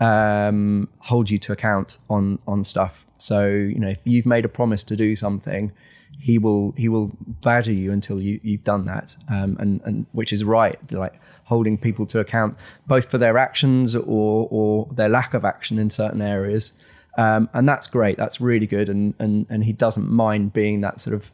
um, 0.00 0.88
hold 0.98 1.30
you 1.30 1.38
to 1.38 1.52
account 1.52 1.98
on 2.10 2.40
on 2.48 2.64
stuff. 2.64 3.05
So 3.18 3.46
you 3.46 3.78
know, 3.78 3.88
if 3.88 4.00
you've 4.04 4.26
made 4.26 4.44
a 4.44 4.48
promise 4.48 4.82
to 4.84 4.96
do 4.96 5.16
something, 5.16 5.72
he 6.18 6.38
will 6.38 6.72
he 6.76 6.88
will 6.88 7.12
badger 7.42 7.72
you 7.72 7.92
until 7.92 8.20
you 8.20 8.40
you've 8.42 8.64
done 8.64 8.86
that, 8.86 9.16
um, 9.28 9.56
and 9.58 9.80
and 9.84 10.06
which 10.12 10.32
is 10.32 10.44
right, 10.44 10.78
like 10.92 11.20
holding 11.44 11.78
people 11.78 12.06
to 12.06 12.18
account 12.20 12.56
both 12.86 13.10
for 13.10 13.18
their 13.18 13.38
actions 13.38 13.94
or 13.94 14.48
or 14.50 14.88
their 14.92 15.08
lack 15.08 15.34
of 15.34 15.44
action 15.44 15.78
in 15.78 15.90
certain 15.90 16.22
areas, 16.22 16.72
um, 17.18 17.48
and 17.52 17.68
that's 17.68 17.86
great. 17.86 18.16
That's 18.16 18.40
really 18.40 18.66
good, 18.66 18.88
and 18.88 19.14
and 19.18 19.46
and 19.48 19.64
he 19.64 19.72
doesn't 19.72 20.10
mind 20.10 20.52
being 20.52 20.80
that 20.80 21.00
sort 21.00 21.14
of 21.14 21.32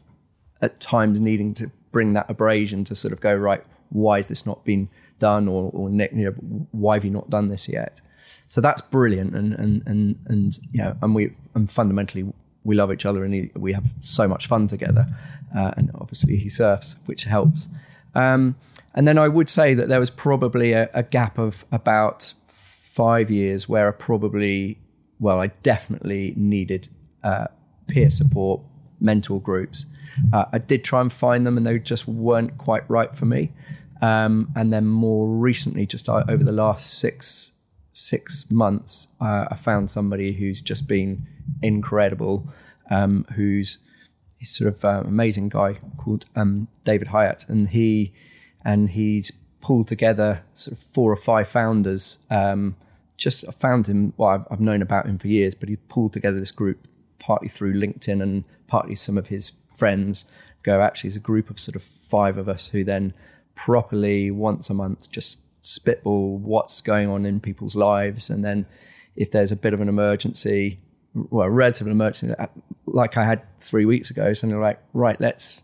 at 0.61 0.79
times 0.79 1.19
needing 1.19 1.53
to 1.55 1.71
bring 1.91 2.13
that 2.13 2.29
abrasion 2.29 2.83
to 2.85 2.95
sort 2.95 3.13
of 3.13 3.19
go 3.19 3.33
right. 3.33 3.63
Why 3.89 4.17
has 4.17 4.27
this 4.27 4.45
not 4.45 4.63
been 4.65 4.89
done, 5.19 5.47
or 5.47 5.71
or 5.73 5.89
you 5.89 6.09
know, 6.11 6.31
why 6.71 6.95
have 6.95 7.05
you 7.05 7.11
not 7.11 7.29
done 7.29 7.47
this 7.47 7.67
yet? 7.67 8.01
So 8.53 8.61
that's 8.61 8.81
brilliant, 8.81 9.33
and 9.35 9.53
and 9.53 9.81
and 9.87 10.15
and 10.27 10.59
you 10.71 10.77
know, 10.77 10.95
and 11.01 11.15
we 11.15 11.33
and 11.55 11.71
fundamentally 11.71 12.31
we 12.63 12.75
love 12.75 12.93
each 12.93 13.03
other, 13.03 13.23
and 13.23 13.33
he, 13.33 13.49
we 13.55 13.73
have 13.73 13.91
so 13.99 14.27
much 14.27 14.45
fun 14.45 14.67
together. 14.67 15.07
Uh, 15.57 15.71
and 15.75 15.89
obviously 15.95 16.37
he 16.37 16.49
surfs, 16.49 16.95
which 17.07 17.23
helps. 17.23 17.67
Um, 18.13 18.55
and 18.93 19.07
then 19.07 19.17
I 19.17 19.27
would 19.27 19.49
say 19.49 19.73
that 19.73 19.89
there 19.89 19.99
was 19.99 20.11
probably 20.11 20.73
a, 20.73 20.87
a 20.93 21.01
gap 21.01 21.39
of 21.39 21.65
about 21.71 22.35
five 22.47 23.31
years 23.31 23.67
where 23.67 23.87
I 23.87 23.91
probably, 23.91 24.77
well, 25.19 25.39
I 25.39 25.47
definitely 25.63 26.35
needed 26.37 26.89
uh, 27.23 27.47
peer 27.87 28.11
support, 28.11 28.61
mentor 28.99 29.41
groups. 29.41 29.87
Uh, 30.31 30.45
I 30.53 30.59
did 30.59 30.83
try 30.83 31.01
and 31.01 31.11
find 31.11 31.47
them, 31.47 31.57
and 31.57 31.65
they 31.65 31.79
just 31.79 32.07
weren't 32.07 32.59
quite 32.59 32.87
right 32.87 33.15
for 33.15 33.25
me. 33.25 33.51
Um, 33.99 34.51
and 34.55 34.71
then 34.71 34.85
more 34.85 35.27
recently, 35.27 35.87
just 35.87 36.07
uh, 36.07 36.23
over 36.29 36.43
the 36.43 36.51
last 36.51 36.99
six 36.99 37.52
six 37.93 38.49
months, 38.51 39.07
uh, 39.21 39.45
I 39.49 39.55
found 39.55 39.89
somebody 39.89 40.33
who's 40.33 40.61
just 40.61 40.87
been 40.87 41.27
incredible, 41.61 42.51
um, 42.89 43.25
who's 43.35 43.77
sort 44.43 44.67
of 44.67 44.83
uh, 44.83 45.03
amazing 45.05 45.49
guy 45.49 45.79
called 45.97 46.25
um, 46.35 46.67
David 46.83 47.09
Hyatt, 47.09 47.45
and 47.47 47.69
he 47.69 48.13
and 48.65 48.89
he's 48.89 49.31
pulled 49.61 49.87
together 49.87 50.43
sort 50.53 50.77
of 50.77 50.83
four 50.83 51.11
or 51.11 51.15
five 51.15 51.47
founders. 51.47 52.17
Um, 52.29 52.75
just 53.15 53.45
I 53.47 53.51
found 53.51 53.87
him. 53.87 54.13
Well, 54.17 54.29
I've, 54.29 54.45
I've 54.51 54.59
known 54.59 54.81
about 54.81 55.05
him 55.05 55.17
for 55.17 55.27
years, 55.27 55.55
but 55.55 55.69
he 55.69 55.75
pulled 55.75 56.13
together 56.13 56.39
this 56.39 56.51
group 56.51 56.87
partly 57.19 57.47
through 57.47 57.73
LinkedIn 57.73 58.21
and 58.21 58.43
partly 58.67 58.95
some 58.95 59.17
of 59.17 59.27
his 59.27 59.53
friends. 59.73 60.25
Go 60.63 60.81
actually, 60.81 61.09
as 61.09 61.15
a 61.15 61.21
group 61.21 61.49
of 61.49 61.59
sort 61.59 61.75
of 61.75 61.83
five 61.83 62.37
of 62.37 62.49
us 62.49 62.69
who 62.69 62.83
then 62.83 63.13
properly 63.55 64.31
once 64.31 64.69
a 64.69 64.73
month 64.73 65.09
just 65.11 65.39
spitball 65.63 66.37
what's 66.37 66.81
going 66.81 67.09
on 67.09 67.25
in 67.25 67.39
people's 67.39 67.75
lives, 67.75 68.29
and 68.29 68.45
then 68.45 68.67
if 69.15 69.31
there's 69.31 69.51
a 69.51 69.55
bit 69.55 69.73
of 69.73 69.81
an 69.81 69.89
emergency, 69.89 70.79
well, 71.13 71.47
a 71.47 71.49
relative 71.49 71.87
emergency, 71.87 72.35
uh, 72.37 72.47
like 72.85 73.17
I 73.17 73.25
had 73.25 73.41
three 73.57 73.85
weeks 73.85 74.11
ago, 74.11 74.33
so 74.33 74.45
they're 74.45 74.59
like, 74.59 74.79
right, 74.93 75.19
let's 75.19 75.63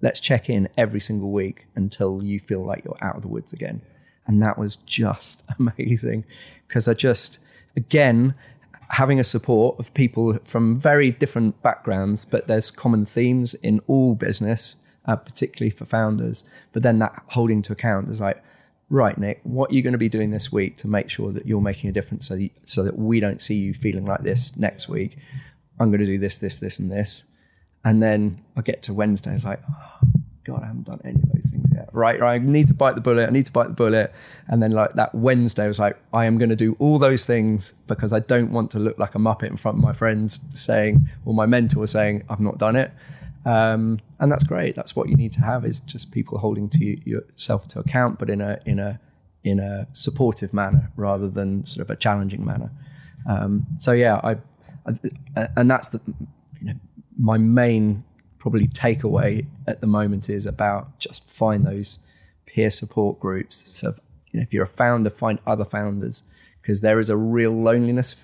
let's 0.00 0.20
check 0.20 0.48
in 0.48 0.68
every 0.76 1.00
single 1.00 1.32
week 1.32 1.66
until 1.74 2.22
you 2.22 2.38
feel 2.38 2.64
like 2.64 2.84
you're 2.84 2.98
out 3.00 3.16
of 3.16 3.22
the 3.22 3.28
woods 3.28 3.52
again, 3.52 3.82
and 4.26 4.40
that 4.40 4.58
was 4.58 4.76
just 4.76 5.44
amazing 5.58 6.24
because 6.68 6.86
I 6.86 6.94
just 6.94 7.40
again 7.74 8.34
having 8.90 9.20
a 9.20 9.24
support 9.24 9.78
of 9.78 9.92
people 9.94 10.38
from 10.44 10.78
very 10.78 11.10
different 11.10 11.60
backgrounds, 11.62 12.24
but 12.24 12.48
there's 12.48 12.70
common 12.70 13.04
themes 13.04 13.54
in 13.54 13.80
all 13.86 14.14
business, 14.14 14.76
uh, 15.04 15.16
particularly 15.16 15.70
for 15.70 15.84
founders. 15.84 16.44
But 16.72 16.82
then 16.82 16.98
that 17.00 17.22
holding 17.28 17.60
to 17.62 17.72
account 17.72 18.08
is 18.08 18.20
like, 18.20 18.42
right, 18.90 19.16
Nick, 19.18 19.40
what 19.42 19.70
are 19.70 19.74
you 19.74 19.82
going 19.82 19.92
to 19.92 19.98
be 19.98 20.08
doing 20.08 20.30
this 20.30 20.50
week 20.50 20.76
to 20.78 20.88
make 20.88 21.10
sure 21.10 21.32
that 21.32 21.46
you're 21.46 21.60
making 21.60 21.90
a 21.90 21.92
difference 21.92 22.26
so, 22.26 22.36
that, 22.36 22.50
so 22.64 22.82
that 22.84 22.98
we 22.98 23.20
don't 23.20 23.42
see 23.42 23.56
you 23.56 23.74
feeling 23.74 24.04
like 24.06 24.22
this 24.22 24.56
next 24.56 24.88
week? 24.88 25.18
I'm 25.78 25.90
going 25.90 26.00
to 26.00 26.06
do 26.06 26.18
this, 26.18 26.38
this, 26.38 26.58
this, 26.58 26.78
and 26.78 26.90
this. 26.90 27.24
And 27.84 28.02
then 28.02 28.42
I 28.56 28.62
get 28.62 28.82
to 28.84 28.94
Wednesday, 28.94 29.34
it's 29.34 29.44
like, 29.44 29.60
oh, 29.70 30.08
God, 30.44 30.62
I 30.62 30.66
haven't 30.66 30.84
done 30.84 31.00
any 31.04 31.20
of 31.22 31.32
those 31.32 31.50
things 31.50 31.66
yet. 31.74 31.90
Right, 31.92 32.18
right. 32.18 32.40
I 32.40 32.44
need 32.44 32.68
to 32.68 32.74
bite 32.74 32.94
the 32.94 33.00
bullet. 33.02 33.28
I 33.28 33.30
need 33.30 33.44
to 33.46 33.52
bite 33.52 33.68
the 33.68 33.74
bullet. 33.74 34.12
And 34.46 34.62
then 34.62 34.72
like 34.72 34.94
that 34.94 35.14
Wednesday 35.14 35.68
was 35.68 35.78
like, 35.78 35.98
I 36.12 36.24
am 36.24 36.38
going 36.38 36.48
to 36.48 36.56
do 36.56 36.74
all 36.78 36.98
those 36.98 37.26
things 37.26 37.74
because 37.86 38.12
I 38.12 38.20
don't 38.20 38.50
want 38.50 38.70
to 38.70 38.78
look 38.78 38.98
like 38.98 39.14
a 39.14 39.18
muppet 39.18 39.50
in 39.50 39.58
front 39.58 39.78
of 39.78 39.84
my 39.84 39.92
friends 39.92 40.40
saying, 40.54 41.08
or 41.26 41.34
my 41.34 41.44
mentor 41.44 41.86
saying, 41.86 42.24
I've 42.30 42.40
not 42.40 42.56
done 42.56 42.76
it. 42.76 42.90
Um, 43.48 44.00
and 44.20 44.30
that's 44.30 44.44
great. 44.44 44.76
That's 44.76 44.94
what 44.94 45.08
you 45.08 45.16
need 45.16 45.32
to 45.32 45.40
have 45.40 45.64
is 45.64 45.80
just 45.80 46.12
people 46.12 46.36
holding 46.36 46.68
to 46.68 46.84
you, 46.84 47.00
yourself 47.06 47.66
to 47.68 47.78
account, 47.78 48.18
but 48.18 48.28
in 48.28 48.42
a 48.42 48.58
in 48.66 48.78
a 48.78 49.00
in 49.42 49.58
a 49.58 49.88
supportive 49.94 50.52
manner 50.52 50.92
rather 50.96 51.28
than 51.28 51.64
sort 51.64 51.82
of 51.86 51.90
a 51.90 51.96
challenging 51.96 52.44
manner. 52.44 52.70
Um, 53.26 53.66
so 53.78 53.92
yeah, 53.92 54.16
I, 54.22 54.36
I, 54.86 55.48
and 55.56 55.70
that's 55.70 55.88
the 55.88 56.00
you 56.60 56.66
know 56.66 56.74
my 57.18 57.38
main 57.38 58.04
probably 58.38 58.68
takeaway 58.68 59.46
at 59.66 59.80
the 59.80 59.86
moment 59.86 60.28
is 60.28 60.44
about 60.44 60.98
just 60.98 61.30
find 61.30 61.64
those 61.64 62.00
peer 62.44 62.70
support 62.70 63.18
groups. 63.18 63.64
So 63.74 63.94
you 64.30 64.40
know, 64.40 64.42
if 64.42 64.52
you're 64.52 64.64
a 64.64 64.66
founder, 64.66 65.08
find 65.08 65.38
other 65.46 65.64
founders 65.64 66.22
because 66.60 66.82
there 66.82 67.00
is 67.00 67.08
a 67.08 67.16
real 67.16 67.52
loneliness 67.52 68.14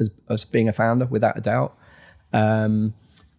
as, 0.00 0.10
as 0.28 0.44
being 0.44 0.68
a 0.68 0.72
founder, 0.72 1.04
without 1.06 1.38
a 1.38 1.40
doubt. 1.40 1.78
Um, 2.32 2.94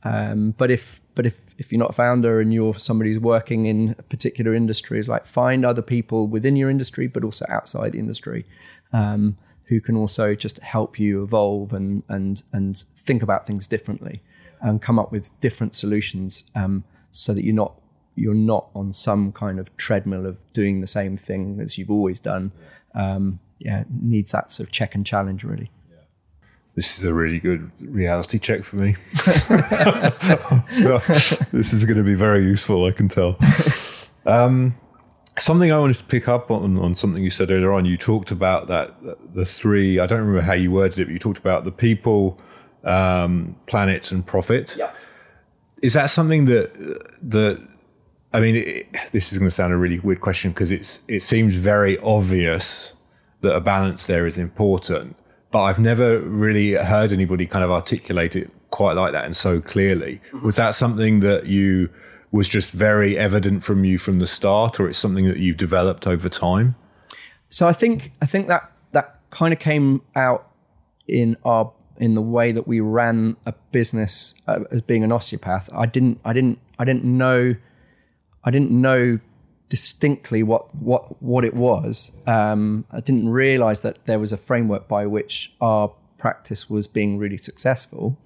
um, 0.05 0.53
but 0.57 0.69
if 0.69 1.01
but 1.15 1.25
if 1.25 1.39
if 1.57 1.71
you're 1.71 1.79
not 1.79 1.89
a 1.89 1.93
founder 1.93 2.39
and 2.39 2.53
you're 2.53 2.77
somebody 2.77 3.11
who's 3.11 3.19
working 3.19 3.65
in 3.65 3.95
a 3.97 4.03
particular 4.03 4.53
industry, 4.53 4.99
is 4.99 5.07
like 5.07 5.25
find 5.25 5.65
other 5.65 5.81
people 5.81 6.27
within 6.27 6.55
your 6.55 6.69
industry, 6.69 7.07
but 7.07 7.23
also 7.23 7.45
outside 7.49 7.93
the 7.93 7.99
industry, 7.99 8.45
um, 8.93 9.35
who 9.65 9.81
can 9.81 9.95
also 9.97 10.35
just 10.35 10.59
help 10.59 10.99
you 10.99 11.23
evolve 11.23 11.73
and 11.73 12.03
and 12.07 12.43
and 12.53 12.83
think 12.95 13.23
about 13.23 13.47
things 13.47 13.65
differently, 13.65 14.21
and 14.61 14.81
come 14.81 14.99
up 14.99 15.11
with 15.11 15.37
different 15.41 15.75
solutions, 15.75 16.43
um, 16.53 16.83
so 17.11 17.33
that 17.33 17.43
you're 17.43 17.55
not 17.55 17.73
you're 18.13 18.33
not 18.35 18.69
on 18.75 18.93
some 18.93 19.31
kind 19.31 19.59
of 19.59 19.75
treadmill 19.75 20.25
of 20.25 20.39
doing 20.53 20.81
the 20.81 20.87
same 20.87 21.17
thing 21.17 21.59
as 21.59 21.77
you've 21.77 21.91
always 21.91 22.19
done. 22.19 22.51
Um, 22.93 23.39
yeah, 23.57 23.85
needs 23.89 24.31
that 24.33 24.51
sort 24.51 24.67
of 24.67 24.71
check 24.71 24.93
and 24.93 25.05
challenge 25.05 25.43
really 25.43 25.71
this 26.76 26.99
is 26.99 27.05
a 27.05 27.13
really 27.13 27.39
good 27.39 27.71
reality 27.80 28.38
check 28.38 28.63
for 28.63 28.76
me. 28.76 28.95
this 31.51 31.71
is 31.71 31.86
going 31.86 31.97
to 31.97 32.03
be 32.03 32.15
very 32.15 32.43
useful, 32.43 32.86
I 32.86 32.91
can 32.91 33.07
tell. 33.07 33.38
Um, 34.26 34.76
something 35.38 35.71
I 35.71 35.80
wanted 35.80 35.97
to 35.97 36.03
pick 36.03 36.28
up 36.28 36.51
on, 36.51 36.78
on 36.78 36.93
something 36.93 37.23
you 37.23 37.30
said 37.30 37.49
earlier 37.49 37.71
on. 37.71 37.86
You 37.86 37.97
talked 37.97 38.32
about 38.32 38.67
that 38.67 38.93
the 39.34 39.45
three. 39.45 39.99
I 39.99 40.05
don't 40.05 40.19
remember 40.19 40.41
how 40.41 40.53
you 40.53 40.71
worded 40.71 40.99
it, 40.99 41.05
but 41.05 41.13
you 41.13 41.19
talked 41.19 41.38
about 41.38 41.63
the 41.63 41.71
people, 41.71 42.39
um, 42.84 43.55
planet, 43.67 44.11
and 44.11 44.26
profit. 44.26 44.76
Yeah. 44.78 44.91
Is 45.82 45.93
that 45.93 46.09
something 46.09 46.45
that 46.45 46.73
that 47.21 47.65
I 48.34 48.39
mean, 48.41 48.55
it, 48.55 48.88
this 49.13 49.32
is 49.32 49.38
going 49.38 49.49
to 49.49 49.55
sound 49.55 49.71
a 49.71 49.78
really 49.78 49.99
weird 49.99 50.19
question 50.19 50.51
because 50.51 50.71
it's 50.71 51.01
it 51.07 51.21
seems 51.21 51.55
very 51.55 51.97
obvious 51.99 52.93
that 53.41 53.55
a 53.55 53.61
balance 53.61 54.07
there 54.07 54.28
is 54.28 54.38
important 54.38 55.15
but 55.55 55.63
I've 55.63 55.79
never 55.79 56.19
really 56.19 56.73
heard 56.73 57.13
anybody 57.13 57.45
kind 57.45 57.63
of 57.63 57.71
articulate 57.71 58.35
it 58.35 58.51
quite 58.71 58.97
like 58.97 59.13
that 59.13 59.23
and 59.23 59.33
so 59.33 59.61
clearly. 59.61 60.19
Mm-hmm. 60.33 60.45
Was 60.45 60.57
that 60.57 60.75
something 60.75 61.21
that 61.21 61.45
you 61.45 61.89
was 62.29 62.49
just 62.49 62.73
very 62.73 63.17
evident 63.17 63.63
from 63.63 63.85
you 63.85 63.97
from 63.97 64.19
the 64.19 64.27
start, 64.27 64.81
or 64.81 64.89
it's 64.89 64.99
something 64.99 65.25
that 65.29 65.37
you've 65.37 65.55
developed 65.55 66.07
over 66.07 66.27
time? 66.27 66.75
So 67.47 67.69
I 67.69 67.71
think 67.71 68.11
I 68.21 68.25
think 68.25 68.49
that 68.49 68.69
that 68.91 69.21
kind 69.29 69.53
of 69.53 69.59
came 69.61 70.01
out 70.13 70.51
in 71.07 71.37
our 71.45 71.71
in 71.95 72.15
the 72.15 72.21
way 72.21 72.51
that 72.51 72.67
we 72.67 72.81
ran 72.81 73.37
a 73.45 73.53
business 73.71 74.33
uh, 74.49 74.59
as 74.71 74.81
being 74.81 75.05
an 75.05 75.13
osteopath. 75.13 75.69
I 75.73 75.85
didn't 75.85 76.19
I 76.25 76.33
didn't 76.33 76.59
I 76.77 76.83
didn't 76.83 77.05
know 77.05 77.55
I 78.43 78.51
didn't 78.51 78.71
know 78.71 79.19
distinctly 79.70 80.43
what 80.43 80.74
what 80.76 81.22
what 81.22 81.43
it 81.43 81.53
was. 81.53 82.11
Um, 82.28 82.86
I 82.91 82.99
didn't 82.99 83.30
realize 83.30 83.82
that 83.82 84.05
there 84.05 84.20
was 84.20 84.32
a 84.32 84.38
framework 84.38 84.88
by 84.88 85.05
which 85.05 85.53
our 85.59 85.91
practice 86.18 86.70
was 86.70 86.88
being 86.88 87.18
really 87.18 87.38
successful. 87.38 88.18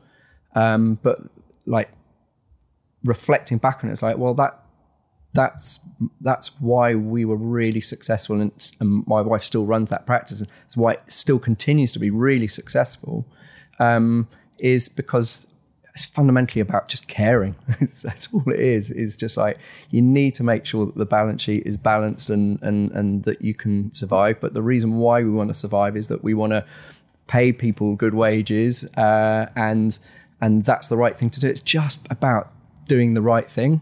Um, 0.55 0.99
but 1.01 1.19
like 1.65 1.89
reflecting 3.03 3.57
back 3.57 3.83
on 3.83 3.89
it, 3.89 3.93
it's 3.93 4.01
like, 4.01 4.17
well, 4.17 4.33
that 4.35 4.63
that's 5.33 5.79
that's 6.21 6.59
why 6.59 6.95
we 6.95 7.23
were 7.23 7.35
really 7.35 7.81
successful, 7.81 8.41
and, 8.41 8.51
and 8.79 9.05
my 9.07 9.21
wife 9.21 9.43
still 9.43 9.65
runs 9.65 9.89
that 9.89 10.05
practice, 10.05 10.39
and 10.39 10.49
it's 10.65 10.75
why 10.75 10.93
it 10.93 11.03
still 11.07 11.39
continues 11.39 11.91
to 11.93 11.99
be 11.99 12.09
really 12.09 12.47
successful. 12.47 13.25
Um, 13.79 14.27
is 14.57 14.89
because 14.89 15.47
it's 15.99 16.05
fundamentally 16.05 16.61
about 16.61 16.87
just 16.87 17.09
caring. 17.09 17.55
that's 17.79 18.33
all 18.33 18.49
it 18.49 18.59
is. 18.59 18.89
Is 18.89 19.17
just 19.17 19.35
like 19.35 19.57
you 19.89 20.01
need 20.01 20.33
to 20.35 20.43
make 20.43 20.65
sure 20.65 20.85
that 20.85 20.95
the 20.95 21.05
balance 21.05 21.41
sheet 21.41 21.63
is 21.65 21.75
balanced 21.75 22.29
and 22.29 22.57
and 22.61 22.89
and 22.91 23.23
that 23.25 23.41
you 23.41 23.53
can 23.53 23.93
survive. 23.93 24.39
But 24.39 24.53
the 24.53 24.61
reason 24.61 24.95
why 24.95 25.21
we 25.23 25.29
want 25.29 25.49
to 25.49 25.53
survive 25.53 25.97
is 25.97 26.07
that 26.07 26.23
we 26.23 26.33
want 26.33 26.51
to 26.51 26.65
pay 27.27 27.51
people 27.51 27.95
good 27.95 28.13
wages, 28.13 28.85
uh, 28.95 29.47
and 29.57 29.99
and 30.39 30.63
that's 30.63 30.87
the 30.87 30.95
right 30.95 31.17
thing 31.17 31.29
to 31.31 31.39
do. 31.41 31.49
It's 31.49 31.59
just 31.59 31.99
about 32.09 32.53
doing 32.87 33.13
the 33.13 33.21
right 33.21 33.51
thing, 33.51 33.81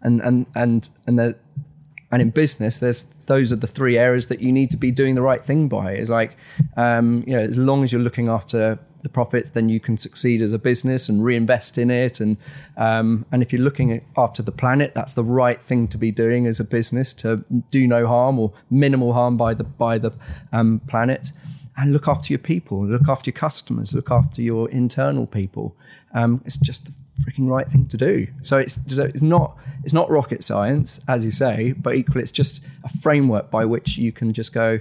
and 0.00 0.22
and 0.22 0.46
and 0.54 0.88
and 1.06 1.18
the 1.18 1.36
and 2.10 2.22
in 2.22 2.30
business, 2.30 2.78
there's 2.78 3.06
those 3.26 3.52
are 3.52 3.56
the 3.56 3.66
three 3.66 3.98
areas 3.98 4.28
that 4.28 4.40
you 4.40 4.52
need 4.52 4.70
to 4.70 4.78
be 4.78 4.90
doing 4.90 5.16
the 5.16 5.22
right 5.22 5.44
thing 5.44 5.68
by. 5.68 5.92
Is 5.92 6.08
like, 6.08 6.34
um, 6.78 7.24
you 7.26 7.36
know, 7.36 7.42
as 7.42 7.58
long 7.58 7.84
as 7.84 7.92
you're 7.92 8.00
looking 8.00 8.28
after 8.28 8.78
the 9.08 9.12
profits, 9.12 9.50
then 9.50 9.68
you 9.68 9.80
can 9.80 9.96
succeed 9.96 10.42
as 10.42 10.52
a 10.52 10.58
business 10.58 11.08
and 11.08 11.24
reinvest 11.24 11.78
in 11.78 11.90
it. 11.90 12.20
And 12.20 12.36
um, 12.76 13.24
and 13.32 13.42
if 13.42 13.52
you're 13.52 13.62
looking 13.62 14.04
after 14.16 14.42
the 14.42 14.52
planet, 14.52 14.94
that's 14.94 15.14
the 15.14 15.24
right 15.24 15.62
thing 15.62 15.88
to 15.88 15.98
be 15.98 16.10
doing 16.10 16.46
as 16.46 16.60
a 16.60 16.64
business 16.64 17.12
to 17.14 17.44
do 17.70 17.86
no 17.86 18.06
harm 18.06 18.38
or 18.38 18.52
minimal 18.70 19.12
harm 19.12 19.36
by 19.36 19.54
the 19.54 19.64
by 19.64 19.98
the 19.98 20.12
um, 20.52 20.80
planet. 20.86 21.32
And 21.76 21.92
look 21.92 22.08
after 22.08 22.32
your 22.32 22.40
people, 22.40 22.84
look 22.84 23.08
after 23.08 23.30
your 23.30 23.38
customers, 23.38 23.94
look 23.94 24.10
after 24.10 24.42
your 24.42 24.68
internal 24.70 25.28
people. 25.28 25.76
Um, 26.12 26.42
it's 26.44 26.56
just 26.56 26.86
the 26.86 26.92
freaking 27.22 27.48
right 27.48 27.70
thing 27.70 27.86
to 27.88 27.96
do. 27.96 28.26
So 28.40 28.58
it's 28.58 28.78
so 28.94 29.04
it's 29.04 29.22
not 29.22 29.56
it's 29.84 29.92
not 29.92 30.10
rocket 30.10 30.42
science, 30.42 31.00
as 31.06 31.24
you 31.24 31.30
say, 31.30 31.72
but 31.72 31.94
equally 31.94 32.22
it's 32.22 32.32
just 32.32 32.64
a 32.84 32.88
framework 32.88 33.50
by 33.50 33.64
which 33.64 33.96
you 33.98 34.12
can 34.12 34.32
just 34.32 34.52
go 34.52 34.80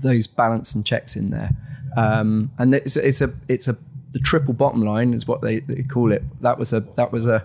those 0.00 0.26
balance 0.26 0.74
and 0.74 0.84
checks 0.84 1.16
in 1.16 1.30
there. 1.30 1.50
Um, 1.96 2.50
and 2.58 2.74
it's, 2.74 2.96
it's 2.96 3.20
a 3.20 3.32
it's 3.48 3.68
a 3.68 3.76
the 4.12 4.18
triple 4.18 4.54
bottom 4.54 4.82
line 4.82 5.12
is 5.12 5.26
what 5.26 5.40
they, 5.40 5.60
they 5.60 5.82
call 5.82 6.12
it. 6.12 6.22
That 6.40 6.58
was 6.58 6.72
a 6.72 6.80
that 6.96 7.12
was 7.12 7.26
a 7.26 7.44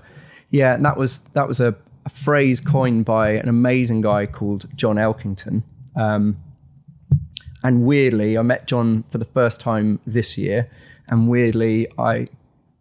yeah, 0.51 0.73
and 0.73 0.85
that 0.85 0.97
was 0.97 1.21
that 1.33 1.47
was 1.47 1.59
a, 1.59 1.75
a 2.05 2.09
phrase 2.09 2.59
coined 2.59 3.05
by 3.05 3.31
an 3.31 3.49
amazing 3.49 4.01
guy 4.01 4.25
called 4.25 4.65
John 4.75 4.97
Elkington. 4.97 5.63
Um, 5.95 6.37
and 7.63 7.85
weirdly, 7.85 8.37
I 8.37 8.41
met 8.41 8.67
John 8.67 9.03
for 9.11 9.17
the 9.17 9.25
first 9.25 9.61
time 9.61 9.99
this 10.05 10.37
year, 10.37 10.69
and 11.07 11.27
weirdly, 11.29 11.87
I 11.97 12.27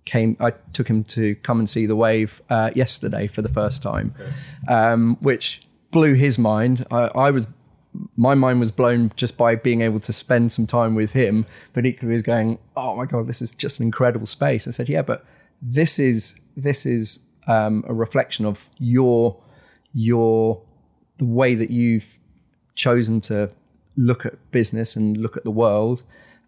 came 0.05 0.37
I 0.41 0.53
took 0.73 0.89
him 0.89 1.05
to 1.05 1.35
come 1.37 1.59
and 1.59 1.68
see 1.68 1.87
the 1.87 1.97
wave 1.97 2.43
uh, 2.51 2.71
yesterday 2.75 3.27
for 3.27 3.43
the 3.43 3.49
first 3.49 3.83
time, 3.83 4.14
okay. 4.18 4.73
um, 4.73 5.16
which 5.21 5.62
blew 5.91 6.14
his 6.14 6.39
mind. 6.39 6.87
I, 6.91 7.11
I 7.14 7.31
was 7.31 7.47
my 8.16 8.34
mind 8.34 8.61
was 8.61 8.70
blown 8.70 9.12
just 9.16 9.36
by 9.36 9.55
being 9.55 9.82
able 9.82 10.01
to 10.01 10.12
spend 10.12 10.53
some 10.53 10.66
time 10.66 10.95
with 10.95 11.12
him. 11.12 11.47
But 11.72 11.86
equally, 11.86 12.12
was 12.12 12.22
going, 12.22 12.59
"Oh 12.76 12.97
my 12.97 13.07
god, 13.07 13.26
this 13.26 13.43
is 13.43 13.53
just 13.53 13.80
an 13.80 13.86
incredible 13.86 14.26
space." 14.26 14.68
I 14.68 14.70
said, 14.70 14.88
"Yeah, 14.88 15.03
but 15.03 15.24
this 15.61 15.99
is 15.99 16.34
this 16.57 16.86
is 16.86 17.20
um, 17.47 17.84
a 17.86 17.95
reflection 17.95 18.47
of 18.47 18.68
your 18.78 19.36
your 19.93 20.62
the 21.18 21.24
way 21.24 21.55
that 21.55 21.70
you've 21.70 22.18
chosen 22.74 23.20
to 23.22 23.51
look 23.97 24.24
at 24.24 24.34
business 24.51 24.97
and 24.97 25.16
look 25.16 25.36
at 25.36 25.45
the 25.45 25.51
world." 25.51 26.03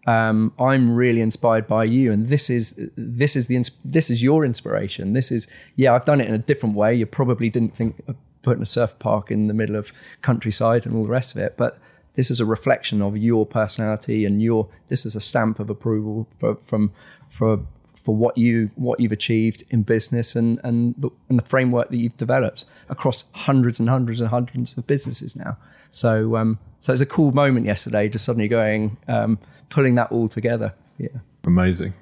Um, 0.05 0.51
I'm 0.59 0.93
really 0.93 1.21
inspired 1.21 1.65
by 1.65 1.85
you, 1.85 2.11
and 2.11 2.27
this 2.27 2.49
is 2.49 2.75
this 2.97 3.35
is 3.35 3.47
the 3.47 3.63
this 3.85 4.09
is 4.09 4.21
your 4.21 4.45
inspiration. 4.45 5.13
This 5.13 5.31
is 5.31 5.47
yeah, 5.75 5.93
I've 5.93 6.05
done 6.05 6.19
it 6.21 6.27
in 6.27 6.33
a 6.33 6.39
different 6.39 6.75
way. 6.75 6.93
You 6.93 7.05
probably 7.05 7.49
didn't 7.49 7.75
think 7.75 8.01
putting 8.43 8.61
a 8.61 8.67
surf 8.67 8.99
park 8.99 9.31
in 9.31 9.47
the 9.47 9.53
middle 9.53 9.75
of 9.75 9.91
countryside 10.21 10.85
and 10.85 10.95
all 10.95 11.03
the 11.03 11.09
rest 11.09 11.35
of 11.35 11.41
it. 11.41 11.57
But 11.57 11.79
this 12.13 12.29
is 12.29 12.39
a 12.39 12.45
reflection 12.45 13.01
of 13.01 13.17
your 13.17 13.45
personality 13.45 14.25
and 14.25 14.41
your. 14.41 14.69
This 14.87 15.05
is 15.05 15.15
a 15.15 15.21
stamp 15.21 15.59
of 15.59 15.69
approval 15.69 16.27
for, 16.37 16.55
from 16.57 16.91
for 17.27 17.65
for 17.95 18.15
what 18.15 18.37
you 18.37 18.69
what 18.75 18.99
you've 18.99 19.11
achieved 19.11 19.63
in 19.69 19.81
business 19.81 20.35
and 20.35 20.59
and 20.63 20.93
the, 20.97 21.09
and 21.29 21.39
the 21.39 21.43
framework 21.43 21.89
that 21.89 21.97
you've 21.97 22.17
developed 22.17 22.65
across 22.89 23.25
hundreds 23.33 23.79
and 23.79 23.89
hundreds 23.89 24.21
and 24.21 24.29
hundreds 24.29 24.77
of 24.77 24.85
businesses 24.85 25.35
now. 25.35 25.57
So 25.89 26.35
um, 26.35 26.59
so 26.79 26.93
it's 26.93 27.01
a 27.01 27.07
cool 27.07 27.31
moment 27.31 27.65
yesterday, 27.65 28.09
just 28.09 28.25
suddenly 28.25 28.47
going 28.47 28.97
um, 29.07 29.39
pulling 29.69 29.95
that 29.95 30.11
all 30.11 30.27
together. 30.27 30.75
Yeah. 30.99 31.07
Amazing. 31.45 31.93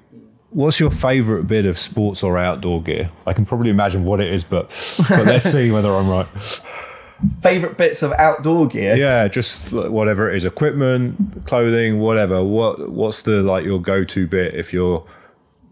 What's 0.52 0.78
your 0.78 0.90
favourite 0.90 1.46
bit 1.46 1.64
of 1.64 1.78
sports 1.78 2.22
or 2.22 2.36
outdoor 2.36 2.82
gear? 2.82 3.10
I 3.26 3.32
can 3.32 3.46
probably 3.46 3.70
imagine 3.70 4.04
what 4.04 4.20
it 4.20 4.32
is, 4.32 4.44
but, 4.44 4.68
but 5.08 5.26
let's 5.26 5.50
see 5.50 5.70
whether 5.70 5.90
I'm 5.90 6.08
right. 6.08 6.28
Favorite 7.40 7.78
bits 7.78 8.02
of 8.02 8.12
outdoor 8.12 8.66
gear? 8.66 8.96
Yeah, 8.96 9.28
just 9.28 9.72
whatever 9.72 10.28
it 10.28 10.36
is, 10.36 10.44
equipment, 10.44 11.46
clothing, 11.46 12.00
whatever. 12.00 12.42
What 12.42 12.90
what's 12.90 13.22
the 13.22 13.42
like 13.42 13.64
your 13.64 13.80
go-to 13.80 14.26
bit 14.26 14.54
if 14.54 14.72
you're 14.72 15.06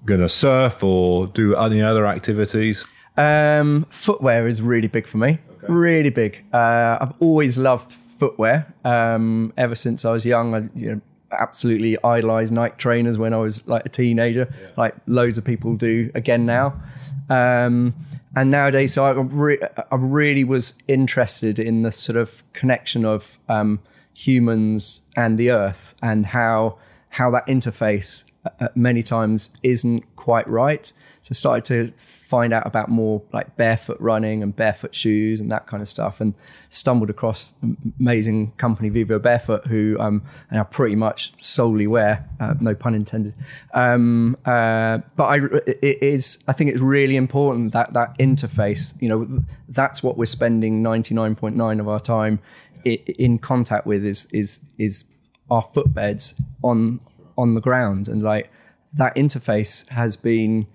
gonna 0.04 0.28
surf 0.28 0.82
or 0.84 1.26
do 1.26 1.56
any 1.56 1.82
other 1.82 2.06
activities? 2.06 2.86
Um, 3.16 3.84
footwear 3.90 4.46
is 4.46 4.62
really 4.62 4.86
big 4.88 5.06
for 5.06 5.18
me. 5.18 5.40
Really 5.62 6.10
big. 6.10 6.44
Uh, 6.52 6.98
I've 7.00 7.14
always 7.18 7.58
loved 7.58 7.92
footwear. 7.92 8.72
Um, 8.84 9.52
ever 9.56 9.74
since 9.74 10.04
I 10.04 10.12
was 10.12 10.24
young, 10.24 10.54
I 10.54 10.68
you 10.78 10.94
know, 10.94 11.00
absolutely 11.32 11.96
idolized 12.02 12.52
Nike 12.52 12.76
trainers 12.76 13.18
when 13.18 13.32
I 13.32 13.38
was 13.38 13.66
like 13.68 13.86
a 13.86 13.88
teenager, 13.88 14.52
like 14.76 14.94
loads 15.06 15.38
of 15.38 15.44
people 15.44 15.76
do 15.76 16.10
again 16.14 16.46
now. 16.46 16.80
Um, 17.28 17.94
and 18.36 18.50
nowadays, 18.50 18.92
so 18.92 19.04
I, 19.04 19.12
re- 19.12 19.60
I 19.76 19.96
really 19.96 20.44
was 20.44 20.74
interested 20.86 21.58
in 21.58 21.82
the 21.82 21.92
sort 21.92 22.16
of 22.16 22.42
connection 22.52 23.04
of 23.04 23.38
um, 23.48 23.80
humans 24.12 25.02
and 25.16 25.38
the 25.38 25.50
earth 25.50 25.94
and 26.02 26.26
how 26.26 26.78
how 27.14 27.30
that 27.30 27.46
interface 27.46 28.22
uh, 28.44 28.68
many 28.74 29.02
times 29.02 29.50
isn't 29.62 30.16
quite 30.16 30.48
right. 30.48 30.92
So 31.22 31.32
I 31.32 31.34
started 31.34 31.64
to 31.66 31.92
find 31.98 32.52
out 32.52 32.66
about 32.66 32.88
more 32.88 33.22
like 33.32 33.56
barefoot 33.56 33.98
running 34.00 34.42
and 34.42 34.56
barefoot 34.56 34.94
shoes 34.94 35.40
and 35.40 35.50
that 35.50 35.66
kind 35.66 35.82
of 35.82 35.88
stuff, 35.88 36.20
and 36.20 36.34
stumbled 36.70 37.10
across 37.10 37.54
amazing 37.98 38.52
company 38.52 38.88
Vivo 38.88 39.18
Barefoot, 39.18 39.66
who 39.66 39.96
um, 40.00 40.22
now 40.50 40.64
pretty 40.64 40.96
much 40.96 41.34
solely 41.38 41.86
wear, 41.86 42.26
uh, 42.38 42.54
no 42.60 42.74
pun 42.74 42.94
intended. 42.94 43.34
Um, 43.74 44.36
uh, 44.46 44.98
but 45.16 45.24
I, 45.24 45.36
it 45.66 46.02
is, 46.02 46.38
I 46.48 46.52
think 46.54 46.70
it's 46.70 46.80
really 46.80 47.16
important 47.16 47.72
that 47.72 47.92
that 47.92 48.18
interface, 48.18 48.94
you 49.02 49.08
know, 49.08 49.42
that's 49.68 50.02
what 50.02 50.16
we're 50.16 50.26
spending 50.26 50.82
ninety 50.82 51.14
nine 51.14 51.34
point 51.34 51.56
nine 51.56 51.80
of 51.80 51.88
our 51.88 52.00
time 52.00 52.38
in 52.84 53.38
contact 53.38 53.86
with 53.86 54.06
is 54.06 54.26
is 54.32 54.60
is 54.78 55.04
our 55.50 55.66
footbeds 55.74 56.34
on 56.62 57.00
on 57.40 57.54
the 57.54 57.60
ground, 57.60 58.08
and 58.08 58.22
like 58.22 58.50
that 58.92 59.14
interface 59.14 59.88
has 59.88 60.16
been 60.16 60.66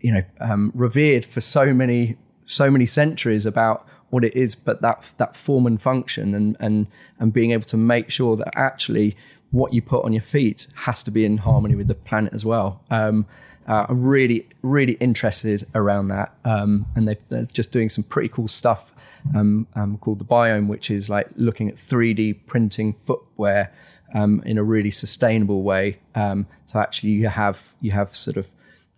you 0.00 0.12
know 0.12 0.24
um, 0.40 0.72
revered 0.74 1.24
for 1.24 1.40
so 1.40 1.72
many 1.72 2.16
so 2.44 2.70
many 2.70 2.86
centuries 2.86 3.46
about 3.46 3.86
what 4.10 4.24
it 4.24 4.36
is, 4.36 4.54
but 4.54 4.82
that 4.82 5.10
that 5.16 5.34
form 5.34 5.66
and 5.66 5.80
function 5.80 6.34
and 6.34 6.56
and 6.60 6.86
and 7.18 7.32
being 7.32 7.52
able 7.52 7.64
to 7.64 7.76
make 7.76 8.10
sure 8.10 8.36
that 8.36 8.52
actually 8.54 9.16
what 9.50 9.72
you 9.72 9.82
put 9.82 10.04
on 10.04 10.12
your 10.12 10.22
feet 10.22 10.66
has 10.86 11.02
to 11.02 11.10
be 11.10 11.24
in 11.24 11.38
harmony 11.38 11.74
with 11.74 11.88
the 11.88 11.94
planet 11.94 12.32
as 12.32 12.44
well. 12.44 12.82
Um, 12.90 13.26
uh, 13.66 13.86
I'm 13.88 14.02
really 14.02 14.48
really 14.62 14.94
interested 14.94 15.66
around 15.74 16.08
that, 16.08 16.34
um, 16.44 16.86
and 16.94 17.08
they, 17.08 17.16
they're 17.28 17.46
just 17.46 17.72
doing 17.72 17.88
some 17.88 18.04
pretty 18.04 18.28
cool 18.28 18.48
stuff 18.48 18.92
um, 19.34 19.66
um, 19.74 19.98
called 19.98 20.18
the 20.18 20.24
Biome, 20.24 20.68
which 20.68 20.90
is 20.90 21.08
like 21.08 21.28
looking 21.36 21.68
at 21.68 21.76
3D 21.76 22.46
printing 22.46 22.92
footwear 22.92 23.72
um, 24.14 24.42
in 24.44 24.58
a 24.58 24.62
really 24.64 24.90
sustainable 24.90 25.62
way. 25.62 25.98
Um, 26.14 26.46
so 26.66 26.80
actually, 26.80 27.10
you 27.10 27.28
have 27.28 27.74
you 27.80 27.92
have 27.92 28.14
sort 28.14 28.36
of 28.36 28.50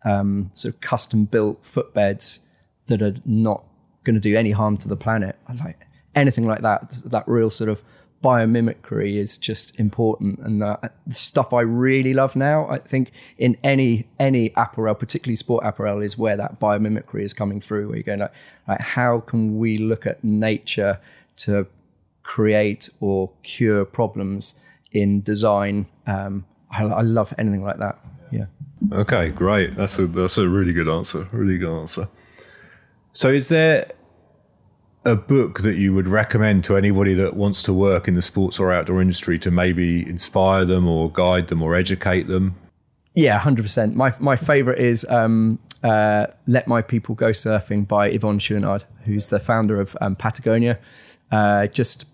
um, 0.04 0.50
sort 0.52 0.74
of 0.74 0.80
custom 0.80 1.24
built 1.24 1.62
footbeds 1.62 2.40
that 2.86 3.00
are 3.00 3.14
not 3.24 3.64
going 4.04 4.14
to 4.14 4.20
do 4.20 4.36
any 4.36 4.50
harm 4.50 4.76
to 4.78 4.88
the 4.88 4.96
planet. 4.96 5.36
Like 5.62 5.86
anything 6.14 6.46
like 6.46 6.62
that. 6.62 6.90
That 7.06 7.26
real 7.26 7.50
sort 7.50 7.70
of 7.70 7.82
biomimicry 8.22 9.16
is 9.16 9.36
just 9.36 9.78
important, 9.78 10.38
and 10.40 10.60
the, 10.60 10.90
the 11.06 11.14
stuff 11.14 11.52
I 11.52 11.60
really 11.60 12.14
love 12.14 12.36
now. 12.36 12.68
I 12.68 12.78
think 12.78 13.12
in 13.38 13.56
any 13.62 14.08
any 14.18 14.52
apparel, 14.56 14.94
particularly 14.94 15.36
sport 15.36 15.64
apparel, 15.64 16.00
is 16.00 16.16
where 16.18 16.36
that 16.36 16.58
biomimicry 16.60 17.22
is 17.22 17.32
coming 17.32 17.60
through. 17.60 17.88
Where 17.88 17.96
you're 17.96 18.04
going 18.04 18.20
like, 18.20 18.32
like 18.66 18.80
how 18.80 19.20
can 19.20 19.58
we 19.58 19.78
look 19.78 20.06
at 20.06 20.22
nature 20.24 21.00
to 21.36 21.66
create 22.22 22.88
or 23.00 23.30
cure 23.42 23.84
problems 23.84 24.54
in 24.94 25.20
design? 25.20 25.86
Um, 26.06 26.46
I, 26.70 26.84
I 26.84 27.02
love 27.02 27.34
anything 27.36 27.62
like 27.62 27.78
that. 27.78 27.98
Yeah. 28.30 28.46
Okay, 28.92 29.28
great. 29.28 29.76
That's 29.76 29.98
a 29.98 30.06
that's 30.06 30.38
a 30.38 30.48
really 30.48 30.72
good 30.72 30.88
answer. 30.88 31.28
Really 31.32 31.58
good 31.58 31.78
answer. 31.80 32.08
So, 33.12 33.28
is 33.28 33.48
there 33.48 33.90
a 35.04 35.14
book 35.14 35.60
that 35.60 35.76
you 35.76 35.92
would 35.94 36.08
recommend 36.08 36.64
to 36.64 36.76
anybody 36.76 37.14
that 37.14 37.36
wants 37.36 37.62
to 37.62 37.72
work 37.72 38.08
in 38.08 38.14
the 38.14 38.22
sports 38.22 38.58
or 38.58 38.72
outdoor 38.72 39.00
industry 39.00 39.38
to 39.38 39.50
maybe 39.50 40.08
inspire 40.08 40.64
them 40.64 40.88
or 40.88 41.10
guide 41.10 41.48
them 41.48 41.62
or 41.62 41.74
educate 41.74 42.26
them? 42.26 42.56
Yeah, 43.14 43.38
hundred 43.38 43.62
percent. 43.62 43.94
My 43.94 44.14
my 44.18 44.36
favorite 44.36 44.80
is 44.80 45.06
um, 45.08 45.60
uh, 45.82 46.26
"Let 46.46 46.66
My 46.66 46.82
People 46.82 47.14
Go 47.14 47.30
Surfing" 47.30 47.86
by 47.86 48.10
Yvon 48.10 48.40
Chouinard, 48.40 48.84
who's 49.04 49.28
the 49.28 49.38
founder 49.38 49.80
of 49.80 49.96
um, 50.00 50.16
Patagonia. 50.16 50.78
Uh, 51.30 51.68
just 51.68 52.06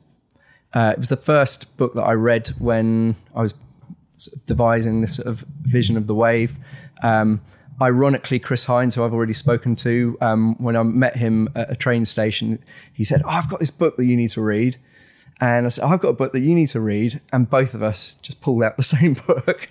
uh, 0.72 0.92
it 0.92 0.98
was 0.98 1.08
the 1.08 1.16
first 1.16 1.76
book 1.76 1.94
that 1.94 2.02
I 2.02 2.12
read 2.12 2.48
when 2.58 3.16
I 3.34 3.42
was 3.42 3.54
sort 4.16 4.36
of 4.36 4.46
devising 4.46 5.00
this 5.00 5.16
sort 5.16 5.28
of 5.28 5.44
vision 5.62 5.96
of 5.96 6.06
the 6.06 6.14
wave. 6.14 6.56
Um, 7.02 7.40
ironically, 7.80 8.38
Chris 8.38 8.66
Hines, 8.66 8.94
who 8.94 9.02
I've 9.02 9.14
already 9.14 9.32
spoken 9.32 9.74
to, 9.76 10.16
um, 10.20 10.54
when 10.58 10.76
I 10.76 10.82
met 10.82 11.16
him 11.16 11.48
at 11.54 11.70
a 11.70 11.76
train 11.76 12.04
station, 12.04 12.62
he 12.92 13.04
said, 13.04 13.22
oh, 13.24 13.30
I've 13.30 13.48
got 13.48 13.60
this 13.60 13.70
book 13.70 13.96
that 13.96 14.04
you 14.04 14.16
need 14.16 14.30
to 14.30 14.42
read. 14.42 14.78
And 15.40 15.64
I 15.64 15.70
said, 15.70 15.84
oh, 15.84 15.88
I've 15.88 16.00
got 16.00 16.08
a 16.08 16.14
book 16.14 16.32
that 16.32 16.40
you 16.40 16.54
need 16.54 16.68
to 16.68 16.80
read. 16.80 17.20
And 17.32 17.48
both 17.48 17.74
of 17.74 17.82
us 17.82 18.16
just 18.22 18.40
pulled 18.40 18.62
out 18.62 18.76
the 18.76 18.82
same 18.96 19.14
book. 19.14 19.68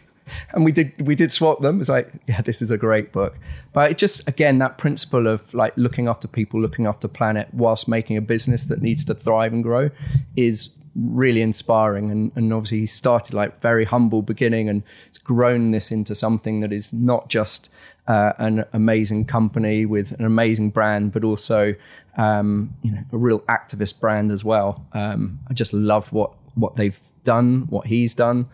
and 0.52 0.64
we 0.64 0.72
did 0.72 1.08
we 1.08 1.16
did 1.16 1.32
swap 1.32 1.62
them. 1.62 1.80
It's 1.80 1.90
like, 1.90 2.12
yeah, 2.28 2.42
this 2.42 2.62
is 2.62 2.72
a 2.72 2.78
great 2.78 3.12
book. 3.12 3.38
But 3.74 3.92
it 3.92 3.98
just 3.98 4.28
again 4.28 4.58
that 4.60 4.78
principle 4.78 5.28
of 5.28 5.54
like 5.54 5.76
looking 5.78 6.08
after 6.08 6.28
people, 6.28 6.62
looking 6.62 6.86
after 6.86 7.08
planet, 7.08 7.48
whilst 7.54 7.88
making 7.88 8.18
a 8.18 8.22
business 8.22 8.66
that 8.66 8.82
needs 8.82 9.06
to 9.06 9.16
thrive 9.16 9.54
and 9.54 9.64
grow, 9.64 9.90
is 10.36 10.70
really 10.96 11.42
inspiring. 11.42 12.12
And, 12.12 12.32
and 12.36 12.54
obviously, 12.54 12.80
he 12.80 12.86
started 12.86 13.34
like 13.34 13.62
very 13.62 13.86
humble 13.86 14.22
beginning 14.22 14.70
and 14.70 14.84
it's 15.08 15.18
grown 15.18 15.72
this 15.72 15.92
into 15.92 16.16
something 16.16 16.60
that 16.62 16.74
is 16.74 16.94
not 16.94 17.30
just 17.30 17.70
uh, 18.08 18.34
an 18.40 18.66
amazing 18.74 19.26
company 19.26 19.86
with 19.86 20.12
an 20.14 20.26
amazing 20.26 20.72
brand, 20.72 21.12
but 21.12 21.24
also 21.24 21.76
um, 22.18 22.76
you 22.82 22.92
know 22.92 23.04
a 23.14 23.18
real 23.18 23.40
activist 23.42 24.00
brand 24.00 24.32
as 24.32 24.44
well. 24.44 24.86
Um, 24.94 25.40
I 25.48 25.54
just 25.54 25.74
love 25.74 26.12
what 26.12 26.34
what 26.56 26.76
they've 26.76 27.00
done, 27.24 27.68
what 27.70 27.88
he's 27.88 28.14
done, 28.14 28.48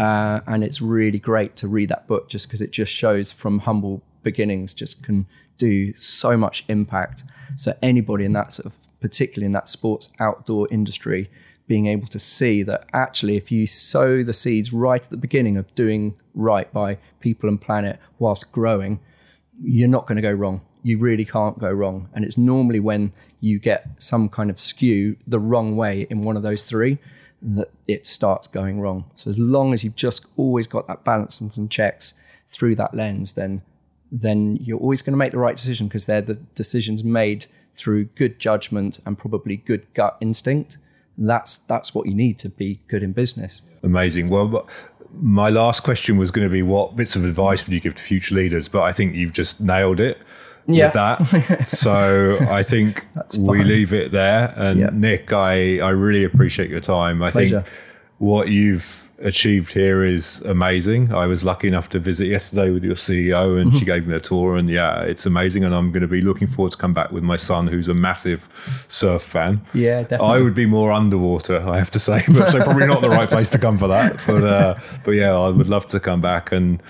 uh, 0.00 0.40
and 0.46 0.64
it's 0.64 0.80
really 0.80 1.18
great 1.18 1.56
to 1.56 1.68
read 1.68 1.90
that 1.90 2.06
book 2.06 2.28
just 2.28 2.48
because 2.48 2.62
it 2.62 2.70
just 2.70 2.90
shows 2.90 3.30
from 3.30 3.60
humble 3.60 4.02
beginnings 4.22 4.72
just 4.72 5.02
can 5.02 5.26
do 5.58 5.92
so 5.94 6.36
much 6.36 6.64
impact. 6.68 7.22
So 7.56 7.76
anybody 7.82 8.24
in 8.24 8.32
that 8.32 8.52
sort 8.52 8.66
of, 8.66 8.74
particularly 9.00 9.46
in 9.46 9.52
that 9.52 9.68
sports 9.68 10.08
outdoor 10.18 10.68
industry, 10.70 11.30
being 11.66 11.86
able 11.86 12.06
to 12.08 12.18
see 12.18 12.62
that 12.64 12.86
actually, 12.92 13.36
if 13.36 13.50
you 13.52 13.66
sow 13.66 14.22
the 14.22 14.34
seeds 14.34 14.72
right 14.72 15.02
at 15.02 15.10
the 15.10 15.16
beginning 15.16 15.56
of 15.56 15.72
doing 15.74 16.14
right 16.34 16.72
by 16.72 16.98
people 17.20 17.48
and 17.48 17.60
planet 17.60 17.98
whilst 18.18 18.52
growing, 18.52 19.00
you're 19.62 19.88
not 19.88 20.06
going 20.06 20.16
to 20.16 20.22
go 20.22 20.32
wrong. 20.32 20.62
You 20.82 20.98
really 20.98 21.24
can't 21.24 21.58
go 21.58 21.70
wrong. 21.70 22.08
And 22.12 22.24
it's 22.24 22.36
normally 22.36 22.80
when 22.80 23.12
you 23.40 23.58
get 23.58 23.86
some 23.98 24.28
kind 24.28 24.50
of 24.50 24.60
skew 24.60 25.16
the 25.26 25.38
wrong 25.38 25.76
way 25.76 26.06
in 26.10 26.22
one 26.22 26.36
of 26.36 26.42
those 26.42 26.64
three 26.64 26.98
that 27.42 27.70
it 27.88 28.06
starts 28.06 28.46
going 28.46 28.80
wrong. 28.80 29.04
So 29.14 29.30
as 29.30 29.38
long 29.38 29.74
as 29.74 29.82
you've 29.82 29.96
just 29.96 30.26
always 30.36 30.66
got 30.66 30.86
that 30.86 31.04
balance 31.04 31.40
and 31.40 31.52
some 31.52 31.68
checks 31.68 32.14
through 32.50 32.76
that 32.76 32.94
lens, 32.94 33.34
then 33.34 33.62
then 34.14 34.58
you're 34.60 34.78
always 34.78 35.00
going 35.00 35.14
to 35.14 35.18
make 35.18 35.32
the 35.32 35.38
right 35.38 35.56
decision 35.56 35.88
because 35.88 36.04
they're 36.04 36.20
the 36.20 36.34
decisions 36.34 37.02
made 37.02 37.46
through 37.74 38.04
good 38.04 38.38
judgment 38.38 39.00
and 39.06 39.16
probably 39.16 39.56
good 39.56 39.86
gut 39.94 40.18
instinct 40.20 40.76
that's 41.18 41.58
that's 41.58 41.94
what 41.94 42.06
you 42.06 42.14
need 42.14 42.38
to 42.40 42.48
be 42.48 42.80
good 42.88 43.02
in 43.02 43.12
business. 43.12 43.62
Amazing. 43.82 44.28
Well, 44.28 44.68
my 45.12 45.50
last 45.50 45.82
question 45.82 46.16
was 46.16 46.30
going 46.30 46.46
to 46.46 46.52
be 46.52 46.62
what 46.62 46.96
bits 46.96 47.16
of 47.16 47.24
advice 47.24 47.66
would 47.66 47.72
you 47.74 47.80
give 47.80 47.94
to 47.96 48.02
future 48.02 48.34
leaders? 48.34 48.68
But 48.68 48.82
I 48.82 48.92
think 48.92 49.14
you've 49.14 49.32
just 49.32 49.60
nailed 49.60 50.00
it 50.00 50.18
yeah. 50.66 50.86
with 50.86 50.94
that. 50.94 51.68
so 51.68 52.38
I 52.48 52.62
think 52.62 53.06
we 53.38 53.62
leave 53.62 53.92
it 53.92 54.12
there. 54.12 54.54
And 54.56 54.80
yeah. 54.80 54.90
Nick, 54.92 55.32
I, 55.32 55.78
I 55.80 55.90
really 55.90 56.24
appreciate 56.24 56.70
your 56.70 56.80
time. 56.80 57.22
I 57.22 57.30
Pleasure. 57.30 57.62
think 57.62 57.74
what 58.18 58.48
you've 58.48 59.01
achieved 59.22 59.72
here 59.72 60.04
is 60.04 60.40
amazing. 60.40 61.12
I 61.12 61.26
was 61.26 61.44
lucky 61.44 61.68
enough 61.68 61.88
to 61.90 61.98
visit 61.98 62.26
yesterday 62.26 62.70
with 62.70 62.84
your 62.84 62.94
CEO, 62.94 63.60
and 63.60 63.70
mm-hmm. 63.70 63.78
she 63.78 63.84
gave 63.84 64.06
me 64.06 64.14
a 64.14 64.20
tour. 64.20 64.56
And 64.56 64.68
yeah, 64.68 65.02
it's 65.02 65.26
amazing. 65.26 65.64
And 65.64 65.74
I'm 65.74 65.90
going 65.92 66.02
to 66.02 66.08
be 66.08 66.20
looking 66.20 66.46
forward 66.46 66.72
to 66.72 66.78
come 66.78 66.92
back 66.92 67.12
with 67.12 67.22
my 67.22 67.36
son, 67.36 67.66
who's 67.66 67.88
a 67.88 67.94
massive 67.94 68.48
surf 68.88 69.22
fan. 69.22 69.60
Yeah, 69.74 70.02
definitely. 70.02 70.26
I 70.26 70.40
would 70.40 70.54
be 70.54 70.66
more 70.66 70.92
underwater, 70.92 71.60
I 71.60 71.78
have 71.78 71.90
to 71.92 71.98
say, 71.98 72.24
but 72.28 72.48
so 72.48 72.62
probably 72.62 72.86
not 72.86 73.00
the 73.00 73.10
right 73.10 73.28
place 73.28 73.50
to 73.50 73.58
come 73.58 73.78
for 73.78 73.88
that. 73.88 74.20
But 74.26 74.44
uh, 74.44 74.78
but 75.04 75.12
yeah, 75.12 75.36
I 75.36 75.48
would 75.48 75.68
love 75.68 75.88
to 75.88 76.00
come 76.00 76.20
back 76.20 76.52
and. 76.52 76.82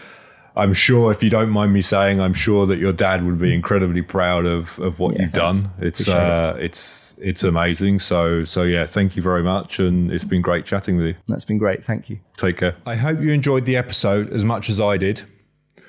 I'm 0.54 0.74
sure, 0.74 1.10
if 1.10 1.22
you 1.22 1.30
don't 1.30 1.50
mind 1.50 1.72
me 1.72 1.80
saying, 1.80 2.20
I'm 2.20 2.34
sure 2.34 2.66
that 2.66 2.78
your 2.78 2.92
dad 2.92 3.24
would 3.24 3.38
be 3.38 3.54
incredibly 3.54 4.02
proud 4.02 4.44
of, 4.44 4.78
of 4.78 4.98
what 4.98 5.14
yeah, 5.14 5.22
you've 5.22 5.32
thanks. 5.32 5.60
done. 5.60 5.70
It's 5.80 6.08
uh, 6.08 6.56
it. 6.58 6.64
it's 6.64 7.14
it's 7.18 7.42
amazing. 7.42 8.00
So 8.00 8.44
so 8.44 8.62
yeah, 8.62 8.84
thank 8.84 9.16
you 9.16 9.22
very 9.22 9.42
much, 9.42 9.78
and 9.78 10.10
it's 10.12 10.24
been 10.24 10.42
great 10.42 10.66
chatting 10.66 10.96
with 10.96 11.06
you. 11.06 11.14
That's 11.26 11.44
been 11.44 11.58
great. 11.58 11.84
Thank 11.84 12.10
you. 12.10 12.20
Take 12.36 12.58
care. 12.58 12.76
I 12.84 12.96
hope 12.96 13.20
you 13.20 13.30
enjoyed 13.30 13.64
the 13.64 13.76
episode 13.76 14.30
as 14.32 14.44
much 14.44 14.68
as 14.68 14.80
I 14.80 14.96
did. 14.98 15.22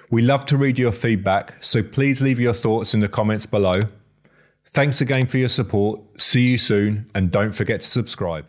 We 0.09 0.21
love 0.21 0.45
to 0.47 0.57
read 0.57 0.77
your 0.79 0.91
feedback, 0.91 1.61
so 1.61 1.81
please 1.81 2.21
leave 2.21 2.39
your 2.39 2.53
thoughts 2.53 2.93
in 2.93 2.99
the 2.99 3.09
comments 3.09 3.45
below. 3.45 3.79
Thanks 4.69 5.01
again 5.01 5.25
for 5.25 5.37
your 5.37 5.49
support. 5.49 5.99
See 6.21 6.51
you 6.51 6.57
soon, 6.57 7.09
and 7.13 7.31
don't 7.31 7.51
forget 7.51 7.81
to 7.81 7.87
subscribe. 7.87 8.45